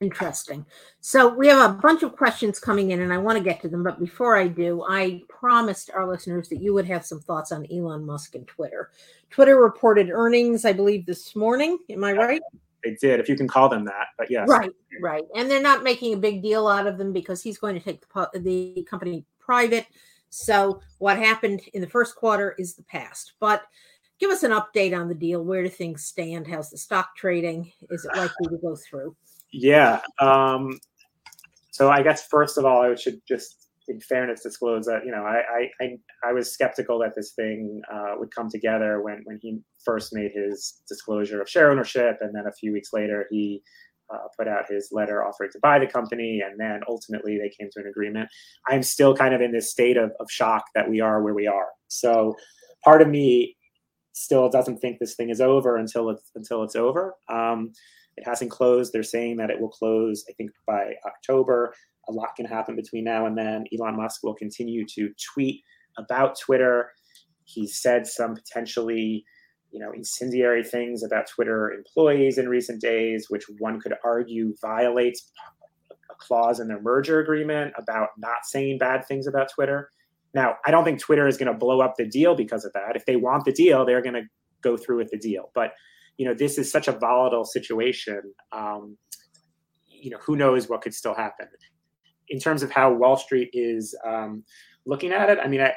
Interesting. 0.00 0.66
So 1.00 1.28
we 1.28 1.48
have 1.48 1.70
a 1.70 1.74
bunch 1.74 2.02
of 2.02 2.16
questions 2.16 2.58
coming 2.58 2.90
in, 2.90 3.00
and 3.00 3.12
I 3.12 3.18
want 3.18 3.38
to 3.38 3.44
get 3.44 3.62
to 3.62 3.68
them. 3.68 3.82
But 3.82 3.98
before 3.98 4.36
I 4.36 4.46
do, 4.46 4.84
I 4.86 5.22
promised 5.28 5.90
our 5.90 6.06
listeners 6.06 6.50
that 6.50 6.60
you 6.60 6.74
would 6.74 6.86
have 6.86 7.06
some 7.06 7.20
thoughts 7.20 7.50
on 7.50 7.66
Elon 7.72 8.04
Musk 8.04 8.34
and 8.34 8.46
Twitter. 8.46 8.90
Twitter 9.30 9.56
reported 9.56 10.10
earnings, 10.10 10.66
I 10.66 10.74
believe, 10.74 11.06
this 11.06 11.34
morning. 11.34 11.78
Am 11.88 12.04
I 12.04 12.12
right? 12.12 12.42
They 12.84 12.94
did, 13.00 13.20
if 13.20 13.28
you 13.28 13.36
can 13.36 13.48
call 13.48 13.70
them 13.70 13.86
that. 13.86 14.08
But 14.18 14.30
yes. 14.30 14.46
Right, 14.48 14.70
right. 15.00 15.24
And 15.34 15.50
they're 15.50 15.62
not 15.62 15.82
making 15.82 16.12
a 16.12 16.18
big 16.18 16.42
deal 16.42 16.68
out 16.68 16.86
of 16.86 16.98
them 16.98 17.14
because 17.14 17.42
he's 17.42 17.58
going 17.58 17.74
to 17.74 17.80
take 17.80 18.02
the, 18.12 18.40
the 18.40 18.86
company 18.88 19.24
private. 19.40 19.86
So 20.28 20.80
what 20.98 21.16
happened 21.16 21.62
in 21.72 21.80
the 21.80 21.88
first 21.88 22.16
quarter 22.16 22.54
is 22.58 22.74
the 22.74 22.82
past. 22.82 23.32
But 23.40 23.62
give 24.20 24.30
us 24.30 24.42
an 24.42 24.52
update 24.52 24.94
on 24.94 25.08
the 25.08 25.14
deal. 25.14 25.42
Where 25.42 25.62
do 25.62 25.70
things 25.70 26.04
stand? 26.04 26.46
How's 26.46 26.70
the 26.70 26.76
stock 26.76 27.16
trading? 27.16 27.72
Is 27.90 28.04
it 28.04 28.14
likely 28.14 28.48
to 28.48 28.58
go 28.58 28.76
through? 28.76 29.16
Yeah. 29.58 30.00
Um, 30.20 30.78
so 31.70 31.90
I 31.90 32.02
guess 32.02 32.26
first 32.26 32.58
of 32.58 32.66
all, 32.66 32.82
I 32.82 32.94
should 32.94 33.22
just, 33.26 33.68
in 33.88 34.00
fairness, 34.00 34.42
disclose 34.42 34.84
that 34.86 35.04
you 35.04 35.12
know 35.12 35.22
I 35.24 35.68
I, 35.80 35.98
I 36.24 36.32
was 36.32 36.52
skeptical 36.52 36.98
that 36.98 37.14
this 37.14 37.32
thing 37.32 37.80
uh, 37.92 38.14
would 38.18 38.34
come 38.34 38.50
together 38.50 39.00
when 39.00 39.22
when 39.24 39.38
he 39.40 39.58
first 39.82 40.12
made 40.12 40.32
his 40.34 40.82
disclosure 40.88 41.40
of 41.40 41.48
share 41.48 41.70
ownership, 41.70 42.18
and 42.20 42.34
then 42.34 42.46
a 42.46 42.52
few 42.52 42.72
weeks 42.72 42.90
later 42.92 43.26
he 43.30 43.62
uh, 44.12 44.28
put 44.36 44.46
out 44.46 44.68
his 44.68 44.90
letter 44.92 45.24
offering 45.24 45.50
to 45.52 45.58
buy 45.62 45.78
the 45.78 45.86
company, 45.86 46.42
and 46.46 46.60
then 46.60 46.80
ultimately 46.86 47.38
they 47.38 47.50
came 47.58 47.70
to 47.72 47.80
an 47.80 47.86
agreement. 47.86 48.28
I'm 48.68 48.82
still 48.82 49.16
kind 49.16 49.34
of 49.34 49.40
in 49.40 49.52
this 49.52 49.70
state 49.70 49.96
of, 49.96 50.12
of 50.20 50.30
shock 50.30 50.64
that 50.74 50.88
we 50.88 51.00
are 51.00 51.22
where 51.22 51.34
we 51.34 51.46
are. 51.46 51.68
So 51.88 52.36
part 52.84 53.00
of 53.00 53.08
me 53.08 53.56
still 54.12 54.48
doesn't 54.50 54.78
think 54.78 54.98
this 54.98 55.14
thing 55.14 55.30
is 55.30 55.40
over 55.40 55.76
until 55.76 56.10
it's 56.10 56.30
until 56.34 56.62
it's 56.62 56.76
over. 56.76 57.14
Um, 57.30 57.72
it 58.16 58.26
hasn't 58.26 58.50
closed. 58.50 58.92
They're 58.92 59.02
saying 59.02 59.36
that 59.36 59.50
it 59.50 59.60
will 59.60 59.68
close, 59.68 60.24
I 60.28 60.32
think, 60.32 60.50
by 60.66 60.94
October. 61.06 61.74
A 62.08 62.12
lot 62.12 62.36
can 62.36 62.46
happen 62.46 62.76
between 62.76 63.04
now 63.04 63.26
and 63.26 63.36
then. 63.36 63.64
Elon 63.72 63.96
Musk 63.96 64.22
will 64.22 64.34
continue 64.34 64.86
to 64.94 65.10
tweet 65.34 65.62
about 65.98 66.38
Twitter. 66.38 66.90
He 67.44 67.66
said 67.66 68.06
some 68.06 68.34
potentially, 68.34 69.24
you 69.70 69.80
know, 69.80 69.92
incendiary 69.92 70.64
things 70.64 71.02
about 71.02 71.26
Twitter 71.28 71.72
employees 71.72 72.38
in 72.38 72.48
recent 72.48 72.80
days, 72.80 73.26
which 73.28 73.44
one 73.58 73.80
could 73.80 73.94
argue 74.04 74.54
violates 74.60 75.30
a 76.10 76.14
clause 76.18 76.60
in 76.60 76.68
their 76.68 76.80
merger 76.80 77.20
agreement 77.20 77.74
about 77.76 78.10
not 78.18 78.44
saying 78.44 78.78
bad 78.78 79.04
things 79.06 79.26
about 79.26 79.50
Twitter. 79.52 79.90
Now, 80.34 80.56
I 80.66 80.70
don't 80.70 80.84
think 80.84 81.00
Twitter 81.00 81.26
is 81.26 81.36
going 81.36 81.52
to 81.52 81.58
blow 81.58 81.80
up 81.80 81.94
the 81.96 82.06
deal 82.06 82.34
because 82.34 82.64
of 82.64 82.72
that. 82.74 82.94
If 82.94 83.04
they 83.06 83.16
want 83.16 83.44
the 83.44 83.52
deal, 83.52 83.84
they're 83.84 84.02
going 84.02 84.14
to 84.14 84.28
go 84.62 84.76
through 84.76 84.98
with 84.98 85.10
the 85.10 85.18
deal. 85.18 85.50
But 85.54 85.72
you 86.16 86.26
know, 86.26 86.34
this 86.34 86.58
is 86.58 86.70
such 86.70 86.88
a 86.88 86.92
volatile 86.92 87.44
situation. 87.44 88.22
Um, 88.52 88.96
you 89.88 90.10
know, 90.10 90.18
who 90.18 90.36
knows 90.36 90.68
what 90.68 90.82
could 90.82 90.94
still 90.94 91.14
happen. 91.14 91.46
In 92.28 92.38
terms 92.38 92.62
of 92.62 92.70
how 92.70 92.92
Wall 92.92 93.16
Street 93.16 93.50
is 93.52 93.96
um, 94.06 94.44
looking 94.84 95.12
at 95.12 95.30
it, 95.30 95.38
I 95.42 95.48
mean, 95.48 95.60
I, 95.60 95.72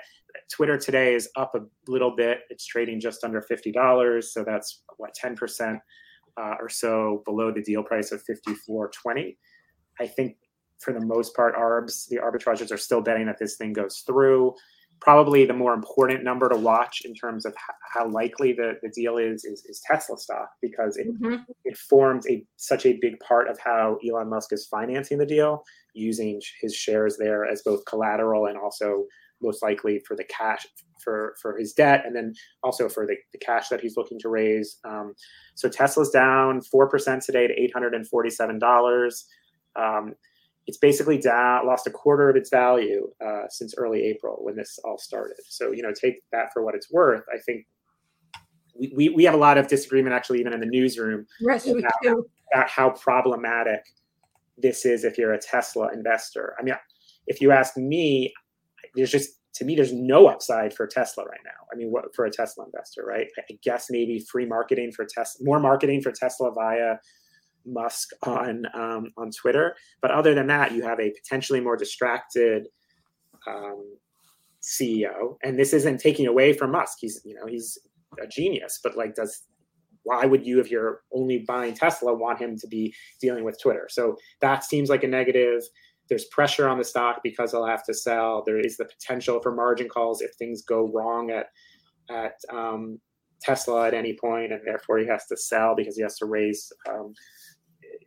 Twitter 0.52 0.78
today 0.78 1.14
is 1.14 1.30
up 1.36 1.54
a 1.56 1.60
little 1.88 2.16
bit. 2.16 2.40
It's 2.50 2.66
trading 2.66 3.00
just 3.00 3.24
under 3.24 3.42
fifty 3.42 3.72
dollars, 3.72 4.34
so 4.34 4.44
that's 4.44 4.84
what 4.98 5.14
ten 5.14 5.36
percent 5.36 5.80
uh, 6.40 6.56
or 6.60 6.70
so 6.70 7.22
below 7.26 7.52
the 7.52 7.62
deal 7.62 7.84
price 7.84 8.12
of 8.12 8.22
fifty 8.24 8.54
four 8.66 8.90
twenty. 8.90 9.38
I 10.00 10.08
think 10.08 10.38
for 10.80 10.94
the 10.94 11.06
most 11.06 11.36
part, 11.36 11.56
ARBs, 11.56 12.08
the 12.08 12.18
arbitrageurs 12.18 12.72
are 12.72 12.78
still 12.78 13.02
betting 13.02 13.26
that 13.26 13.38
this 13.38 13.58
thing 13.58 13.74
goes 13.74 14.04
through 14.08 14.54
probably 15.02 15.46
the 15.46 15.54
more 15.54 15.74
important 15.74 16.24
number 16.24 16.50
to 16.50 16.58
watch 16.58 17.02
in 17.06 17.14
terms 17.14 17.46
of 17.46 17.54
how 17.94 18.08
likely 18.08 18.54
the, 18.54 18.74
the 18.82 18.90
deal 18.90 19.18
is, 19.18 19.46
is, 19.46 19.64
is 19.66 19.82
Tesla 19.86 20.18
stock 20.18 20.50
because 20.62 20.98
it, 20.98 21.08
mm-hmm. 21.08 21.36
it 21.64 21.78
forms 21.78 22.28
a 22.28 22.44
such 22.58 22.86
a 22.86 22.98
big 23.02 23.20
part 23.20 23.48
of 23.48 23.58
how 23.60 23.98
Elon 24.08 24.30
Musk 24.30 24.52
is 24.52 24.68
financing 24.68 25.18
the 25.18 25.26
deal, 25.26 25.64
using 25.94 26.42
his 26.62 26.76
shares 26.76 27.18
there 27.18 27.46
as 27.46 27.62
both 27.62 27.86
collateral 27.86 28.48
and 28.48 28.58
also 28.58 29.06
most 29.42 29.64
likely 29.64 30.02
for 30.06 30.18
the 30.18 30.26
cash 30.26 30.68
for 31.02 31.34
for 31.42 31.58
his 31.58 31.72
debt 31.72 32.04
and 32.06 32.14
then 32.14 32.34
also 32.62 32.90
for 32.90 33.06
the, 33.06 33.16
the 33.32 33.40
cash 33.40 33.70
that 33.70 33.80
he's 33.80 33.96
looking 33.96 34.20
to 34.20 34.28
raise. 34.30 34.80
Um, 34.84 35.14
so 35.56 35.70
Tesla's 35.70 36.10
down 36.10 36.62
four 36.62 36.90
percent 36.90 37.24
today 37.24 37.48
to 37.48 37.54
eight 37.54 37.72
hundred 37.74 37.94
and 37.94 38.08
forty 38.08 38.30
seven 38.30 38.60
dollars. 38.60 39.26
Um, 39.78 40.14
it's 40.70 40.78
basically 40.78 41.18
down, 41.18 41.66
lost 41.66 41.88
a 41.88 41.90
quarter 41.90 42.30
of 42.30 42.36
its 42.36 42.52
value 42.52 43.10
uh, 43.26 43.48
since 43.50 43.74
early 43.76 44.04
April 44.04 44.38
when 44.42 44.56
this 44.56 44.78
all 44.86 45.00
started. 45.00 45.38
So, 45.48 45.72
you 45.72 45.82
know, 45.82 45.92
take 45.92 46.22
that 46.32 46.54
for 46.54 46.64
what 46.64 46.76
it's 46.76 46.92
worth. 46.92 47.24
I 47.34 47.40
think 47.40 47.66
we, 48.80 48.94
we, 48.96 49.10
we 49.10 49.24
have 49.24 49.34
a 49.34 49.38
lot 49.38 49.58
of 49.58 49.68
disagreement 49.68 50.14
actually 50.14 50.40
even 50.42 50.54
in 50.54 50.60
the 50.60 50.68
newsroom 50.68 51.26
yes, 51.40 51.66
about, 51.66 52.24
about 52.54 52.70
how 52.70 52.92
problematic 52.92 53.84
this 54.60 54.86
is 54.86 55.06
if 55.06 55.18
you're 55.18 55.34
a 55.34 55.40
Tesla 55.40 55.92
investor. 55.92 56.56
I 56.60 56.64
mean, 56.64 56.76
if 57.26 57.42
you 57.42 57.52
ask 57.52 57.76
me, 57.76 58.32
there's 58.96 59.10
just 59.10 59.40
to 59.56 59.66
me 59.66 59.76
there's 59.76 59.92
no 59.92 60.28
upside 60.28 60.72
for 60.72 60.86
Tesla 60.86 61.24
right 61.24 61.42
now. 61.44 61.66
I 61.74 61.78
mean, 61.78 61.90
what 61.90 62.14
for 62.14 62.26
a 62.26 62.32
Tesla 62.32 62.66
investor, 62.66 63.06
right? 63.08 63.26
I 63.40 63.58
guess 63.64 63.88
maybe 63.90 64.24
free 64.32 64.46
marketing 64.46 64.92
for 64.92 65.04
Tesla, 65.04 65.44
more 65.44 65.60
marketing 65.60 66.02
for 66.04 66.12
Tesla 66.12 66.54
via 66.54 66.98
Musk 67.66 68.10
on 68.24 68.66
um, 68.74 69.12
on 69.18 69.32
Twitter. 69.32 69.76
But 70.02 70.12
other 70.12 70.34
than 70.34 70.48
that, 70.48 70.72
you 70.72 70.84
have 70.84 71.00
a 71.00 71.12
potentially 71.12 71.60
more 71.60 71.78
distracted 71.78 72.68
um, 73.48 73.98
CEO, 74.62 75.38
and 75.44 75.58
this 75.58 75.74
isn't 75.74 76.00
taking 76.00 76.28
away 76.28 76.54
from 76.54 76.72
Musk. 76.72 76.98
He's 77.02 77.22
you 77.26 77.36
know 77.36 77.46
he's 77.48 77.78
a 78.22 78.28
genius, 78.28 78.80
but 78.84 78.98
like 78.98 79.16
does 79.16 79.44
why 80.04 80.26
would 80.26 80.46
you 80.46 80.60
if 80.60 80.72
you're 80.72 81.02
only 81.14 81.40
buying 81.48 81.74
Tesla 81.74 82.14
want 82.14 82.40
him 82.40 82.58
to 82.58 82.68
be 82.68 82.94
dealing 83.22 83.44
with 83.44 83.62
Twitter? 83.62 83.88
So 83.90 84.16
that 84.42 84.64
seems 84.64 84.90
like 84.90 85.04
a 85.04 85.08
negative. 85.08 85.62
There's 86.08 86.26
pressure 86.26 86.68
on 86.68 86.80
the 86.80 86.84
stock 86.84 87.20
because 87.24 87.52
they'll 87.52 87.66
have 87.66 87.86
to 87.86 87.94
sell. 87.94 88.42
There 88.44 88.60
is 88.60 88.78
the 88.78 88.86
potential 88.86 89.40
for 89.42 89.54
margin 89.54 89.88
calls 89.88 90.22
if 90.22 90.32
things 90.36 90.64
go 90.64 90.90
wrong 90.92 91.32
at 91.32 91.48
at 92.10 92.34
um, 92.52 93.00
Tesla 93.42 93.88
at 93.88 93.94
any 93.94 94.18
point, 94.20 94.52
and 94.52 94.62
therefore 94.66 95.00
he 95.00 95.08
has 95.08 95.26
to 95.28 95.38
sell 95.38 95.76
because 95.76 95.96
he 95.96 96.04
has 96.04 96.18
to 96.18 96.26
raise 96.26 96.72
um, 96.90 97.14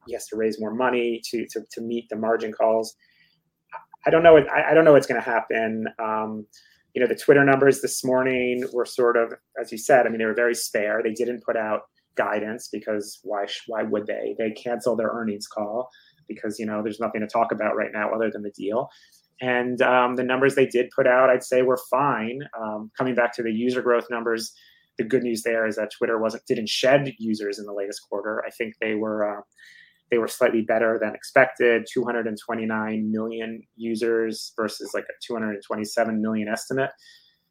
he 0.07 0.13
has 0.13 0.27
to 0.29 0.37
raise 0.37 0.61
more 0.61 0.75
money 0.75 1.21
to 1.31 1.47
to, 1.51 1.63
to 1.73 1.81
meet 1.81 2.09
the 2.09 2.17
margin 2.17 2.53
calls. 2.53 2.95
I 4.07 4.11
don't 4.11 4.23
know. 4.23 4.37
I, 4.37 4.71
I 4.71 4.75
don't 4.75 4.85
know 4.85 4.93
what's 4.93 5.07
going 5.07 5.21
to 5.23 5.31
happen. 5.31 5.87
Um, 6.03 6.47
you 6.95 7.01
know, 7.01 7.07
the 7.07 7.15
Twitter 7.15 7.45
numbers 7.45 7.81
this 7.81 8.05
morning 8.05 8.65
were 8.73 8.85
sort 8.85 9.17
of, 9.17 9.33
as 9.61 9.73
you 9.73 9.79
said, 9.79 10.07
I 10.07 10.11
mean, 10.11 10.19
they 10.19 10.27
were 10.27 10.35
very 10.35 10.55
spare. 10.55 11.01
They 11.03 11.13
didn't 11.13 11.43
put 11.45 11.57
out 11.57 11.83
guidance 12.17 12.69
because 12.71 13.21
why? 13.23 13.47
Why 13.67 13.83
would 13.83 14.07
they? 14.07 14.35
They 14.39 14.51
canceled 14.51 14.99
their 14.99 15.11
earnings 15.11 15.47
call 15.47 15.89
because 16.29 16.59
you 16.59 16.67
know 16.67 16.83
there's 16.83 17.01
nothing 17.01 17.21
to 17.21 17.27
talk 17.27 17.53
about 17.53 17.77
right 17.77 17.91
now 17.93 18.13
other 18.13 18.31
than 18.31 18.43
the 18.43 18.51
deal. 18.51 18.89
And 19.41 19.83
um, 19.83 20.15
the 20.15 20.23
numbers 20.23 20.55
they 20.55 20.67
did 20.67 20.91
put 20.95 21.07
out, 21.07 21.29
I'd 21.29 21.43
say, 21.43 21.63
were 21.63 21.81
fine. 21.91 22.41
Um, 22.61 22.93
coming 22.97 23.15
back 23.15 23.35
to 23.35 23.43
the 23.43 23.51
user 23.51 23.83
growth 23.83 24.07
numbers, 24.09 24.53
the 24.99 25.05
good 25.05 25.23
news 25.23 25.43
there 25.43 25.67
is 25.67 25.77
that 25.77 25.91
Twitter 25.97 26.19
wasn't 26.19 26.45
didn't 26.47 26.69
shed 26.69 27.13
users 27.19 27.59
in 27.59 27.67
the 27.67 27.73
latest 27.73 28.03
quarter. 28.09 28.43
I 28.47 28.51
think 28.51 28.75
they 28.81 28.95
were. 28.95 29.39
Uh, 29.39 29.43
they 30.13 30.19
were 30.19 30.29
slightly 30.29 30.61
better 30.61 30.99
than 31.01 31.15
expected 31.15 31.87
229 31.91 33.11
million 33.11 33.63
users 33.77 34.53
versus 34.57 34.91
like 34.93 35.05
a 35.05 35.15
227 35.27 36.21
million 36.21 36.49
estimate 36.49 36.91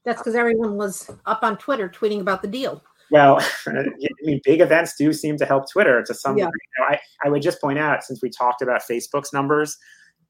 that's 0.05 0.21
because 0.21 0.35
everyone 0.35 0.77
was 0.77 1.09
up 1.25 1.39
on 1.41 1.57
twitter 1.57 1.89
tweeting 1.89 2.21
about 2.21 2.43
the 2.43 2.47
deal 2.47 2.83
well 3.09 3.39
i 3.67 3.83
mean 4.21 4.39
big 4.43 4.61
events 4.61 4.93
do 4.95 5.11
seem 5.11 5.37
to 5.37 5.45
help 5.45 5.69
twitter 5.71 6.03
to 6.03 6.13
some 6.13 6.37
yeah. 6.37 6.45
degree 6.45 6.59
I, 6.87 6.99
I 7.25 7.29
would 7.29 7.41
just 7.41 7.59
point 7.59 7.79
out 7.79 8.03
since 8.03 8.21
we 8.21 8.29
talked 8.29 8.61
about 8.61 8.83
facebook's 8.89 9.33
numbers 9.33 9.75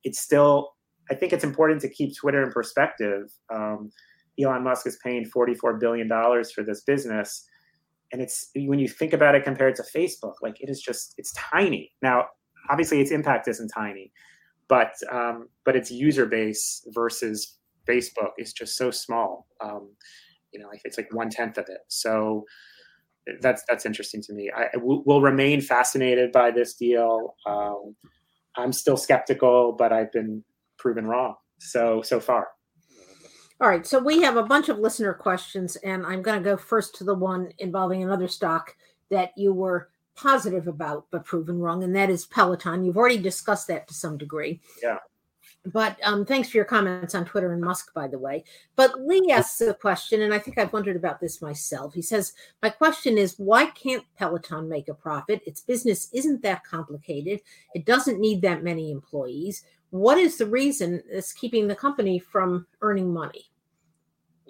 it's 0.05 0.19
still 0.19 0.71
i 1.11 1.15
think 1.15 1.33
it's 1.33 1.43
important 1.43 1.81
to 1.81 1.89
keep 1.89 2.15
twitter 2.15 2.41
in 2.41 2.51
perspective 2.51 3.29
um, 3.53 3.91
elon 4.43 4.63
musk 4.63 4.87
is 4.87 4.97
paying 5.03 5.25
44 5.25 5.77
billion 5.77 6.07
dollars 6.07 6.51
for 6.51 6.63
this 6.63 6.81
business. 6.81 7.45
And 8.11 8.21
it's 8.21 8.49
when 8.55 8.79
you 8.79 8.89
think 8.89 9.13
about 9.13 9.35
it 9.35 9.43
compared 9.43 9.75
to 9.75 9.83
facebook 9.83 10.33
like 10.41 10.59
it 10.59 10.69
is 10.69 10.81
just 10.81 11.13
it's 11.17 11.33
tiny. 11.33 11.91
Now 12.01 12.25
obviously 12.69 13.01
its 13.01 13.11
impact 13.11 13.47
isn't 13.47 13.69
tiny 13.69 14.11
but 14.67 14.93
um, 15.11 15.49
but 15.65 15.75
its 15.75 15.91
user 15.91 16.25
base 16.25 16.85
versus 16.89 17.57
facebook 17.89 18.31
is 18.37 18.53
just 18.53 18.77
so 18.77 18.91
small. 18.91 19.47
Um, 19.63 19.93
you 20.53 20.59
know 20.59 20.67
it's 20.83 20.97
like 20.97 21.13
one 21.13 21.29
tenth 21.29 21.57
of 21.57 21.65
it. 21.67 21.81
So 21.87 22.45
that's 23.41 23.63
that's 23.67 23.85
interesting 23.85 24.21
to 24.23 24.33
me. 24.33 24.51
I, 24.55 24.69
will 24.77 25.21
remain 25.21 25.61
fascinated 25.61 26.31
by 26.31 26.51
this 26.51 26.75
deal. 26.75 27.35
Um, 27.45 27.95
i'm 28.57 28.73
still 28.73 28.97
skeptical 28.97 29.73
but 29.77 29.91
i've 29.91 30.11
been 30.11 30.43
proven 30.77 31.05
wrong 31.05 31.35
so 31.59 32.01
so 32.01 32.19
far 32.19 32.47
all 33.61 33.69
right, 33.69 33.85
so 33.85 33.99
we 33.99 34.23
have 34.23 34.37
a 34.37 34.43
bunch 34.43 34.69
of 34.69 34.79
listener 34.79 35.13
questions, 35.13 35.75
and 35.77 36.03
I'm 36.03 36.23
going 36.23 36.41
to 36.41 36.43
go 36.43 36.57
first 36.57 36.95
to 36.95 37.03
the 37.03 37.13
one 37.13 37.53
involving 37.59 38.01
another 38.01 38.27
stock 38.27 38.75
that 39.11 39.33
you 39.37 39.53
were 39.53 39.89
positive 40.15 40.67
about 40.67 41.05
but 41.11 41.25
proven 41.25 41.59
wrong, 41.59 41.83
and 41.83 41.95
that 41.95 42.09
is 42.09 42.25
Peloton. 42.25 42.83
You've 42.83 42.97
already 42.97 43.19
discussed 43.19 43.67
that 43.67 43.87
to 43.87 43.93
some 43.93 44.17
degree. 44.17 44.61
Yeah. 44.81 44.97
But 45.63 45.97
um, 46.03 46.25
thanks 46.25 46.49
for 46.49 46.57
your 46.57 46.65
comments 46.65 47.13
on 47.13 47.23
Twitter 47.23 47.53
and 47.53 47.61
Musk, 47.61 47.93
by 47.93 48.07
the 48.07 48.17
way. 48.17 48.43
But 48.75 48.99
Lee 48.99 49.29
asks 49.31 49.61
a 49.61 49.75
question, 49.75 50.23
and 50.23 50.33
I 50.33 50.39
think 50.39 50.57
I've 50.57 50.73
wondered 50.73 50.95
about 50.95 51.19
this 51.19 51.39
myself. 51.39 51.93
He 51.93 52.01
says, 52.01 52.33
My 52.63 52.69
question 52.69 53.15
is, 53.15 53.37
why 53.37 53.67
can't 53.67 54.03
Peloton 54.17 54.67
make 54.69 54.87
a 54.87 54.95
profit? 54.95 55.43
Its 55.45 55.61
business 55.61 56.09
isn't 56.13 56.41
that 56.41 56.63
complicated, 56.63 57.41
it 57.75 57.85
doesn't 57.85 58.19
need 58.19 58.41
that 58.41 58.63
many 58.63 58.89
employees. 58.89 59.63
What 59.91 60.17
is 60.17 60.37
the 60.37 60.47
reason 60.47 61.03
that's 61.11 61.33
keeping 61.33 61.67
the 61.67 61.75
company 61.75 62.17
from 62.17 62.65
earning 62.81 63.13
money? 63.13 63.50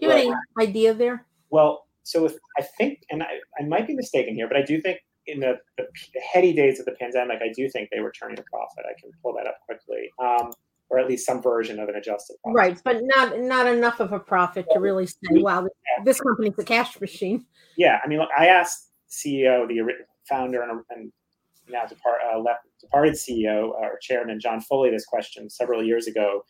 You 0.01 0.09
have 0.09 0.17
any 0.17 0.33
idea 0.59 0.93
there? 0.93 1.25
Well, 1.51 1.85
so 2.03 2.25
if 2.25 2.35
I 2.57 2.63
think, 2.77 3.03
and 3.09 3.21
I, 3.21 3.39
I 3.59 3.65
might 3.65 3.87
be 3.87 3.95
mistaken 3.95 4.35
here, 4.35 4.47
but 4.47 4.57
I 4.57 4.63
do 4.63 4.81
think 4.81 4.99
in 5.27 5.39
the, 5.39 5.57
the, 5.77 5.85
the, 6.13 6.19
heady 6.19 6.53
days 6.53 6.79
of 6.79 6.85
the 6.85 6.93
pandemic, 6.93 7.39
I 7.41 7.51
do 7.55 7.69
think 7.69 7.89
they 7.91 7.99
were 7.99 8.11
turning 8.11 8.39
a 8.39 8.43
profit. 8.43 8.85
I 8.89 8.99
can 8.99 9.11
pull 9.21 9.33
that 9.35 9.45
up 9.45 9.57
quickly. 9.67 10.09
Um, 10.19 10.51
or 10.89 10.99
at 10.99 11.07
least 11.07 11.25
some 11.25 11.41
version 11.41 11.79
of 11.79 11.87
an 11.87 11.95
adjusted 11.95 12.35
profit. 12.43 12.57
Right, 12.57 12.81
but 12.83 12.97
not 13.01 13.39
not 13.39 13.65
enough 13.65 14.01
of 14.01 14.11
a 14.11 14.19
profit 14.19 14.65
to 14.73 14.79
really 14.81 15.05
say, 15.05 15.15
"Wow, 15.31 15.69
this 16.03 16.19
company's 16.19 16.59
a 16.59 16.65
cash 16.65 16.99
machine." 16.99 17.45
Yeah, 17.77 17.99
I 18.03 18.09
mean, 18.09 18.19
look, 18.19 18.27
I 18.37 18.47
asked 18.47 18.91
CEO, 19.09 19.65
the 19.69 19.81
founder, 20.27 20.61
and, 20.63 20.81
and 20.89 21.11
now 21.69 21.85
depart, 21.85 22.19
uh, 22.29 22.39
left, 22.39 22.65
departed 22.81 23.13
CEO 23.13 23.69
uh, 23.69 23.87
or 23.87 23.99
chairman 24.01 24.39
John 24.39 24.59
Foley 24.59 24.89
this 24.91 25.05
question 25.05 25.49
several 25.49 25.81
years 25.81 26.07
ago, 26.07 26.43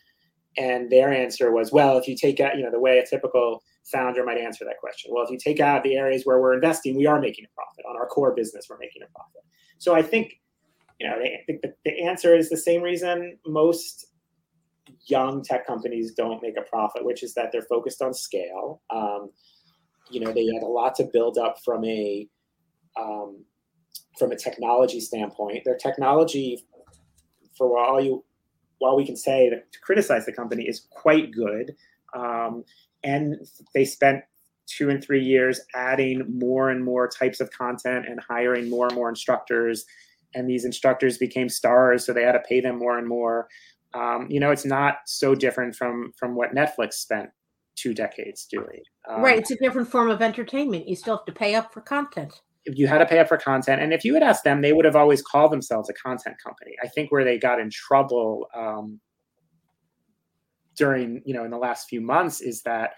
and 0.57 0.89
their 0.89 1.11
answer 1.11 1.51
was, 1.51 1.71
"Well, 1.71 1.97
if 1.97 2.07
you 2.07 2.15
take 2.15 2.39
out, 2.39 2.57
you 2.57 2.63
know, 2.63 2.71
the 2.71 2.79
way 2.79 2.99
a 2.99 3.05
typical 3.05 3.63
founder 3.91 4.23
might 4.23 4.37
answer 4.37 4.63
that 4.65 4.77
question, 4.79 5.11
well, 5.13 5.23
if 5.23 5.31
you 5.31 5.37
take 5.37 5.59
out 5.59 5.83
the 5.83 5.95
areas 5.95 6.23
where 6.25 6.39
we're 6.39 6.53
investing, 6.53 6.95
we 6.95 7.05
are 7.05 7.19
making 7.19 7.45
a 7.45 7.55
profit 7.55 7.85
on 7.89 7.95
our 7.95 8.07
core 8.07 8.33
business. 8.35 8.67
We're 8.69 8.77
making 8.77 9.03
a 9.03 9.07
profit." 9.07 9.41
So 9.79 9.95
I 9.95 10.03
think, 10.03 10.39
you 10.99 11.07
know, 11.07 11.15
I 11.15 11.43
think 11.47 11.61
the, 11.61 12.03
answer 12.03 12.35
is 12.35 12.49
the 12.49 12.57
same 12.57 12.83
reason 12.83 13.37
most 13.47 14.05
young 15.07 15.43
tech 15.43 15.65
companies 15.65 16.13
don't 16.13 16.41
make 16.41 16.57
a 16.57 16.61
profit, 16.61 17.05
which 17.05 17.23
is 17.23 17.33
that 17.33 17.51
they're 17.51 17.63
focused 17.63 18.01
on 18.01 18.13
scale. 18.13 18.81
Um, 18.89 19.31
you 20.09 20.19
know, 20.19 20.31
they 20.31 20.45
had 20.45 20.63
a 20.63 20.67
lot 20.67 20.95
to 20.95 21.09
build 21.11 21.37
up 21.37 21.57
from 21.63 21.83
a 21.85 22.27
um, 22.99 23.43
from 24.19 24.31
a 24.31 24.35
technology 24.35 24.99
standpoint. 24.99 25.63
Their 25.65 25.77
technology, 25.77 26.63
for 27.57 27.79
all 27.79 28.01
you 28.01 28.23
while 28.82 28.96
we 28.96 29.06
can 29.06 29.15
say 29.15 29.50
that 29.50 29.72
to 29.72 29.80
criticize 29.80 30.26
the 30.26 30.34
company 30.34 30.63
is 30.63 30.88
quite 30.89 31.32
good, 31.32 31.76
um, 32.13 32.63
and 33.04 33.36
they 33.74 33.86
spent 33.86 34.24
two 34.67 34.89
and 34.89 35.04
three 35.04 35.24
years 35.24 35.60
adding 35.76 36.24
more 36.28 36.70
and 36.70 36.84
more 36.84 37.08
types 37.08 37.39
of 37.39 37.52
content 37.52 38.06
and 38.08 38.20
hiring 38.20 38.70
more 38.70 38.88
and 38.88 38.96
more 38.96 39.10
instructors 39.10 39.86
and 40.34 40.50
these 40.50 40.63
instructors 40.63 41.17
became 41.17 41.50
stars 41.50 42.06
so 42.06 42.13
they 42.13 42.24
had 42.24 42.34
to 42.34 42.44
pay 42.48 42.62
them 42.62 42.78
more 42.78 42.98
and 42.98 43.06
more 43.06 43.50
um, 43.94 44.28
you 44.30 44.39
know, 44.39 44.52
it's 44.52 44.65
not 44.65 45.00
so 45.06 45.36
different 45.36 45.76
from 45.76 46.13
from 46.17 46.36
what 46.36 46.56
Netflix 46.56 46.94
spent 46.94 47.30
two 47.76 47.94
decades 47.94 48.46
doing. 48.46 48.82
Um, 49.10 49.22
right, 49.22 49.39
it's 49.39 49.52
a 49.52 49.58
different 49.58 49.89
form 49.89 50.10
of 50.10 50.22
entertainment. 50.22 50.88
You 50.88 50.96
still 50.96 51.17
have 51.17 51.26
to 51.26 51.32
pay 51.32 51.56
up 51.56 51.74
for 51.74 51.82
content. 51.82 52.41
You 52.65 52.88
had 52.88 53.00
to 53.00 53.06
pay 53.06 53.19
up 53.19 53.28
for 53.28 53.38
content, 53.38 53.82
and 53.82 53.93
if 53.93 54.06
you 54.06 54.13
had 54.13 54.24
asked 54.24 54.43
them, 54.43 54.62
they 54.62 54.74
would 54.74 54.86
have 54.86 54.95
always 54.95 55.21
called 55.21 55.52
themselves 55.52 55.89
a 55.89 55.93
content 55.93 56.36
company. 56.43 56.76
I 56.84 56.88
think 56.88 57.12
where 57.12 57.24
they 57.24 57.39
got 57.39 57.60
in 57.60 57.69
trouble 57.71 58.47
um, 58.56 59.00
during, 60.76 61.21
you 61.26 61.34
know, 61.34 61.43
in 61.43 61.52
the 61.52 61.58
last 61.58 61.89
few 61.89 62.02
months 62.02 62.41
is 62.41 62.62
that 62.63 62.91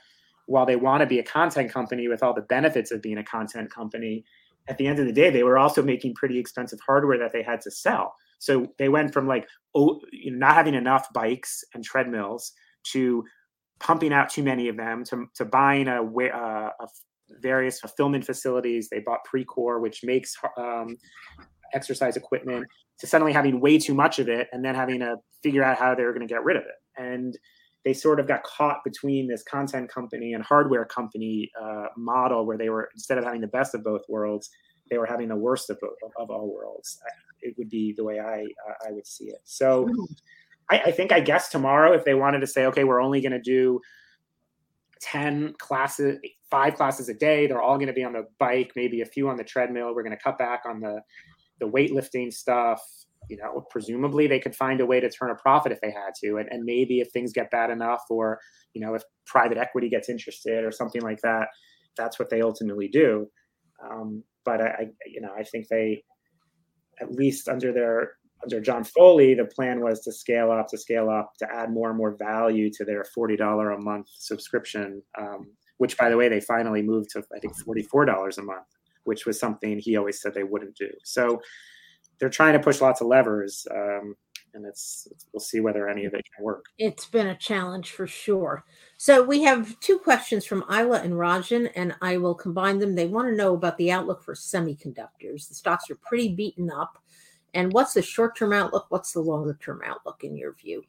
while 0.48 0.66
they 0.66 0.76
want 0.76 1.02
to 1.02 1.08
be 1.08 1.20
a 1.20 1.24
content 1.24 1.72
company 1.72 2.10
with 2.10 2.22
all 2.22 2.34
the 2.34 2.42
benefits 2.42 2.92
of 2.92 3.02
being 3.02 3.18
a 3.18 3.24
content 3.24 3.72
company, 3.72 4.26
at 4.68 4.78
the 4.78 4.88
end 4.88 5.00
of 5.00 5.06
the 5.06 5.14
day, 5.14 5.30
they 5.30 5.44
were 5.44 5.58
also 5.58 5.82
making 5.82 6.14
pretty 6.16 6.38
expensive 6.38 6.80
hardware 6.86 7.18
that 7.18 7.32
they 7.32 7.44
had 7.44 7.62
to 7.62 7.72
sell. 7.72 8.14
So 8.40 8.68
they 8.78 8.90
went 8.90 9.14
from 9.14 9.28
like 9.28 9.48
oh, 9.76 10.02
you 10.12 10.32
know, 10.32 10.38
not 10.38 10.56
having 10.56 10.76
enough 10.76 11.12
bikes 11.14 11.64
and 11.74 11.84
treadmills 11.84 12.52
to 12.92 13.24
pumping 13.80 14.14
out 14.14 14.30
too 14.30 14.44
many 14.44 14.68
of 14.68 14.78
them 14.78 15.04
to, 15.04 15.26
to 15.36 15.46
buying 15.46 15.88
a, 15.88 16.02
uh, 16.02 16.70
a 16.80 16.88
various 17.42 17.80
fulfillment 17.80 18.26
facilities. 18.26 18.90
They 18.90 19.00
bought 19.00 19.20
Precor, 19.32 19.82
which 19.82 20.04
makes 20.04 20.36
um, 20.58 20.98
exercise 21.74 22.18
equipment, 22.18 22.66
to 23.00 23.08
suddenly 23.08 23.34
having 23.34 23.60
way 23.60 23.78
too 23.78 23.94
much 23.94 24.20
of 24.20 24.30
it 24.30 24.48
and 24.52 24.64
then 24.64 24.76
having 24.76 25.00
to 25.00 25.18
figure 25.42 25.64
out 25.64 25.78
how 25.78 25.96
they 25.96 26.04
were 26.04 26.14
going 26.14 26.28
to 26.28 26.32
get 26.34 26.44
rid 26.44 26.58
of 26.58 26.64
it. 26.64 27.02
And 27.02 27.38
they 27.84 27.94
sort 27.94 28.20
of 28.20 28.28
got 28.28 28.44
caught 28.44 28.78
between 28.86 29.28
this 29.28 29.44
content 29.44 29.90
company 29.90 30.34
and 30.34 30.44
hardware 30.44 30.86
company 30.86 31.52
uh, 31.62 31.88
model 31.98 32.46
where 32.46 32.58
they 32.58 32.70
were 32.70 32.90
instead 32.94 33.18
of 33.18 33.26
having 33.26 33.42
the 33.42 33.48
best 33.48 33.76
of 33.76 33.84
both 33.84 34.04
worlds, 34.08 34.50
they 34.90 34.98
were 34.98 35.06
having 35.06 35.28
the 35.28 35.36
worst 35.36 35.70
of 35.70 35.80
both 35.82 35.98
of 36.18 36.30
all 36.30 36.54
worlds 36.54 37.00
it 37.44 37.56
would 37.58 37.70
be 37.70 37.94
the 37.96 38.04
way 38.04 38.20
I 38.20 38.46
I 38.88 38.92
would 38.92 39.06
see 39.06 39.26
it. 39.26 39.42
So 39.44 39.86
mm-hmm. 39.86 40.04
I, 40.70 40.80
I 40.80 40.92
think 40.92 41.12
I 41.12 41.20
guess 41.20 41.50
tomorrow 41.50 41.94
if 41.94 42.06
they 42.06 42.16
wanted 42.16 42.40
to 42.40 42.48
say, 42.48 42.66
okay, 42.68 42.84
we're 42.84 43.02
only 43.02 43.22
going 43.22 43.34
to 43.34 43.42
do 43.42 43.80
10 45.04 45.56
classes, 45.60 46.18
five 46.50 46.76
classes 46.76 47.10
a 47.10 47.14
day. 47.14 47.46
They're 47.46 47.62
all 47.62 47.76
going 47.76 47.88
to 47.88 47.94
be 47.94 48.06
on 48.06 48.14
the 48.14 48.26
bike, 48.40 48.72
maybe 48.76 49.02
a 49.02 49.06
few 49.06 49.28
on 49.28 49.36
the 49.36 49.44
treadmill. 49.44 49.94
We're 49.94 50.04
going 50.04 50.16
to 50.16 50.24
cut 50.24 50.38
back 50.38 50.62
on 50.66 50.80
the 50.80 51.02
the 51.60 51.68
weightlifting 51.68 52.32
stuff. 52.34 52.82
You 53.30 53.38
know, 53.38 53.66
presumably 53.70 54.28
they 54.28 54.40
could 54.40 54.56
find 54.56 54.82
a 54.82 54.86
way 54.86 55.00
to 55.00 55.10
turn 55.10 55.30
a 55.30 55.36
profit 55.36 55.72
if 55.72 55.82
they 55.82 55.92
had 55.92 56.14
to. 56.24 56.38
And, 56.38 56.48
and 56.52 56.64
maybe 56.64 57.00
if 57.00 57.10
things 57.12 57.34
get 57.34 57.52
bad 57.52 57.70
enough, 57.70 58.02
or 58.10 58.40
you 58.74 58.82
know, 58.86 58.96
if 58.96 59.04
private 59.26 59.58
equity 59.58 59.90
gets 59.90 60.10
interested 60.10 60.64
or 60.64 60.72
something 60.72 61.02
like 61.02 61.20
that, 61.22 61.50
that's 61.98 62.18
what 62.18 62.30
they 62.30 62.42
ultimately 62.42 62.88
do. 62.88 63.28
Um, 63.84 64.24
but 64.46 64.62
I, 64.62 64.68
I, 64.68 64.86
you 65.06 65.22
know, 65.22 65.34
I 65.38 65.44
think 65.44 65.68
they 65.68 66.04
at 67.02 67.12
least 67.12 67.50
under 67.50 67.74
their 67.74 68.14
under 68.44 68.62
John 68.62 68.84
Foley, 68.84 69.34
the 69.34 69.46
plan 69.46 69.82
was 69.82 70.02
to 70.02 70.12
scale 70.12 70.52
up, 70.52 70.68
to 70.70 70.78
scale 70.78 71.10
up, 71.10 71.34
to 71.40 71.48
add 71.52 71.72
more 71.72 71.90
and 71.90 71.98
more 71.98 72.16
value 72.16 72.70
to 72.74 72.86
their 72.86 73.04
forty 73.04 73.36
dollar 73.36 73.72
a 73.72 73.82
month 73.82 74.08
subscription. 74.14 75.02
Um, 75.18 75.52
which, 75.78 75.98
by 75.98 76.10
the 76.10 76.18
way, 76.18 76.30
they 76.30 76.40
finally 76.40 76.82
moved 76.82 77.10
to 77.12 77.24
I 77.36 77.40
think 77.40 77.56
forty 77.56 77.82
four 77.84 78.06
dollars 78.06 78.38
a 78.38 78.44
month, 78.44 78.68
which 79.06 79.26
was 79.26 79.40
something 79.40 79.80
he 79.80 79.98
always 79.98 80.22
said 80.22 80.34
they 80.34 80.44
wouldn't 80.44 80.76
do. 80.76 80.90
So 81.04 81.42
they're 82.20 82.30
trying 82.30 82.54
to 82.54 82.60
push 82.60 82.80
lots 82.80 83.02
of 83.02 83.08
levers. 83.08 83.68
Um, 83.72 84.16
and 84.54 84.66
it's, 84.66 85.08
it's, 85.12 85.26
we'll 85.34 85.40
see 85.42 85.60
whether 85.60 85.90
any 85.90 86.06
of 86.06 86.14
it 86.14 86.24
can 86.36 86.46
work. 86.46 86.66
It's 86.78 87.08
been 87.08 87.28
a 87.28 87.36
challenge 87.38 87.92
for 87.92 88.06
sure. 88.06 88.64
So 88.98 89.24
we 89.24 89.42
have 89.42 89.80
two 89.80 89.98
questions 89.98 90.46
from 90.46 90.64
Isla 90.70 91.02
and 91.02 91.14
Rajan, 91.14 91.72
and 91.76 91.96
I 92.02 92.18
will 92.18 92.36
combine 92.36 92.80
them. 92.80 92.96
They 92.96 93.08
want 93.08 93.30
to 93.30 93.36
know 93.36 93.56
about 93.56 93.78
the 93.78 93.92
outlook 93.92 94.24
for 94.24 94.36
semiconductors. 94.36 95.48
The 95.48 95.56
stocks 95.56 95.90
are 95.90 95.96
pretty 95.96 96.36
beaten 96.36 96.70
up, 96.72 97.03
and 97.54 97.72
what's 97.74 97.94
the 97.94 98.02
short-term 98.02 98.54
outlook? 98.54 98.88
What's 98.90 99.14
the 99.14 99.22
longer-term 99.22 99.82
outlook 99.86 100.24
in 100.24 100.36
your 100.36 100.54
view? 100.54 100.84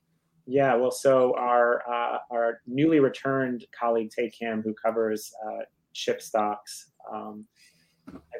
Yeah, 0.46 0.74
well, 0.74 0.90
so 0.90 1.34
our 1.38 1.82
uh, 1.88 2.18
our 2.30 2.60
newly 2.66 3.00
returned 3.00 3.64
colleague 3.78 4.10
Tae 4.10 4.30
Kim, 4.30 4.62
who 4.62 4.74
covers 4.74 5.32
uh, 5.46 5.64
chip 5.94 6.20
stocks, 6.20 6.90
um, 7.10 7.46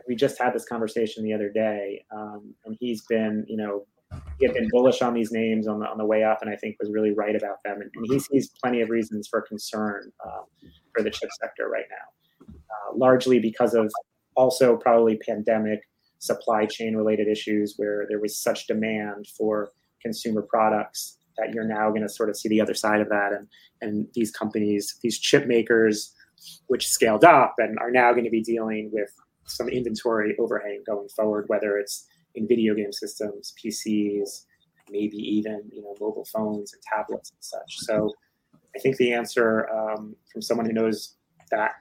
we 0.06 0.14
just 0.14 0.38
had 0.38 0.54
this 0.54 0.66
conversation 0.66 1.24
the 1.24 1.32
other 1.32 1.48
day, 1.50 2.04
um, 2.14 2.54
and 2.64 2.76
he's 2.78 3.02
been, 3.02 3.44
you 3.48 3.56
know, 3.56 3.86
he 4.38 4.46
had 4.46 4.54
been 4.54 4.68
bullish 4.70 5.02
on 5.02 5.14
these 5.14 5.32
names 5.32 5.66
on 5.66 5.80
the 5.80 5.86
on 5.86 5.98
the 5.98 6.04
way 6.04 6.22
up, 6.22 6.42
and 6.42 6.50
I 6.50 6.56
think 6.56 6.76
was 6.78 6.92
really 6.92 7.12
right 7.12 7.34
about 7.34 7.62
them. 7.64 7.80
And, 7.80 7.90
and 7.94 8.06
he 8.06 8.18
sees 8.18 8.50
plenty 8.62 8.80
of 8.80 8.90
reasons 8.90 9.26
for 9.28 9.40
concern 9.40 10.12
um, 10.24 10.44
for 10.94 11.02
the 11.02 11.10
chip 11.10 11.30
sector 11.40 11.68
right 11.68 11.86
now, 11.90 12.46
uh, 12.48 12.96
largely 12.96 13.38
because 13.38 13.74
of 13.74 13.90
also 14.36 14.76
probably 14.76 15.16
pandemic 15.16 15.80
supply 16.24 16.66
chain 16.66 16.96
related 16.96 17.28
issues 17.28 17.74
where 17.76 18.06
there 18.08 18.20
was 18.20 18.38
such 18.38 18.66
demand 18.66 19.26
for 19.36 19.70
consumer 20.00 20.42
products 20.42 21.18
that 21.36 21.52
you're 21.52 21.66
now 21.66 21.88
going 21.90 22.02
to 22.02 22.08
sort 22.08 22.30
of 22.30 22.36
see 22.36 22.48
the 22.48 22.60
other 22.60 22.74
side 22.74 23.00
of 23.00 23.08
that, 23.08 23.32
and 23.32 23.48
and 23.80 24.06
these 24.14 24.30
companies, 24.30 24.98
these 25.02 25.18
chip 25.18 25.46
makers, 25.46 26.14
which 26.68 26.88
scaled 26.88 27.24
up 27.24 27.54
and 27.58 27.78
are 27.78 27.90
now 27.90 28.12
going 28.12 28.24
to 28.24 28.30
be 28.30 28.42
dealing 28.42 28.90
with 28.92 29.10
some 29.46 29.68
inventory 29.68 30.34
overhang 30.38 30.82
going 30.86 31.08
forward, 31.08 31.44
whether 31.48 31.76
it's 31.76 32.06
in 32.34 32.48
video 32.48 32.74
game 32.74 32.92
systems, 32.92 33.52
PCs, 33.62 34.44
maybe 34.90 35.16
even 35.16 35.62
you 35.72 35.82
know 35.82 35.94
mobile 36.00 36.26
phones 36.32 36.72
and 36.72 36.82
tablets 36.82 37.30
and 37.30 37.42
such. 37.42 37.78
So 37.78 38.10
I 38.74 38.78
think 38.78 38.96
the 38.96 39.12
answer 39.12 39.68
um, 39.70 40.16
from 40.32 40.42
someone 40.42 40.66
who 40.66 40.72
knows 40.72 41.16
that 41.50 41.72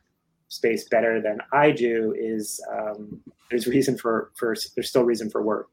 space 0.53 0.87
better 0.89 1.21
than 1.21 1.39
I 1.51 1.71
do 1.71 2.13
is 2.17 2.61
um, 2.71 3.19
there's 3.49 3.67
reason 3.67 3.97
for 3.97 4.31
for 4.35 4.55
there's 4.75 4.89
still 4.89 5.03
reason 5.03 5.29
for 5.29 5.41
work. 5.41 5.69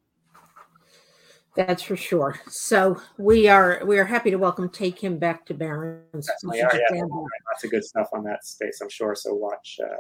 That's 1.57 1.83
for 1.83 1.97
sure. 1.97 2.41
So 2.49 3.01
we 3.19 3.49
are 3.49 3.83
we 3.85 3.99
are 3.99 4.05
happy 4.05 4.31
to 4.31 4.37
welcome 4.37 4.69
Tae 4.69 4.93
Kim 4.93 5.19
back 5.19 5.45
to 5.47 5.55
Barron's. 5.55 6.29
Are, 6.29 6.57
yeah. 6.57 6.69
Lots 6.93 7.65
of 7.65 7.71
good 7.71 7.85
stuff 7.85 8.09
on 8.13 8.25
that 8.25 8.45
space, 8.45 8.81
I'm 8.81 8.89
sure. 8.89 9.15
So 9.15 9.35
watch 9.35 9.79
uh, 9.83 9.97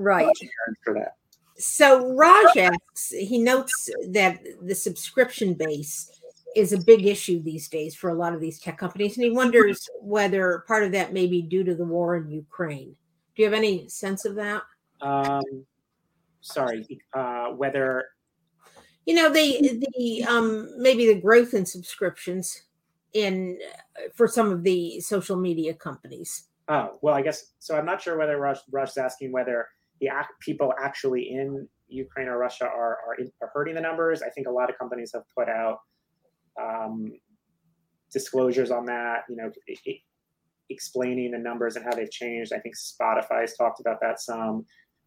right 0.00 0.26
watch 0.26 0.38
for 0.84 0.94
that. 0.94 1.12
So 1.58 2.12
Raj 2.14 2.56
asks, 2.56 3.10
he 3.10 3.38
notes 3.38 3.88
that 4.10 4.40
the 4.62 4.74
subscription 4.74 5.54
base 5.54 6.10
is 6.54 6.72
a 6.72 6.78
big 6.78 7.06
issue 7.06 7.42
these 7.42 7.68
days 7.68 7.94
for 7.94 8.10
a 8.10 8.14
lot 8.14 8.34
of 8.34 8.40
these 8.40 8.58
tech 8.58 8.78
companies, 8.78 9.16
and 9.16 9.24
he 9.24 9.30
wonders 9.30 9.88
whether 10.00 10.64
part 10.66 10.82
of 10.82 10.92
that 10.92 11.12
may 11.12 11.26
be 11.26 11.42
due 11.42 11.64
to 11.64 11.74
the 11.74 11.84
war 11.84 12.16
in 12.16 12.30
Ukraine. 12.30 12.96
Do 13.36 13.42
you 13.42 13.44
have 13.44 13.54
any 13.54 13.88
sense 13.88 14.24
of 14.24 14.34
that? 14.36 14.62
Um, 15.02 15.66
sorry, 16.40 17.00
uh, 17.14 17.48
whether 17.48 18.06
you 19.04 19.14
know 19.14 19.30
the 19.30 19.84
the 19.96 20.24
um, 20.24 20.70
maybe 20.78 21.06
the 21.06 21.20
growth 21.20 21.52
in 21.52 21.66
subscriptions 21.66 22.62
in 23.12 23.58
for 24.14 24.26
some 24.26 24.50
of 24.50 24.62
the 24.62 25.00
social 25.00 25.36
media 25.36 25.74
companies. 25.74 26.48
Oh 26.68 26.98
well, 27.02 27.14
I 27.14 27.22
guess 27.22 27.52
so. 27.58 27.76
I'm 27.76 27.86
not 27.86 28.00
sure 28.00 28.18
whether 28.18 28.38
Raj 28.38 28.58
Raj's 28.70 28.96
asking 28.96 29.32
whether 29.32 29.68
the 30.00 30.08
act, 30.08 30.32
people 30.40 30.72
actually 30.82 31.30
in 31.30 31.68
Ukraine 31.88 32.28
or 32.28 32.38
Russia 32.38 32.64
are 32.64 32.98
are, 33.06 33.14
in, 33.18 33.30
are, 33.42 33.50
hurting 33.52 33.74
the 33.74 33.80
numbers. 33.80 34.22
I 34.22 34.30
think 34.30 34.48
a 34.48 34.50
lot 34.50 34.70
of 34.70 34.78
companies 34.78 35.12
have 35.14 35.24
put 35.36 35.48
out 35.48 35.78
um, 36.60 37.12
disclosures 38.12 38.70
on 38.70 38.86
that. 38.86 39.24
You 39.28 39.36
know, 39.36 39.50
it, 39.66 39.78
it, 39.84 39.98
explaining 40.70 41.32
the 41.32 41.38
numbers 41.38 41.76
and 41.76 41.84
how 41.84 41.94
they've 41.94 42.10
changed. 42.10 42.52
I 42.52 42.58
think 42.58 42.74
Spotify's 42.76 43.54
talked 43.56 43.80
about 43.80 44.00
that 44.00 44.20
some. 44.20 44.64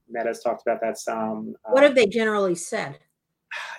Meta's 0.10 0.42
talked 0.42 0.64
about 0.66 0.82
that 0.82 0.98
some. 0.98 1.54
What 1.66 1.84
um, 1.84 1.90
have 1.90 1.96
they 1.96 2.08
generally 2.08 2.56
said? 2.56 2.98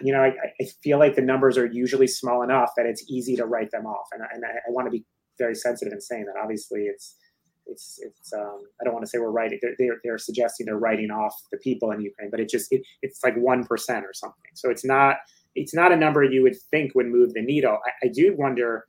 You 0.00 0.12
know, 0.12 0.20
I, 0.20 0.32
I, 0.60 0.64
feel 0.82 0.98
like 0.98 1.14
the 1.14 1.22
numbers 1.22 1.56
are 1.56 1.66
usually 1.66 2.08
small 2.08 2.42
enough 2.42 2.72
that 2.76 2.86
it's 2.86 3.04
easy 3.08 3.36
to 3.36 3.46
write 3.46 3.70
them 3.70 3.86
off, 3.86 4.08
and, 4.12 4.22
and 4.32 4.44
I, 4.44 4.48
I 4.48 4.70
want 4.70 4.86
to 4.86 4.90
be 4.90 5.04
very 5.38 5.54
sensitive 5.54 5.92
in 5.92 6.00
saying 6.00 6.26
that. 6.26 6.40
Obviously, 6.40 6.82
it's 6.82 7.16
it's 7.66 8.00
it's 8.02 8.32
um, 8.32 8.60
I 8.80 8.84
don't 8.84 8.92
want 8.92 9.04
to 9.04 9.10
say 9.10 9.18
we're 9.18 9.30
writing 9.30 9.58
they're, 9.62 9.74
they're, 9.78 10.00
they're 10.02 10.18
suggesting 10.18 10.66
they're 10.66 10.78
writing 10.78 11.10
off 11.10 11.34
the 11.52 11.58
people 11.58 11.92
in 11.92 12.00
Ukraine, 12.00 12.30
but 12.30 12.40
it 12.40 12.48
just 12.48 12.72
it, 12.72 12.82
it's 13.02 13.22
like 13.22 13.36
one 13.36 13.64
percent 13.64 14.04
or 14.04 14.12
something. 14.12 14.50
So 14.54 14.70
it's 14.70 14.84
not 14.84 15.16
it's 15.54 15.74
not 15.74 15.92
a 15.92 15.96
number 15.96 16.22
you 16.24 16.42
would 16.42 16.56
think 16.70 16.94
would 16.94 17.06
move 17.06 17.34
the 17.34 17.42
needle. 17.42 17.78
I, 17.86 18.06
I 18.06 18.08
do 18.08 18.34
wonder 18.36 18.86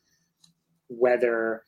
whether 0.88 1.63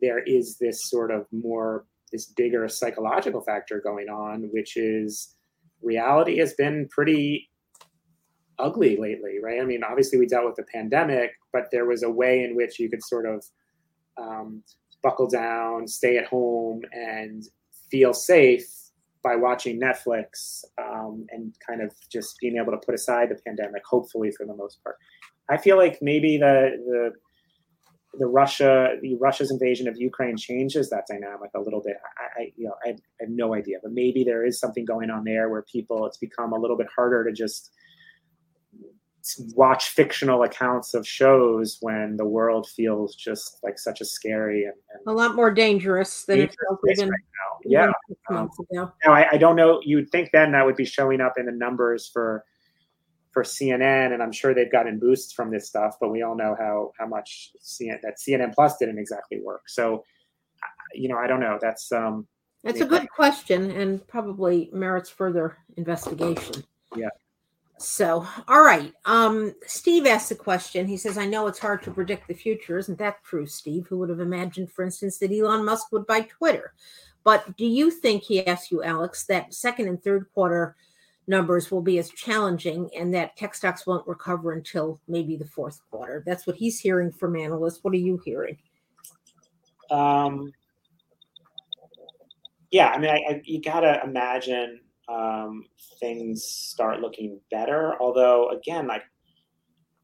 there 0.00 0.20
is 0.20 0.58
this 0.58 0.88
sort 0.88 1.10
of 1.10 1.26
more 1.32 1.84
this 2.12 2.26
bigger 2.26 2.68
psychological 2.68 3.42
factor 3.42 3.80
going 3.80 4.08
on, 4.08 4.48
which 4.52 4.76
is 4.76 5.34
reality 5.82 6.38
has 6.38 6.54
been 6.54 6.88
pretty 6.90 7.50
ugly 8.58 8.96
lately, 8.96 9.38
right? 9.42 9.60
I 9.60 9.64
mean, 9.64 9.82
obviously 9.84 10.18
we 10.18 10.26
dealt 10.26 10.46
with 10.46 10.56
the 10.56 10.64
pandemic, 10.72 11.32
but 11.52 11.68
there 11.70 11.86
was 11.86 12.02
a 12.02 12.10
way 12.10 12.42
in 12.42 12.56
which 12.56 12.78
you 12.78 12.88
could 12.90 13.04
sort 13.04 13.26
of 13.26 13.44
um, 14.16 14.62
buckle 15.02 15.28
down, 15.28 15.86
stay 15.86 16.16
at 16.16 16.26
home, 16.26 16.80
and 16.92 17.44
feel 17.90 18.12
safe 18.12 18.66
by 19.22 19.36
watching 19.36 19.80
Netflix 19.80 20.64
um, 20.82 21.26
and 21.30 21.54
kind 21.66 21.82
of 21.82 21.92
just 22.10 22.38
being 22.40 22.56
able 22.56 22.72
to 22.72 22.78
put 22.78 22.94
aside 22.94 23.28
the 23.28 23.40
pandemic, 23.46 23.82
hopefully 23.84 24.30
for 24.30 24.46
the 24.46 24.54
most 24.54 24.82
part. 24.82 24.96
I 25.50 25.56
feel 25.56 25.76
like 25.76 25.98
maybe 26.02 26.36
the 26.36 26.70
the 26.86 27.12
the 28.14 28.26
Russia 28.26 28.96
the 29.02 29.16
Russia's 29.16 29.50
invasion 29.50 29.86
of 29.86 29.96
Ukraine 29.96 30.36
changes 30.36 30.90
that 30.90 31.06
dynamic 31.06 31.50
a 31.54 31.60
little 31.60 31.82
bit. 31.84 31.96
I, 32.18 32.42
I 32.42 32.52
you 32.56 32.66
know 32.66 32.74
I, 32.84 32.90
I, 32.90 32.96
have 33.20 33.30
no 33.30 33.54
idea, 33.54 33.78
but 33.82 33.92
maybe 33.92 34.24
there 34.24 34.44
is 34.44 34.58
something 34.58 34.84
going 34.84 35.10
on 35.10 35.24
there 35.24 35.48
where 35.48 35.62
people 35.62 36.06
it's 36.06 36.16
become 36.16 36.52
a 36.52 36.58
little 36.58 36.76
bit 36.76 36.88
harder 36.94 37.24
to 37.24 37.32
just 37.32 37.70
watch 39.54 39.90
fictional 39.90 40.42
accounts 40.42 40.94
of 40.94 41.06
shows 41.06 41.78
when 41.80 42.16
the 42.16 42.24
world 42.24 42.66
feels 42.66 43.14
just 43.14 43.58
like 43.62 43.78
such 43.78 44.00
a 44.00 44.04
scary 44.04 44.64
and, 44.64 44.74
and 44.92 45.02
a 45.06 45.12
lot 45.12 45.34
more 45.34 45.50
dangerous 45.50 46.24
than 46.24 46.40
it 46.40 46.56
feels 46.84 46.98
right 46.98 47.10
now. 47.10 47.58
Yeah. 47.64 47.92
Um, 48.30 48.48
now 48.72 48.92
I, 49.06 49.32
I, 49.32 49.36
don't 49.36 49.56
know. 49.56 49.80
You'd 49.84 50.10
think 50.10 50.30
then 50.32 50.52
that 50.52 50.64
would 50.64 50.76
be 50.76 50.84
showing 50.84 51.20
up 51.20 51.34
in 51.36 51.46
the 51.46 51.52
numbers 51.52 52.08
for 52.10 52.44
for 53.38 53.44
CNN, 53.44 54.12
and 54.12 54.20
I'm 54.20 54.32
sure 54.32 54.52
they've 54.52 54.72
gotten 54.72 54.98
boosts 54.98 55.32
from 55.32 55.48
this 55.48 55.68
stuff. 55.68 55.96
But 56.00 56.10
we 56.10 56.22
all 56.22 56.36
know 56.36 56.56
how 56.58 56.92
how 56.98 57.06
much 57.06 57.52
CNN, 57.62 58.00
that 58.02 58.16
CNN 58.18 58.52
Plus 58.52 58.76
didn't 58.78 58.98
exactly 58.98 59.40
work. 59.40 59.68
So, 59.68 60.04
you 60.92 61.08
know, 61.08 61.16
I 61.16 61.28
don't 61.28 61.38
know. 61.38 61.56
That's 61.60 61.92
um. 61.92 62.26
That's 62.64 62.80
a 62.80 62.86
good 62.86 63.08
question, 63.08 63.70
and 63.70 64.04
probably 64.08 64.68
merits 64.72 65.08
further 65.08 65.56
investigation. 65.76 66.64
Yeah. 66.96 67.10
So, 67.76 68.26
all 68.48 68.62
right. 68.62 68.92
Um, 69.04 69.54
Steve 69.64 70.04
asked 70.08 70.32
a 70.32 70.34
question. 70.34 70.88
He 70.88 70.96
says, 70.96 71.16
I 71.16 71.26
know 71.26 71.46
it's 71.46 71.60
hard 71.60 71.84
to 71.84 71.92
predict 71.92 72.26
the 72.26 72.34
future. 72.34 72.76
Isn't 72.76 72.98
that 72.98 73.22
true, 73.22 73.46
Steve? 73.46 73.86
Who 73.86 73.98
would 73.98 74.08
have 74.08 74.18
imagined, 74.18 74.72
for 74.72 74.84
instance, 74.84 75.18
that 75.18 75.30
Elon 75.30 75.64
Musk 75.64 75.92
would 75.92 76.08
buy 76.08 76.22
Twitter? 76.22 76.72
But 77.22 77.56
do 77.56 77.64
you 77.64 77.92
think, 77.92 78.24
he 78.24 78.44
asked 78.44 78.72
you, 78.72 78.82
Alex, 78.82 79.24
that 79.26 79.54
second 79.54 79.86
and 79.86 80.02
third 80.02 80.26
quarter 80.34 80.74
numbers 81.28 81.70
will 81.70 81.82
be 81.82 81.98
as 81.98 82.10
challenging 82.10 82.90
and 82.96 83.14
that 83.14 83.36
tech 83.36 83.54
stocks 83.54 83.86
won't 83.86 84.06
recover 84.06 84.52
until 84.52 85.00
maybe 85.06 85.36
the 85.36 85.44
fourth 85.44 85.80
quarter? 85.90 86.22
That's 86.26 86.46
what 86.46 86.56
he's 86.56 86.80
hearing 86.80 87.12
from 87.12 87.36
analysts. 87.36 87.80
What 87.82 87.94
are 87.94 87.98
you 87.98 88.20
hearing? 88.24 88.58
Um, 89.90 90.52
yeah, 92.70 92.88
I 92.88 92.98
mean, 92.98 93.10
I, 93.10 93.16
I, 93.28 93.42
you 93.44 93.62
got 93.62 93.80
to 93.80 94.02
imagine 94.02 94.80
um, 95.08 95.64
things 96.00 96.44
start 96.44 97.00
looking 97.00 97.40
better. 97.50 97.94
Although, 98.00 98.50
again, 98.50 98.86
like 98.86 99.02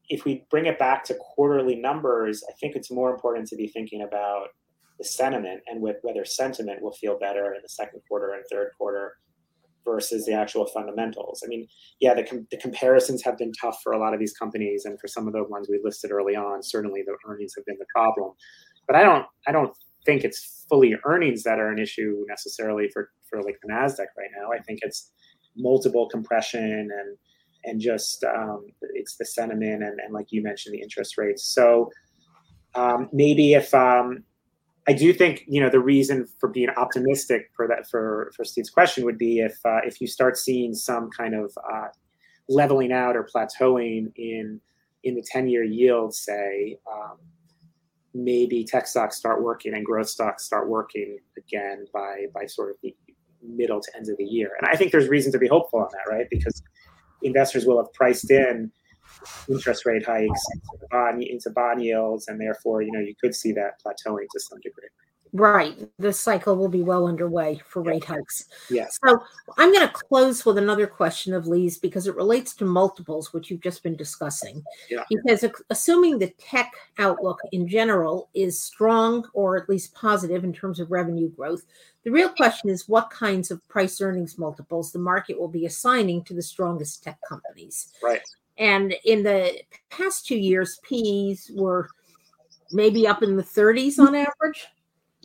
if 0.09 0.25
we 0.25 0.45
bring 0.49 0.65
it 0.65 0.79
back 0.79 1.03
to 1.05 1.15
quarterly 1.15 1.75
numbers, 1.75 2.43
I 2.49 2.53
think 2.53 2.75
it's 2.75 2.91
more 2.91 3.13
important 3.13 3.47
to 3.47 3.55
be 3.55 3.67
thinking 3.67 4.03
about 4.03 4.49
the 4.97 5.03
sentiment 5.03 5.61
and 5.67 5.81
with 5.81 5.97
whether 6.03 6.23
sentiment 6.23 6.81
will 6.81 6.93
feel 6.93 7.19
better 7.19 7.53
in 7.53 7.61
the 7.61 7.69
second 7.69 8.01
quarter 8.07 8.33
and 8.33 8.43
third 8.49 8.71
quarter 8.77 9.17
versus 9.85 10.25
the 10.25 10.33
actual 10.33 10.65
fundamentals. 10.67 11.41
I 11.45 11.47
mean, 11.47 11.67
yeah, 11.99 12.13
the, 12.13 12.23
com- 12.23 12.47
the 12.51 12.57
comparisons 12.57 13.23
have 13.23 13.37
been 13.37 13.53
tough 13.53 13.79
for 13.83 13.93
a 13.93 13.99
lot 13.99 14.13
of 14.13 14.19
these 14.19 14.33
companies, 14.33 14.85
and 14.85 14.99
for 14.99 15.07
some 15.07 15.27
of 15.27 15.33
the 15.33 15.43
ones 15.43 15.67
we 15.69 15.79
listed 15.83 16.11
early 16.11 16.35
on, 16.35 16.63
certainly 16.63 17.03
the 17.05 17.15
earnings 17.27 17.53
have 17.55 17.65
been 17.65 17.77
the 17.79 17.85
problem. 17.93 18.31
But 18.87 18.95
I 18.95 19.03
don't, 19.03 19.25
I 19.47 19.51
don't 19.51 19.75
think 20.05 20.23
it's 20.23 20.65
fully 20.69 20.95
earnings 21.05 21.43
that 21.43 21.59
are 21.59 21.69
an 21.69 21.79
issue 21.79 22.25
necessarily 22.27 22.89
for 22.89 23.11
for 23.29 23.41
like 23.41 23.57
the 23.61 23.71
Nasdaq 23.71 24.07
right 24.17 24.29
now. 24.39 24.51
I 24.51 24.59
think 24.59 24.79
it's 24.81 25.11
multiple 25.55 26.07
compression 26.09 26.63
and 26.63 27.17
and 27.65 27.81
just 27.81 28.23
um, 28.23 28.65
it's 28.93 29.15
the 29.17 29.25
sentiment 29.25 29.83
and, 29.83 29.99
and 29.99 30.13
like 30.13 30.27
you 30.29 30.43
mentioned 30.43 30.75
the 30.75 30.81
interest 30.81 31.17
rates. 31.17 31.43
So 31.43 31.89
um, 32.75 33.09
maybe 33.11 33.53
if 33.53 33.73
um, 33.73 34.23
I 34.87 34.93
do 34.93 35.11
think 35.13 35.43
you 35.47 35.59
know 35.59 35.69
the 35.69 35.79
reason 35.79 36.27
for 36.39 36.49
being 36.49 36.69
optimistic 36.69 37.49
for 37.55 37.67
that 37.67 37.89
for 37.89 38.31
for 38.35 38.43
Steve's 38.43 38.69
question 38.69 39.03
would 39.05 39.17
be 39.17 39.39
if 39.39 39.57
uh, 39.65 39.79
if 39.83 39.99
you 39.99 40.07
start 40.07 40.37
seeing 40.37 40.73
some 40.73 41.09
kind 41.09 41.33
of 41.33 41.57
uh, 41.71 41.87
leveling 42.47 42.91
out 42.91 43.15
or 43.15 43.23
plateauing 43.23 44.11
in 44.15 44.61
in 45.03 45.15
the 45.15 45.23
10 45.31 45.47
year 45.47 45.63
yield 45.63 46.13
say 46.13 46.77
um, 46.91 47.17
maybe 48.13 48.63
tech 48.63 48.87
stocks 48.87 49.15
start 49.17 49.43
working 49.43 49.73
and 49.73 49.85
growth 49.85 50.09
stocks 50.09 50.43
start 50.43 50.69
working 50.69 51.19
again 51.37 51.85
by 51.93 52.25
by 52.33 52.45
sort 52.45 52.71
of 52.71 52.77
the 52.81 52.95
middle 53.47 53.79
to 53.79 53.91
end 53.95 54.09
of 54.09 54.17
the 54.17 54.23
year. 54.23 54.51
And 54.59 54.67
I 54.71 54.75
think 54.75 54.91
there's 54.91 55.07
reason 55.07 55.31
to 55.31 55.37
be 55.37 55.47
hopeful 55.47 55.79
on 55.79 55.89
that, 55.91 56.11
right? 56.11 56.27
Because 56.29 56.61
investors 57.21 57.65
will 57.65 57.77
have 57.77 57.91
priced 57.93 58.31
in 58.31 58.71
interest 59.49 59.85
rate 59.85 60.05
hikes 60.05 60.41
into 60.53 60.87
bond, 60.91 61.23
into 61.23 61.49
bond 61.49 61.83
yields, 61.83 62.27
and 62.27 62.39
therefore, 62.39 62.81
you 62.81 62.91
know, 62.91 62.99
you 62.99 63.15
could 63.19 63.35
see 63.35 63.51
that 63.53 63.81
plateauing 63.83 64.25
to 64.33 64.39
some 64.39 64.59
degree. 64.59 64.87
Right. 65.35 65.75
The 65.99 66.13
cycle 66.13 66.55
will 66.55 66.69
be 66.69 66.81
well 66.81 67.07
underway 67.07 67.59
for 67.67 67.81
rate 67.81 68.05
hikes. 68.05 68.45
Yes. 68.69 68.97
So 69.05 69.19
I'm 69.57 69.73
going 69.73 69.85
to 69.85 69.93
close 69.93 70.45
with 70.45 70.57
another 70.57 70.87
question 70.87 71.33
of 71.33 71.45
Lee's 71.45 71.77
because 71.77 72.07
it 72.07 72.15
relates 72.15 72.53
to 72.55 72.65
multiples, 72.65 73.33
which 73.33 73.51
you've 73.51 73.59
just 73.59 73.83
been 73.83 73.97
discussing. 73.97 74.63
Yeah. 74.89 75.03
Because 75.09 75.43
assuming 75.69 76.19
the 76.19 76.33
tech 76.37 76.71
outlook 76.99 77.39
in 77.51 77.67
general 77.67 78.29
is 78.33 78.63
strong 78.63 79.27
or 79.33 79.57
at 79.57 79.67
least 79.67 79.93
positive 79.93 80.45
in 80.45 80.53
terms 80.53 80.79
of 80.79 80.89
revenue 80.89 81.29
growth, 81.29 81.65
the 82.05 82.11
real 82.11 82.29
question 82.29 82.69
is 82.69 82.87
what 82.87 83.09
kinds 83.09 83.51
of 83.51 83.67
price 83.67 83.99
earnings 83.99 84.37
multiples 84.37 84.93
the 84.93 84.99
market 84.99 85.37
will 85.37 85.49
be 85.49 85.65
assigning 85.65 86.23
to 86.23 86.33
the 86.33 86.41
strongest 86.41 87.03
tech 87.03 87.17
companies. 87.27 87.91
Right. 88.01 88.21
And 88.57 88.95
in 89.05 89.23
the 89.23 89.61
past 89.89 90.25
two 90.25 90.37
years, 90.37 90.79
P's 90.83 91.51
were 91.55 91.89
maybe 92.71 93.07
up 93.07 93.21
in 93.21 93.35
the 93.35 93.43
30s 93.43 93.99
on 93.99 94.15
average 94.15 94.67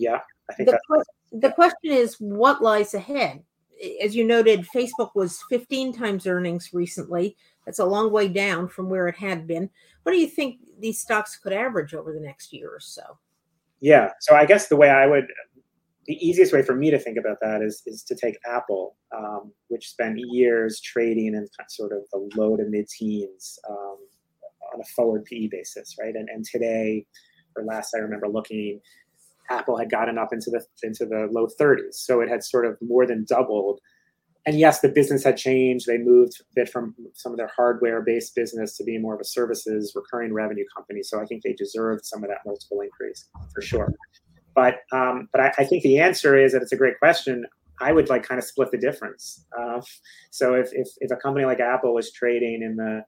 yeah, 0.01 0.21
I 0.49 0.55
think 0.55 0.71
the, 0.71 1.05
the 1.31 1.53
question 1.53 1.93
is 1.93 2.15
what 2.19 2.63
lies 2.63 2.95
ahead. 2.95 3.43
As 4.03 4.17
you 4.17 4.25
noted, 4.25 4.67
Facebook 4.75 5.11
was 5.15 5.45
15 5.51 5.93
times 5.93 6.27
earnings 6.27 6.71
recently. 6.73 7.37
That's 7.67 7.81
a 7.81 7.85
long 7.85 8.11
way 8.11 8.29
down 8.29 8.67
from 8.67 8.89
where 8.89 9.09
it 9.09 9.17
had 9.17 9.47
been. 9.47 9.69
What 10.03 10.13
do 10.13 10.19
you 10.19 10.27
think 10.27 10.59
these 10.79 10.99
stocks 10.99 11.37
could 11.37 11.53
average 11.53 11.93
over 11.93 12.15
the 12.15 12.21
next 12.21 12.51
year 12.51 12.71
or 12.71 12.81
so? 12.81 13.19
Yeah, 13.81 14.11
so 14.21 14.35
I 14.35 14.47
guess 14.47 14.69
the 14.69 14.77
way 14.77 14.89
I 14.89 15.07
would, 15.07 15.27
the 16.11 16.27
easiest 16.27 16.53
way 16.53 16.61
for 16.61 16.75
me 16.75 16.91
to 16.91 16.99
think 16.99 17.17
about 17.17 17.39
that 17.41 17.63
is 17.63 17.85
is 17.87 18.03
to 18.03 18.17
take 18.17 18.37
Apple, 18.45 18.97
um, 19.17 19.53
which 19.69 19.91
spent 19.91 20.19
years 20.19 20.81
trading 20.81 21.35
in 21.35 21.47
sort 21.69 21.93
of 21.93 22.01
the 22.13 22.29
low 22.37 22.57
to 22.57 22.65
mid 22.65 22.89
teens 22.89 23.57
um, 23.71 23.97
on 24.75 24.81
a 24.81 24.85
forward 24.97 25.25
PE 25.25 25.47
basis, 25.53 25.95
right? 26.01 26.17
And 26.17 26.29
and 26.29 26.45
today, 26.45 27.07
or 27.57 27.63
last 27.65 27.95
I 27.95 27.99
remember 27.99 28.27
looking, 28.27 28.81
Apple 29.51 29.79
had 29.79 29.89
gotten 29.89 30.19
up 30.19 30.33
into 30.33 30.51
the 30.51 30.65
into 30.83 31.07
the 31.07 31.29
low 31.31 31.47
30s. 31.61 31.95
So 31.95 32.21
it 32.21 32.29
had 32.29 32.43
sort 32.43 32.67
of 32.67 32.77
more 32.81 33.07
than 33.07 33.25
doubled. 33.29 33.79
And 34.47 34.59
yes, 34.59 34.81
the 34.81 34.89
business 34.89 35.23
had 35.23 35.37
changed. 35.37 35.87
They 35.87 35.99
moved 35.99 36.41
a 36.41 36.45
bit 36.57 36.69
from 36.69 36.97
some 37.15 37.31
of 37.31 37.39
their 37.39 37.53
hardware-based 37.55 38.35
business 38.35 38.77
to 38.79 38.85
being 38.85 39.03
more 39.03 39.15
of 39.15 39.21
a 39.21 39.25
services, 39.25 39.93
recurring 39.95 40.33
revenue 40.33 40.65
company. 40.75 41.03
So 41.05 41.21
I 41.21 41.27
think 41.27 41.43
they 41.45 41.53
deserved 41.53 42.05
some 42.05 42.25
of 42.25 42.31
that 42.31 42.39
multiple 42.45 42.81
increase 42.81 43.29
for 43.55 43.61
sure. 43.61 43.95
But 44.61 44.81
um, 44.93 45.29
but 45.33 45.41
I, 45.41 45.53
I, 45.57 45.65
think 45.65 45.83
the 45.83 46.01
answer 46.01 46.37
is 46.37 46.53
that 46.53 46.61
it's 46.61 46.73
a 46.73 46.77
great 46.77 46.99
question. 46.99 47.47
I 47.81 47.93
would 47.93 48.11
like 48.11 48.23
kind 48.23 48.39
of 48.39 48.45
split 48.45 48.71
the 48.71 48.77
difference. 48.77 49.47
Uh, 49.59 49.81
so 50.31 50.53
if, 50.53 50.69
if 50.73 50.89
if 50.99 51.11
a 51.11 51.17
company 51.17 51.47
like 51.47 51.61
Apple 51.61 51.95
was 51.95 52.13
trading 52.13 52.63
in 52.63 52.77
the 52.77 53.03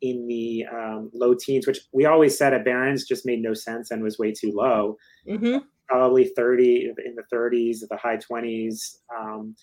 in 0.00 0.26
the 0.28 0.64
um, 0.72 1.10
low 1.12 1.34
teens, 1.34 1.66
which 1.66 1.80
we 1.92 2.06
always 2.06 2.38
said 2.38 2.54
at 2.54 2.64
Barron's 2.64 3.04
just 3.04 3.26
made 3.26 3.42
no 3.42 3.52
sense 3.52 3.90
and 3.90 4.02
was 4.02 4.18
way 4.18 4.32
too 4.32 4.50
low. 4.54 4.96
Mm-hmm. 5.28 5.58
Probably 5.88 6.32
30 6.34 6.94
in 7.04 7.16
the 7.16 7.24
30s, 7.30 7.80
the 7.86 7.98
high 7.98 8.16
20s. 8.16 8.96
Um, 9.14 9.56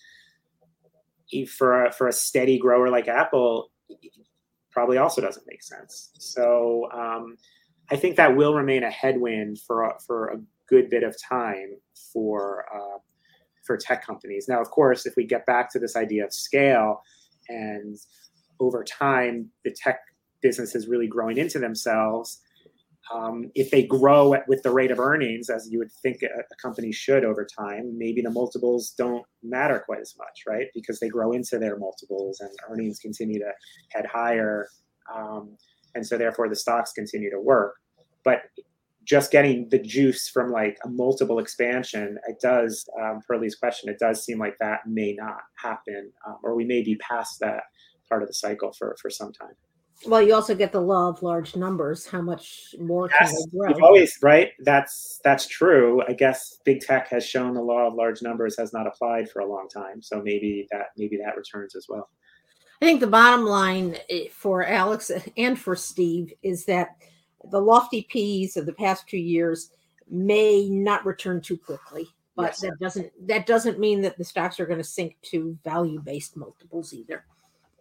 for 1.48 1.86
a, 1.86 1.92
for 1.92 2.06
a 2.06 2.12
steady 2.12 2.56
grower 2.56 2.88
like 2.88 3.08
Apple, 3.08 3.72
probably 4.70 4.98
also 4.98 5.20
doesn't 5.20 5.46
make 5.48 5.62
sense. 5.62 6.12
So 6.18 6.88
um, 6.92 7.36
I 7.90 7.96
think 7.96 8.16
that 8.16 8.36
will 8.36 8.54
remain 8.54 8.84
a 8.84 8.90
headwind 8.90 9.58
for 9.60 9.84
a, 9.84 9.98
for 10.06 10.28
a 10.28 10.36
good 10.68 10.90
bit 10.90 11.02
of 11.02 11.16
time 11.28 11.76
for 12.12 12.64
uh, 12.74 12.98
for 13.64 13.76
tech 13.76 14.04
companies. 14.04 14.46
Now, 14.48 14.60
of 14.60 14.70
course, 14.70 15.06
if 15.06 15.14
we 15.16 15.26
get 15.26 15.44
back 15.46 15.70
to 15.72 15.78
this 15.78 15.96
idea 15.96 16.24
of 16.24 16.32
scale 16.32 17.02
and 17.48 17.96
over 18.60 18.84
time 18.84 19.50
the 19.64 19.74
tech 19.74 19.98
business 20.40 20.74
is 20.74 20.86
really 20.86 21.08
growing 21.08 21.36
into 21.36 21.58
themselves, 21.58 22.40
um, 23.12 23.50
if 23.54 23.70
they 23.70 23.84
grow 23.84 24.34
at, 24.34 24.48
with 24.48 24.62
the 24.62 24.70
rate 24.70 24.90
of 24.90 24.98
earnings 24.98 25.48
as 25.48 25.68
you 25.70 25.78
would 25.78 25.92
think 26.02 26.22
a, 26.22 26.26
a, 26.26 26.56
company 26.60 26.90
should 26.92 27.24
over 27.24 27.46
time, 27.46 27.96
maybe 27.96 28.20
the 28.20 28.30
multiples 28.30 28.94
don't 28.98 29.24
matter 29.42 29.82
quite 29.84 30.00
as 30.00 30.14
much, 30.18 30.42
right? 30.46 30.66
Because 30.74 30.98
they 30.98 31.08
grow 31.08 31.32
into 31.32 31.58
their 31.58 31.78
multiples 31.78 32.40
and 32.40 32.50
earnings 32.68 32.98
continue 32.98 33.38
to 33.38 33.50
head 33.90 34.06
higher. 34.06 34.68
Um, 35.14 35.56
and 35.94 36.04
so 36.04 36.18
therefore 36.18 36.48
the 36.48 36.56
stocks 36.56 36.92
continue 36.92 37.30
to 37.30 37.40
work. 37.40 37.76
But 38.24 38.42
just 39.06 39.30
getting 39.30 39.68
the 39.70 39.78
juice 39.78 40.28
from 40.28 40.50
like 40.50 40.76
a 40.84 40.88
multiple 40.88 41.38
expansion, 41.38 42.18
it 42.28 42.40
does, 42.42 42.86
um, 43.00 43.20
question, 43.60 43.88
it 43.88 43.98
does 43.98 44.24
seem 44.24 44.38
like 44.38 44.56
that 44.58 44.80
may 44.86 45.14
not 45.14 45.38
happen, 45.54 46.12
um, 46.26 46.36
or 46.42 46.54
we 46.54 46.64
may 46.64 46.82
be 46.82 46.96
past 46.96 47.38
that 47.40 47.62
part 48.08 48.22
of 48.22 48.28
the 48.28 48.34
cycle 48.34 48.72
for, 48.72 48.96
for 49.00 49.08
some 49.08 49.32
time. 49.32 49.54
Well, 50.04 50.20
you 50.20 50.34
also 50.34 50.54
get 50.54 50.72
the 50.72 50.80
law 50.80 51.08
of 51.08 51.22
large 51.22 51.56
numbers. 51.56 52.06
How 52.06 52.20
much 52.20 52.74
more 52.78 53.08
yes, 53.08 53.30
can 53.30 53.38
they 53.38 53.58
grow? 53.58 53.68
You've 53.70 53.82
always 53.82 54.18
right. 54.20 54.50
That's 54.58 55.20
that's 55.24 55.46
true. 55.46 56.02
I 56.06 56.12
guess 56.12 56.58
big 56.64 56.80
tech 56.80 57.08
has 57.08 57.24
shown 57.24 57.54
the 57.54 57.62
law 57.62 57.86
of 57.86 57.94
large 57.94 58.20
numbers 58.20 58.58
has 58.58 58.74
not 58.74 58.86
applied 58.86 59.30
for 59.30 59.40
a 59.40 59.46
long 59.46 59.68
time. 59.72 60.02
So 60.02 60.20
maybe 60.22 60.66
that 60.70 60.88
maybe 60.98 61.16
that 61.24 61.34
returns 61.34 61.74
as 61.74 61.86
well. 61.88 62.10
I 62.82 62.84
think 62.84 63.00
the 63.00 63.06
bottom 63.06 63.46
line 63.46 63.96
eh, 64.10 64.26
for 64.30 64.66
Alex 64.66 65.10
and 65.36 65.58
for 65.58 65.74
Steve 65.74 66.34
is 66.42 66.66
that 66.66 66.90
the 67.50 67.60
lofty 67.60 68.02
P's 68.02 68.56
of 68.56 68.66
the 68.66 68.72
past 68.72 69.08
two 69.08 69.18
years 69.18 69.70
may 70.08 70.68
not 70.68 71.04
return 71.04 71.40
too 71.40 71.56
quickly, 71.56 72.06
but 72.36 72.50
yes. 72.50 72.60
that 72.60 72.78
doesn't 72.80 73.28
that 73.28 73.46
doesn't 73.46 73.78
mean 73.78 74.00
that 74.02 74.16
the 74.18 74.24
stocks 74.24 74.60
are 74.60 74.66
going 74.66 74.78
to 74.78 74.84
sink 74.84 75.16
to 75.22 75.58
value 75.64 76.00
based 76.00 76.36
multiples 76.36 76.92
either. 76.92 77.24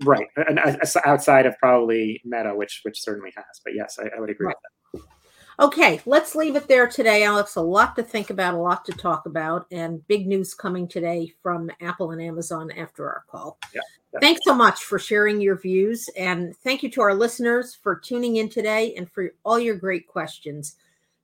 Right, 0.03 0.27
and 0.35 0.59
uh, 0.59 0.75
outside 1.05 1.45
of 1.45 1.57
probably 1.57 2.21
Meta, 2.25 2.53
which 2.53 2.81
which 2.83 3.01
certainly 3.01 3.31
has. 3.35 3.61
But 3.63 3.75
yes, 3.75 3.97
I, 3.99 4.09
I 4.15 4.19
would 4.19 4.29
agree 4.29 4.47
right. 4.47 4.55
with 4.55 5.01
that. 5.01 5.15
Okay, 5.57 6.01
let's 6.05 6.35
leave 6.35 6.57
it 6.57 6.67
there 6.67 6.85
today, 6.85 7.23
Alex. 7.23 7.55
A 7.55 7.61
lot 7.61 7.95
to 7.95 8.03
think 8.03 8.29
about, 8.29 8.55
a 8.55 8.57
lot 8.57 8.83
to 8.85 8.91
talk 8.91 9.25
about, 9.25 9.65
and 9.71 10.05
big 10.07 10.27
news 10.27 10.53
coming 10.53 10.85
today 10.85 11.31
from 11.41 11.71
Apple 11.81 12.11
and 12.11 12.21
Amazon 12.21 12.71
after 12.71 13.07
our 13.07 13.23
call. 13.29 13.57
Yeah, 13.73 13.81
Thanks 14.21 14.41
so 14.43 14.53
much 14.53 14.83
for 14.83 14.99
sharing 14.99 15.41
your 15.41 15.57
views, 15.57 16.09
and 16.17 16.55
thank 16.57 16.83
you 16.83 16.89
to 16.91 17.01
our 17.01 17.13
listeners 17.13 17.75
for 17.75 17.95
tuning 17.95 18.37
in 18.37 18.49
today 18.49 18.93
and 18.95 19.09
for 19.11 19.33
all 19.43 19.59
your 19.59 19.75
great 19.75 20.07
questions. 20.07 20.75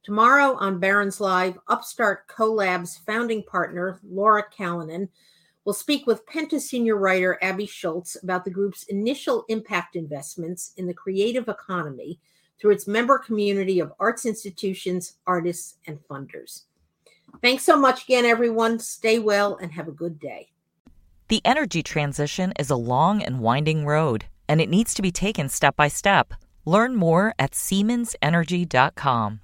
Tomorrow 0.04 0.56
on 0.60 0.80
Barron's 0.80 1.22
Live, 1.22 1.58
Upstart 1.68 2.28
Co-Lab's 2.28 2.98
founding 2.98 3.44
partner, 3.44 4.00
Laura 4.04 4.44
Callanan, 4.56 5.10
We'll 5.64 5.74
speak 5.74 6.08
with 6.08 6.26
Penta 6.26 6.60
senior 6.60 6.98
writer 6.98 7.38
Abby 7.44 7.68
Schultz 7.68 8.18
about 8.24 8.44
the 8.44 8.52
group's 8.52 8.84
initial 8.84 9.46
impact 9.48 9.96
investments 9.96 10.74
in 10.78 10.88
the 10.88 10.94
creative 10.94 11.48
economy 11.50 12.20
through 12.60 12.72
its 12.72 12.88
member 12.88 13.20
community 13.20 13.80
of 13.80 13.94
arts 14.00 14.26
institutions, 14.26 15.18
artists, 15.28 15.76
and 15.86 16.00
funders. 16.08 16.64
Thanks 17.44 17.64
so 17.64 17.78
much 17.78 18.06
again, 18.06 18.26
everyone. 18.26 18.80
Stay 18.80 19.20
well 19.20 19.58
and 19.58 19.72
have 19.72 19.88
a 19.88 19.92
good 19.92 20.20
day. 20.20 20.51
The 21.32 21.42
energy 21.46 21.82
transition 21.82 22.52
is 22.60 22.70
a 22.70 22.76
long 22.76 23.24
and 23.24 23.40
winding 23.40 23.86
road, 23.86 24.26
and 24.50 24.60
it 24.60 24.68
needs 24.68 24.94
to 24.96 25.02
be 25.02 25.14
taken 25.14 25.48
step 25.48 25.78
by 25.78 25.88
step. 25.88 26.34
Learn 26.66 26.94
more 26.94 27.34
at 27.40 27.52
SiemensEnergy.com. 27.52 29.40